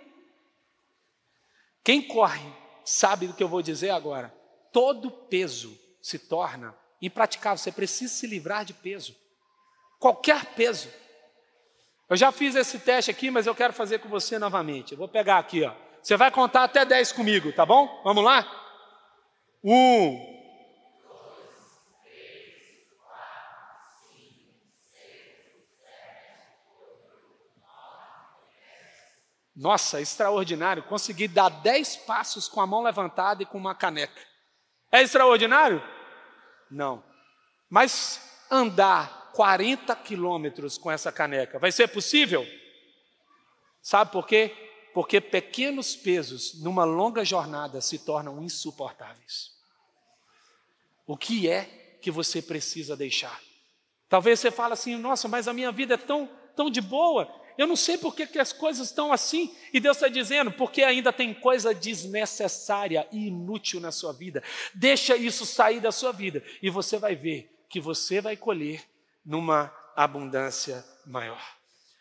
Quem 1.83 2.01
corre 2.01 2.53
sabe 2.85 3.27
do 3.27 3.33
que 3.33 3.43
eu 3.43 3.47
vou 3.47 3.61
dizer 3.61 3.89
agora. 3.89 4.33
Todo 4.71 5.11
peso 5.11 5.77
se 6.01 6.19
torna 6.19 6.75
impraticável. 7.01 7.57
Você 7.57 7.71
precisa 7.71 8.13
se 8.13 8.27
livrar 8.27 8.63
de 8.63 8.73
peso. 8.73 9.15
Qualquer 9.99 10.45
peso. 10.55 10.89
Eu 12.09 12.15
já 12.15 12.31
fiz 12.31 12.55
esse 12.55 12.79
teste 12.79 13.11
aqui, 13.11 13.29
mas 13.29 13.45
eu 13.45 13.53
quero 13.53 13.73
fazer 13.73 13.99
com 13.99 14.09
você 14.09 14.39
novamente. 14.39 14.93
Eu 14.93 14.97
vou 14.97 15.07
pegar 15.07 15.37
aqui, 15.37 15.63
ó. 15.63 15.73
Você 16.01 16.15
vai 16.15 16.31
contar 16.31 16.63
até 16.63 16.85
10 16.85 17.11
comigo, 17.11 17.51
tá 17.51 17.65
bom? 17.65 18.01
Vamos 18.03 18.23
lá? 18.23 18.45
Um. 19.63 20.28
Nossa, 29.59 29.99
extraordinário. 29.99 30.83
Consegui 30.83 31.27
dar 31.27 31.49
10 31.49 31.97
passos 31.97 32.47
com 32.47 32.61
a 32.61 32.65
mão 32.65 32.81
levantada 32.81 33.43
e 33.43 33.45
com 33.45 33.57
uma 33.57 33.75
caneca. 33.75 34.21
É 34.89 35.01
extraordinário? 35.01 35.83
Não. 36.71 37.03
Mas 37.69 38.47
andar 38.49 39.31
40 39.33 39.93
quilômetros 39.97 40.77
com 40.77 40.89
essa 40.89 41.11
caneca, 41.11 41.59
vai 41.59 41.73
ser 41.73 41.89
possível? 41.89 42.47
Sabe 43.81 44.13
por 44.13 44.25
quê? 44.25 44.55
Porque 44.93 45.19
pequenos 45.19 45.93
pesos 45.93 46.61
numa 46.63 46.85
longa 46.85 47.25
jornada 47.25 47.81
se 47.81 47.99
tornam 47.99 48.41
insuportáveis. 48.41 49.51
O 51.05 51.17
que 51.17 51.49
é 51.49 51.97
que 52.01 52.09
você 52.09 52.41
precisa 52.41 52.95
deixar? 52.95 53.41
Talvez 54.07 54.39
você 54.39 54.51
fale 54.51 54.73
assim, 54.73 54.95
nossa, 54.95 55.27
mas 55.27 55.49
a 55.49 55.53
minha 55.53 55.71
vida 55.71 55.95
é 55.95 55.97
tão, 55.97 56.29
tão 56.55 56.69
de 56.69 56.79
boa, 56.79 57.27
eu 57.59 57.67
não 57.67 57.75
sei 57.75 57.97
por 57.97 58.15
que, 58.15 58.25
que 58.25 58.39
as 58.39 58.53
coisas 58.53 58.87
estão 58.87 59.11
assim. 59.11 59.53
E 59.73 59.81
Deus 59.81 59.97
está 59.97 60.07
dizendo, 60.07 60.49
porque 60.49 60.81
ainda 60.81 61.11
tem 61.11 61.33
coisa 61.33 61.75
desnecessária 61.75 63.05
e 63.11 63.27
inútil 63.27 63.81
na 63.81 63.91
sua 63.91 64.13
vida. 64.13 64.41
Deixa 64.73 65.17
isso 65.17 65.45
sair 65.45 65.81
da 65.81 65.91
sua 65.91 66.13
vida. 66.13 66.41
E 66.63 66.69
você 66.69 66.97
vai 66.97 67.17
ver 67.17 67.53
que 67.67 67.81
você 67.81 68.21
vai 68.21 68.37
colher 68.37 68.81
numa 69.25 69.75
abundância 69.93 70.85
maior. 71.05 71.43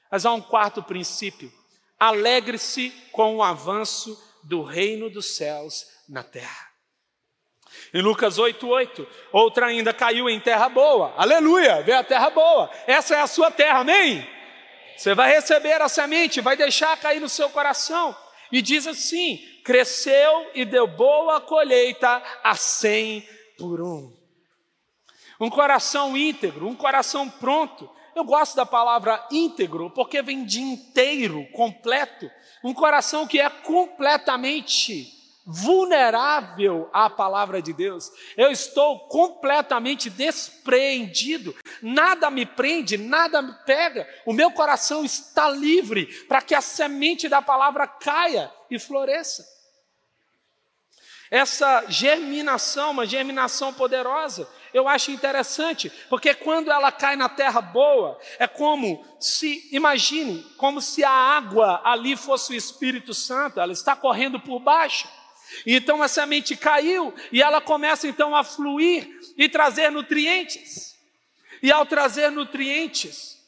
Mas 0.09 0.25
há 0.25 0.33
um 0.33 0.41
quarto 0.41 0.81
princípio. 0.81 1.53
Alegre-se 1.99 2.91
com 3.11 3.39
o 3.39 3.43
avanço 3.43 4.17
do 4.45 4.63
reino 4.63 5.11
dos 5.11 5.35
céus 5.35 5.89
na 6.09 6.23
terra. 6.23 6.69
Em 7.93 8.01
Lucas 8.01 8.39
8,8, 8.39 9.05
outra 9.33 9.67
ainda 9.67 9.93
caiu 9.93 10.31
em 10.31 10.39
terra 10.39 10.69
boa. 10.69 11.13
Aleluia! 11.17 11.83
Vê 11.83 11.95
a 11.95 12.05
terra 12.05 12.31
boa. 12.31 12.71
Essa 12.87 13.17
é 13.17 13.21
a 13.21 13.27
sua 13.27 13.51
terra, 13.51 13.81
amém? 13.81 14.38
Você 14.99 15.15
vai 15.15 15.33
receber 15.33 15.81
a 15.81 15.89
semente, 15.89 16.41
vai 16.41 16.57
deixar 16.57 16.99
cair 16.99 17.21
no 17.21 17.29
seu 17.29 17.49
coração. 17.49 18.17
E 18.51 18.61
diz 18.61 18.85
assim: 18.85 19.39
cresceu 19.65 20.51
e 20.57 20.65
deu 20.65 20.89
boa 20.89 21.41
colheita 21.41 22.21
a 22.43 22.57
cem 22.57 23.27
por 23.57 23.81
um. 23.81 24.13
Um 25.41 25.49
coração 25.49 26.17
íntegro, 26.17 26.67
um 26.67 26.75
coração 26.75 27.31
pronto. 27.31 27.89
Eu 28.17 28.25
gosto 28.25 28.57
da 28.57 28.67
palavra 28.67 29.25
íntegro 29.31 29.89
porque 29.91 30.21
vem 30.21 30.45
de 30.45 30.61
inteiro, 30.61 31.47
completo. 31.53 32.29
Um 32.65 32.75
coração 32.75 33.25
que 33.25 33.41
é 33.41 33.49
completamente 33.49 35.18
vulnerável 35.51 36.91
à 36.93 37.09
palavra 37.09 37.63
de 37.63 37.73
Deus. 37.73 38.13
Eu 38.37 38.51
estou 38.51 39.09
completamente 39.09 40.11
despreendido. 40.11 41.57
Nada 41.81 42.31
me 42.31 42.45
prende, 42.45 42.99
nada 42.99 43.41
me 43.41 43.55
pega. 43.65 44.07
O 44.27 44.35
meu 44.35 44.51
coração 44.51 45.07
está 45.07 45.49
livre 45.49 46.05
para 46.29 46.43
que 46.43 46.55
a 46.55 46.61
semente 46.61 47.31
da 47.31 47.41
palavra 47.41 47.87
caia 47.87 48.53
e 48.71 48.79
floresça. 48.79 49.43
Essa 51.31 51.85
germinação, 51.89 52.91
uma 52.91 53.07
germinação 53.07 53.73
poderosa, 53.73 54.49
eu 54.73 54.87
acho 54.87 55.11
interessante, 55.11 55.91
porque 56.09 56.35
quando 56.35 56.71
ela 56.71 56.93
cai 56.93 57.17
na 57.17 57.29
terra 57.29 57.61
boa, 57.61 58.19
é 58.39 58.47
como 58.47 59.05
se, 59.19 59.69
imagine, 59.73 60.43
como 60.57 60.81
se 60.81 61.05
a 61.05 61.11
água 61.11 61.81
ali 61.85 62.17
fosse 62.17 62.53
o 62.53 62.57
Espírito 62.57 63.15
Santo, 63.15 63.61
ela 63.61 63.73
está 63.73 63.97
correndo 63.97 64.41
por 64.41 64.59
baixo. 64.61 65.09
Então 65.67 66.03
a 66.03 66.09
semente 66.09 66.57
caiu 66.57 67.15
e 67.33 67.43
ela 67.43 67.61
começa 67.61 68.07
então 68.07 68.35
a 68.35 68.45
fluir 68.45 69.09
e 69.37 69.49
trazer 69.49 69.91
nutrientes. 69.91 70.97
E 71.63 71.73
ao 71.73 71.85
trazer 71.85 72.31
nutrientes, 72.31 73.39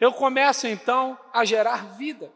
eu 0.00 0.12
começo 0.12 0.66
então 0.66 1.18
a 1.32 1.44
gerar 1.44 1.96
vida. 1.96 2.32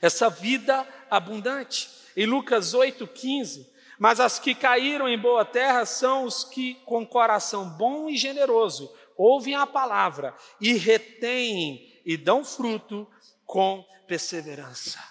Essa 0.00 0.28
vida 0.28 0.86
abundante. 1.10 1.88
Em 2.16 2.26
Lucas 2.26 2.74
8,15, 2.74 3.66
mas 3.98 4.20
as 4.20 4.38
que 4.38 4.54
caíram 4.54 5.08
em 5.08 5.18
boa 5.18 5.44
terra 5.44 5.84
são 5.84 6.24
os 6.24 6.44
que, 6.44 6.74
com 6.84 7.04
coração 7.04 7.70
bom 7.70 8.08
e 8.08 8.16
generoso, 8.16 8.92
ouvem 9.16 9.54
a 9.54 9.66
palavra 9.66 10.34
e 10.60 10.74
retêm 10.74 12.00
e 12.04 12.16
dão 12.16 12.44
fruto 12.44 13.08
com 13.44 13.84
perseverança. 14.06 15.02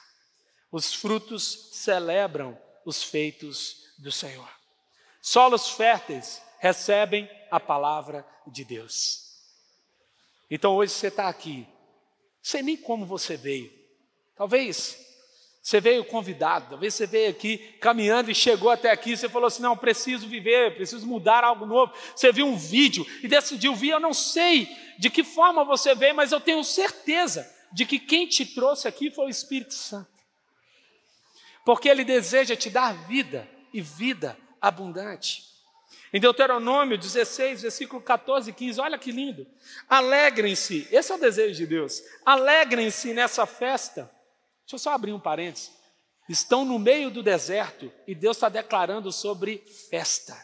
Os 0.71 0.93
frutos 0.93 1.69
celebram 1.73 2.57
os 2.85 3.03
feitos 3.03 3.83
do 3.97 4.11
Senhor. 4.11 4.49
Solos 5.21 5.69
férteis 5.69 6.41
recebem 6.59 7.29
a 7.49 7.59
palavra 7.59 8.25
de 8.47 8.63
Deus. 8.63 9.23
Então 10.49 10.75
hoje 10.75 10.91
você 10.91 11.07
está 11.07 11.29
aqui, 11.29 11.67
sei 12.41 12.61
nem 12.61 12.77
como 12.77 13.05
você 13.05 13.37
veio. 13.37 13.71
Talvez 14.35 14.97
você 15.63 15.79
veio 15.79 16.03
convidado, 16.03 16.71
talvez 16.71 16.93
você 16.93 17.07
veio 17.07 17.29
aqui 17.29 17.57
caminhando 17.79 18.29
e 18.29 18.35
chegou 18.35 18.69
até 18.69 18.91
aqui, 18.91 19.15
você 19.15 19.29
falou 19.29 19.47
assim: 19.47 19.61
não, 19.61 19.77
preciso 19.77 20.27
viver, 20.27 20.75
preciso 20.75 21.07
mudar 21.07 21.43
algo 21.45 21.65
novo. 21.65 21.93
Você 22.13 22.33
viu 22.33 22.45
um 22.45 22.57
vídeo 22.57 23.07
e 23.23 23.29
decidiu 23.29 23.73
vir. 23.73 23.91
Eu 23.91 23.99
não 23.99 24.13
sei 24.13 24.67
de 24.99 25.09
que 25.09 25.23
forma 25.23 25.63
você 25.63 25.95
veio, 25.95 26.13
mas 26.13 26.33
eu 26.33 26.41
tenho 26.41 26.63
certeza 26.65 27.49
de 27.71 27.85
que 27.85 27.97
quem 27.97 28.27
te 28.27 28.45
trouxe 28.45 28.89
aqui 28.89 29.09
foi 29.09 29.27
o 29.27 29.29
Espírito 29.29 29.73
Santo. 29.73 30.12
Porque 31.65 31.87
ele 31.87 32.03
deseja 32.03 32.55
te 32.55 32.69
dar 32.69 32.93
vida 33.07 33.49
e 33.73 33.81
vida 33.81 34.37
abundante. 34.61 35.43
Em 36.11 36.19
Deuteronômio 36.19 36.97
16, 36.97 37.63
versículo 37.63 38.01
14 38.01 38.49
e 38.49 38.53
15, 38.53 38.81
olha 38.81 38.97
que 38.97 39.11
lindo. 39.11 39.47
Alegrem-se, 39.89 40.87
esse 40.91 41.11
é 41.11 41.15
o 41.15 41.19
desejo 41.19 41.55
de 41.55 41.65
Deus. 41.65 42.03
Alegrem-se 42.25 43.13
nessa 43.13 43.45
festa 43.45 44.11
Deixa 44.63 44.75
eu 44.75 44.79
só 44.79 44.91
abrir 44.91 45.13
um 45.13 45.19
parênteses. 45.19 45.71
Estão 46.27 46.63
no 46.63 46.79
meio 46.79 47.11
do 47.11 47.21
deserto 47.21 47.91
e 48.07 48.15
Deus 48.15 48.37
está 48.37 48.49
declarando 48.49 49.11
sobre 49.11 49.63
festa. 49.89 50.35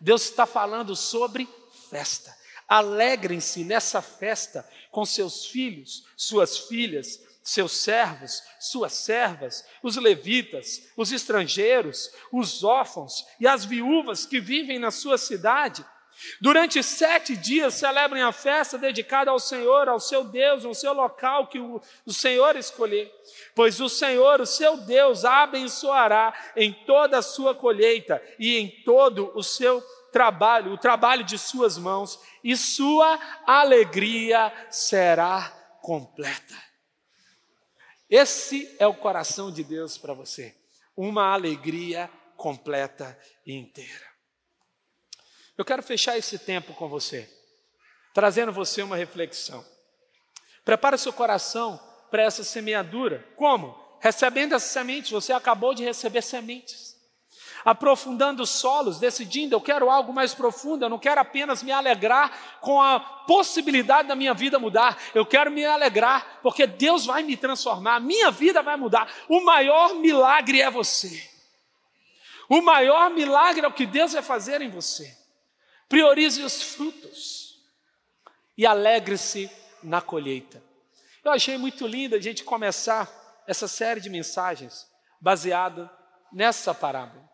Deus 0.00 0.24
está 0.24 0.44
falando 0.44 0.96
sobre 0.96 1.48
festa. 1.88 2.36
Alegrem-se 2.68 3.62
nessa 3.62 4.02
festa 4.02 4.68
com 4.90 5.04
seus 5.06 5.46
filhos, 5.46 6.04
suas 6.16 6.58
filhas, 6.58 7.20
seus 7.46 7.72
servos, 7.72 8.42
suas 8.60 8.92
servas, 8.92 9.64
os 9.82 9.96
levitas, 9.96 10.90
os 10.96 11.12
estrangeiros, 11.12 12.10
os 12.32 12.64
órfãos 12.64 13.24
e 13.40 13.46
as 13.46 13.64
viúvas 13.64 14.26
que 14.26 14.40
vivem 14.40 14.78
na 14.78 14.90
sua 14.90 15.16
cidade 15.16 15.84
Durante 16.40 16.82
sete 16.82 17.36
dias 17.36 17.74
celebrem 17.74 18.22
a 18.22 18.32
festa 18.32 18.78
dedicada 18.78 19.30
ao 19.30 19.38
Senhor, 19.38 19.88
ao 19.88 20.00
seu 20.00 20.24
Deus, 20.24 20.64
ao 20.64 20.74
seu 20.74 20.92
local 20.92 21.46
que 21.46 21.58
o, 21.58 21.80
o 22.06 22.12
Senhor 22.12 22.56
escolher. 22.56 23.12
Pois 23.54 23.80
o 23.80 23.88
Senhor, 23.88 24.40
o 24.40 24.46
seu 24.46 24.78
Deus, 24.78 25.24
abençoará 25.24 26.32
em 26.56 26.72
toda 26.72 27.18
a 27.18 27.22
sua 27.22 27.54
colheita 27.54 28.22
e 28.38 28.56
em 28.56 28.68
todo 28.84 29.30
o 29.34 29.42
seu 29.42 29.82
trabalho, 30.10 30.72
o 30.72 30.78
trabalho 30.78 31.22
de 31.22 31.36
suas 31.36 31.76
mãos, 31.76 32.18
e 32.42 32.56
sua 32.56 33.18
alegria 33.46 34.50
será 34.70 35.52
completa. 35.82 36.54
Esse 38.08 38.76
é 38.78 38.86
o 38.86 38.94
coração 38.94 39.50
de 39.50 39.64
Deus 39.64 39.98
para 39.98 40.14
você, 40.14 40.54
uma 40.96 41.32
alegria 41.32 42.10
completa 42.36 43.18
e 43.44 43.54
inteira. 43.54 44.06
Eu 45.56 45.64
quero 45.64 45.82
fechar 45.82 46.18
esse 46.18 46.38
tempo 46.38 46.74
com 46.74 46.88
você, 46.88 47.28
trazendo 48.12 48.52
você 48.52 48.82
uma 48.82 48.96
reflexão. 48.96 49.64
Prepara 50.64 50.98
seu 50.98 51.12
coração 51.12 51.80
para 52.10 52.22
essa 52.22 52.44
semeadura. 52.44 53.26
Como? 53.36 53.74
Recebendo 54.00 54.54
essas 54.54 54.70
sementes, 54.70 55.10
você 55.10 55.32
acabou 55.32 55.74
de 55.74 55.82
receber 55.82 56.22
sementes. 56.22 56.85
Aprofundando 57.66 58.44
os 58.44 58.50
solos, 58.50 59.00
decidindo, 59.00 59.56
eu 59.56 59.60
quero 59.60 59.90
algo 59.90 60.12
mais 60.12 60.32
profundo, 60.32 60.84
eu 60.84 60.88
não 60.88 61.00
quero 61.00 61.20
apenas 61.20 61.64
me 61.64 61.72
alegrar 61.72 62.60
com 62.60 62.80
a 62.80 63.00
possibilidade 63.00 64.06
da 64.06 64.14
minha 64.14 64.32
vida 64.32 64.56
mudar, 64.56 64.96
eu 65.12 65.26
quero 65.26 65.50
me 65.50 65.64
alegrar, 65.64 66.38
porque 66.44 66.64
Deus 66.64 67.04
vai 67.04 67.24
me 67.24 67.36
transformar, 67.36 67.96
a 67.96 68.00
minha 68.00 68.30
vida 68.30 68.62
vai 68.62 68.76
mudar. 68.76 69.12
O 69.28 69.40
maior 69.40 69.96
milagre 69.96 70.62
é 70.62 70.70
você. 70.70 71.28
O 72.48 72.62
maior 72.62 73.10
milagre 73.10 73.66
é 73.66 73.68
o 73.68 73.72
que 73.72 73.84
Deus 73.84 74.12
vai 74.12 74.22
fazer 74.22 74.62
em 74.62 74.70
você. 74.70 75.18
Priorize 75.88 76.40
os 76.44 76.62
frutos 76.62 77.60
e 78.56 78.64
alegre-se 78.64 79.50
na 79.82 80.00
colheita. 80.00 80.62
Eu 81.24 81.32
achei 81.32 81.58
muito 81.58 81.84
lindo 81.84 82.14
a 82.14 82.20
gente 82.20 82.44
começar 82.44 83.10
essa 83.44 83.66
série 83.66 84.00
de 84.00 84.08
mensagens 84.08 84.86
baseada 85.20 85.90
nessa 86.32 86.72
parábola. 86.72 87.25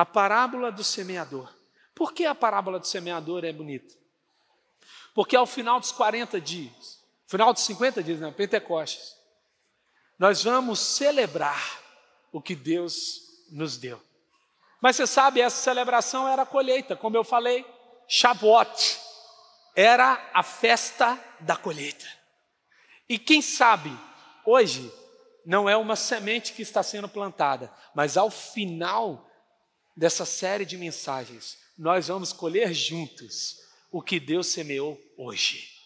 A 0.00 0.06
parábola 0.06 0.72
do 0.72 0.82
semeador. 0.82 1.54
Por 1.94 2.14
que 2.14 2.24
a 2.24 2.34
parábola 2.34 2.78
do 2.78 2.86
semeador 2.86 3.44
é 3.44 3.52
bonita? 3.52 3.94
Porque 5.14 5.36
ao 5.36 5.44
final 5.44 5.78
dos 5.78 5.92
40 5.92 6.40
dias, 6.40 7.04
final 7.26 7.52
dos 7.52 7.62
50 7.64 8.02
dias, 8.02 8.18
né, 8.18 8.30
Pentecostes, 8.30 9.14
nós 10.18 10.42
vamos 10.42 10.80
celebrar 10.80 11.82
o 12.32 12.40
que 12.40 12.54
Deus 12.54 13.20
nos 13.50 13.76
deu. 13.76 14.02
Mas 14.80 14.96
você 14.96 15.06
sabe, 15.06 15.42
essa 15.42 15.62
celebração 15.62 16.26
era 16.26 16.44
a 16.44 16.46
colheita, 16.46 16.96
como 16.96 17.18
eu 17.18 17.22
falei, 17.22 17.62
Shavuot 18.08 18.98
era 19.76 20.30
a 20.32 20.42
festa 20.42 21.22
da 21.40 21.58
colheita. 21.58 22.06
E 23.06 23.18
quem 23.18 23.42
sabe, 23.42 23.94
hoje, 24.46 24.90
não 25.44 25.68
é 25.68 25.76
uma 25.76 25.94
semente 25.94 26.54
que 26.54 26.62
está 26.62 26.82
sendo 26.82 27.06
plantada, 27.06 27.70
mas 27.94 28.16
ao 28.16 28.30
final 28.30 29.26
dessa 29.96 30.24
série 30.24 30.64
de 30.64 30.76
mensagens, 30.76 31.58
nós 31.76 32.08
vamos 32.08 32.32
colher 32.32 32.72
juntos 32.72 33.60
o 33.90 34.00
que 34.02 34.20
Deus 34.20 34.46
semeou 34.46 35.00
hoje. 35.16 35.80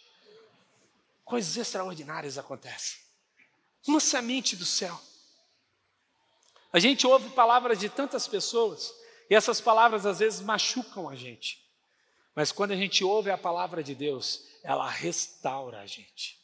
Coisas 1.24 1.56
extraordinárias 1.56 2.36
acontecem. 2.36 2.98
Uma 3.86 4.00
semente 4.00 4.56
do 4.56 4.64
céu. 4.64 5.00
A 6.72 6.78
gente 6.78 7.06
ouve 7.06 7.30
palavras 7.30 7.78
de 7.78 7.88
tantas 7.88 8.26
pessoas 8.26 8.92
e 9.30 9.34
essas 9.34 9.60
palavras 9.60 10.04
às 10.04 10.18
vezes 10.18 10.40
machucam 10.40 11.08
a 11.08 11.14
gente. 11.14 11.64
Mas 12.34 12.50
quando 12.50 12.72
a 12.72 12.76
gente 12.76 13.04
ouve 13.04 13.30
a 13.30 13.38
palavra 13.38 13.82
de 13.82 13.94
Deus, 13.94 14.44
ela 14.62 14.90
restaura 14.90 15.80
a 15.80 15.86
gente. 15.86 16.38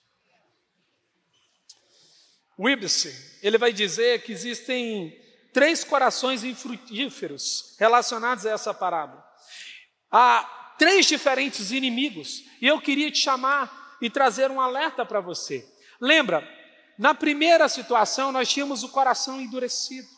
Wibson, 2.58 3.10
ele 3.42 3.58
vai 3.58 3.72
dizer 3.72 4.22
que 4.22 4.32
existem 4.32 5.19
três 5.52 5.84
corações 5.84 6.44
infrutíferos 6.44 7.74
relacionados 7.78 8.46
a 8.46 8.50
essa 8.50 8.72
parábola. 8.72 9.24
Há 10.10 10.74
três 10.78 11.06
diferentes 11.06 11.70
inimigos, 11.70 12.42
e 12.60 12.66
eu 12.66 12.80
queria 12.80 13.10
te 13.10 13.18
chamar 13.18 13.98
e 14.00 14.08
trazer 14.08 14.50
um 14.50 14.60
alerta 14.60 15.04
para 15.04 15.20
você. 15.20 15.66
Lembra, 16.00 16.46
na 16.98 17.14
primeira 17.14 17.68
situação 17.68 18.32
nós 18.32 18.48
tínhamos 18.48 18.82
o 18.82 18.88
coração 18.88 19.40
endurecido. 19.40 20.08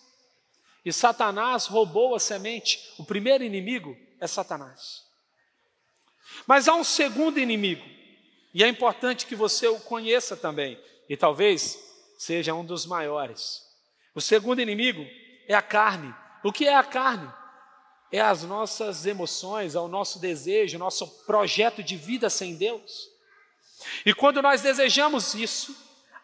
E 0.85 0.93
Satanás 0.93 1.66
roubou 1.66 2.14
a 2.14 2.20
semente. 2.20 2.93
O 2.99 3.05
primeiro 3.05 3.45
inimigo 3.45 3.97
é 4.20 4.26
Satanás. 4.26 5.03
Mas 6.47 6.66
há 6.66 6.74
um 6.74 6.85
segundo 6.85 7.39
inimigo, 7.39 7.85
e 8.55 8.64
é 8.64 8.68
importante 8.68 9.26
que 9.26 9.37
você 9.37 9.66
o 9.66 9.80
conheça 9.80 10.37
também, 10.37 10.80
e 11.09 11.16
talvez 11.16 11.78
seja 12.18 12.55
um 12.55 12.64
dos 12.64 12.87
maiores. 12.87 13.62
O 14.14 14.20
segundo 14.20 14.61
inimigo 14.61 15.07
é 15.53 15.57
a 15.57 15.63
carne. 15.63 16.15
O 16.43 16.53
que 16.53 16.67
é 16.67 16.75
a 16.75 16.83
carne? 16.83 17.31
É 18.11 18.21
as 18.21 18.43
nossas 18.43 19.07
emoções, 19.07 19.75
é 19.75 19.81
o 19.81 19.89
nosso 19.89 20.19
desejo, 20.19 20.77
o 20.77 20.81
nosso 20.81 21.07
projeto 21.25 21.83
de 21.83 21.97
vida 21.97 22.29
sem 22.29 22.57
Deus. 22.57 23.09
E 24.05 24.15
quando 24.15 24.43
nós 24.43 24.61
desejamos 24.61 25.35
isso, 25.35 25.75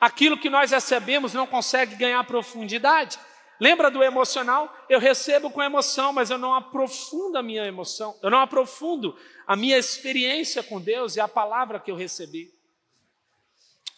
aquilo 0.01 0.39
que 0.39 0.51
nós 0.51 0.71
recebemos 0.71 1.33
não 1.33 1.47
consegue 1.47 1.97
ganhar 1.97 2.23
profundidade. 2.25 3.19
Lembra 3.61 3.91
do 3.91 4.03
emocional? 4.03 4.73
Eu 4.89 5.01
recebo 5.01 5.51
com 5.51 5.63
emoção, 5.63 6.13
mas 6.13 6.31
eu 6.31 6.39
não 6.39 6.55
aprofundo 6.55 7.39
a 7.39 7.43
minha 7.43 7.65
emoção, 7.65 8.17
eu 8.23 8.31
não 8.31 8.39
aprofundo 8.39 9.19
a 9.47 9.57
minha 9.57 9.77
experiência 9.77 10.63
com 10.63 10.81
Deus 10.81 11.17
e 11.17 11.21
a 11.21 11.27
palavra 11.27 11.81
que 11.81 11.91
eu 11.91 11.97
recebi. 11.97 12.53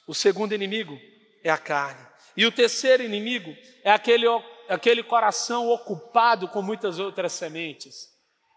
O 0.06 0.14
segundo 0.14 0.54
inimigo 0.54 0.98
é 1.44 1.50
a 1.50 1.58
carne. 1.58 2.06
E 2.36 2.46
o 2.46 2.52
terceiro 2.52 3.02
inimigo 3.02 3.54
é 3.84 3.90
aquele, 3.90 4.26
aquele 4.70 5.02
coração 5.02 5.68
ocupado 5.68 6.48
com 6.48 6.62
muitas 6.62 6.98
outras 6.98 7.32
sementes. 7.32 8.08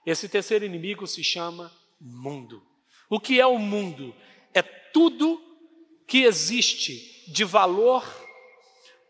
Esse 0.05 0.29
terceiro 0.29 0.65
inimigo 0.65 1.05
se 1.07 1.23
chama 1.23 1.71
mundo. 1.99 2.61
O 3.09 3.19
que 3.19 3.39
é 3.39 3.45
o 3.45 3.57
mundo? 3.57 4.15
É 4.53 4.61
tudo 4.61 5.41
que 6.07 6.23
existe 6.23 7.25
de 7.31 7.43
valor 7.43 8.03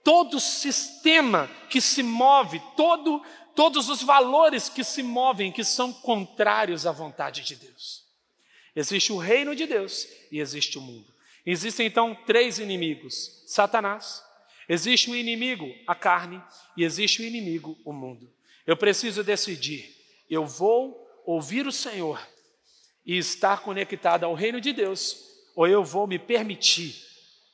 todo 0.03 0.39
sistema 0.39 1.49
que 1.69 1.79
se 1.79 2.03
move, 2.03 2.61
todo, 2.75 3.23
todos 3.55 3.89
os 3.89 4.03
valores 4.03 4.67
que 4.67 4.83
se 4.83 5.01
movem, 5.01 5.51
que 5.51 5.63
são 5.63 5.93
contrários 5.93 6.85
à 6.85 6.91
vontade 6.91 7.41
de 7.41 7.55
Deus. 7.55 8.03
Existe 8.75 9.13
o 9.13 9.17
reino 9.17 9.55
de 9.55 9.65
Deus 9.65 10.07
e 10.31 10.39
existe 10.39 10.77
o 10.77 10.81
mundo. 10.81 11.13
Existem 11.45 11.87
então 11.87 12.15
três 12.25 12.59
inimigos: 12.59 13.43
Satanás, 13.47 14.23
existe 14.68 15.09
um 15.09 15.16
inimigo, 15.16 15.74
a 15.88 15.95
carne, 15.95 16.41
e 16.78 16.84
existe 16.84 17.22
o 17.22 17.26
um 17.26 17.28
inimigo, 17.28 17.78
o 17.86 17.93
mundo. 17.93 18.32
Eu 18.66 18.78
preciso 18.78 19.24
decidir: 19.24 19.95
eu 20.30 20.45
vou 20.45 21.03
ouvir 21.26 21.68
o 21.68 21.72
Senhor 21.72 22.20
e 23.05 23.18
estar 23.18 23.61
conectado 23.61 24.24
ao 24.24 24.34
reino 24.34 24.59
de 24.61 24.74
Deus, 24.74 25.18
ou 25.55 25.68
eu 25.68 25.84
vou 25.84 26.07
me 26.07 26.18
permitir 26.18 26.95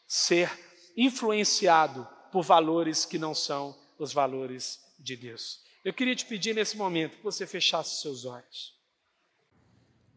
ser 0.07 0.51
influenciado 0.95 2.07
por 2.31 2.43
valores 2.43 3.05
que 3.05 3.17
não 3.17 3.33
são 3.33 3.77
os 3.97 4.13
valores 4.13 4.79
de 4.97 5.15
Deus. 5.15 5.59
Eu 5.83 5.93
queria 5.93 6.15
te 6.15 6.25
pedir 6.25 6.53
nesse 6.53 6.77
momento 6.77 7.17
que 7.17 7.23
você 7.23 7.47
fechasse 7.47 8.01
seus 8.01 8.25
olhos. 8.25 8.78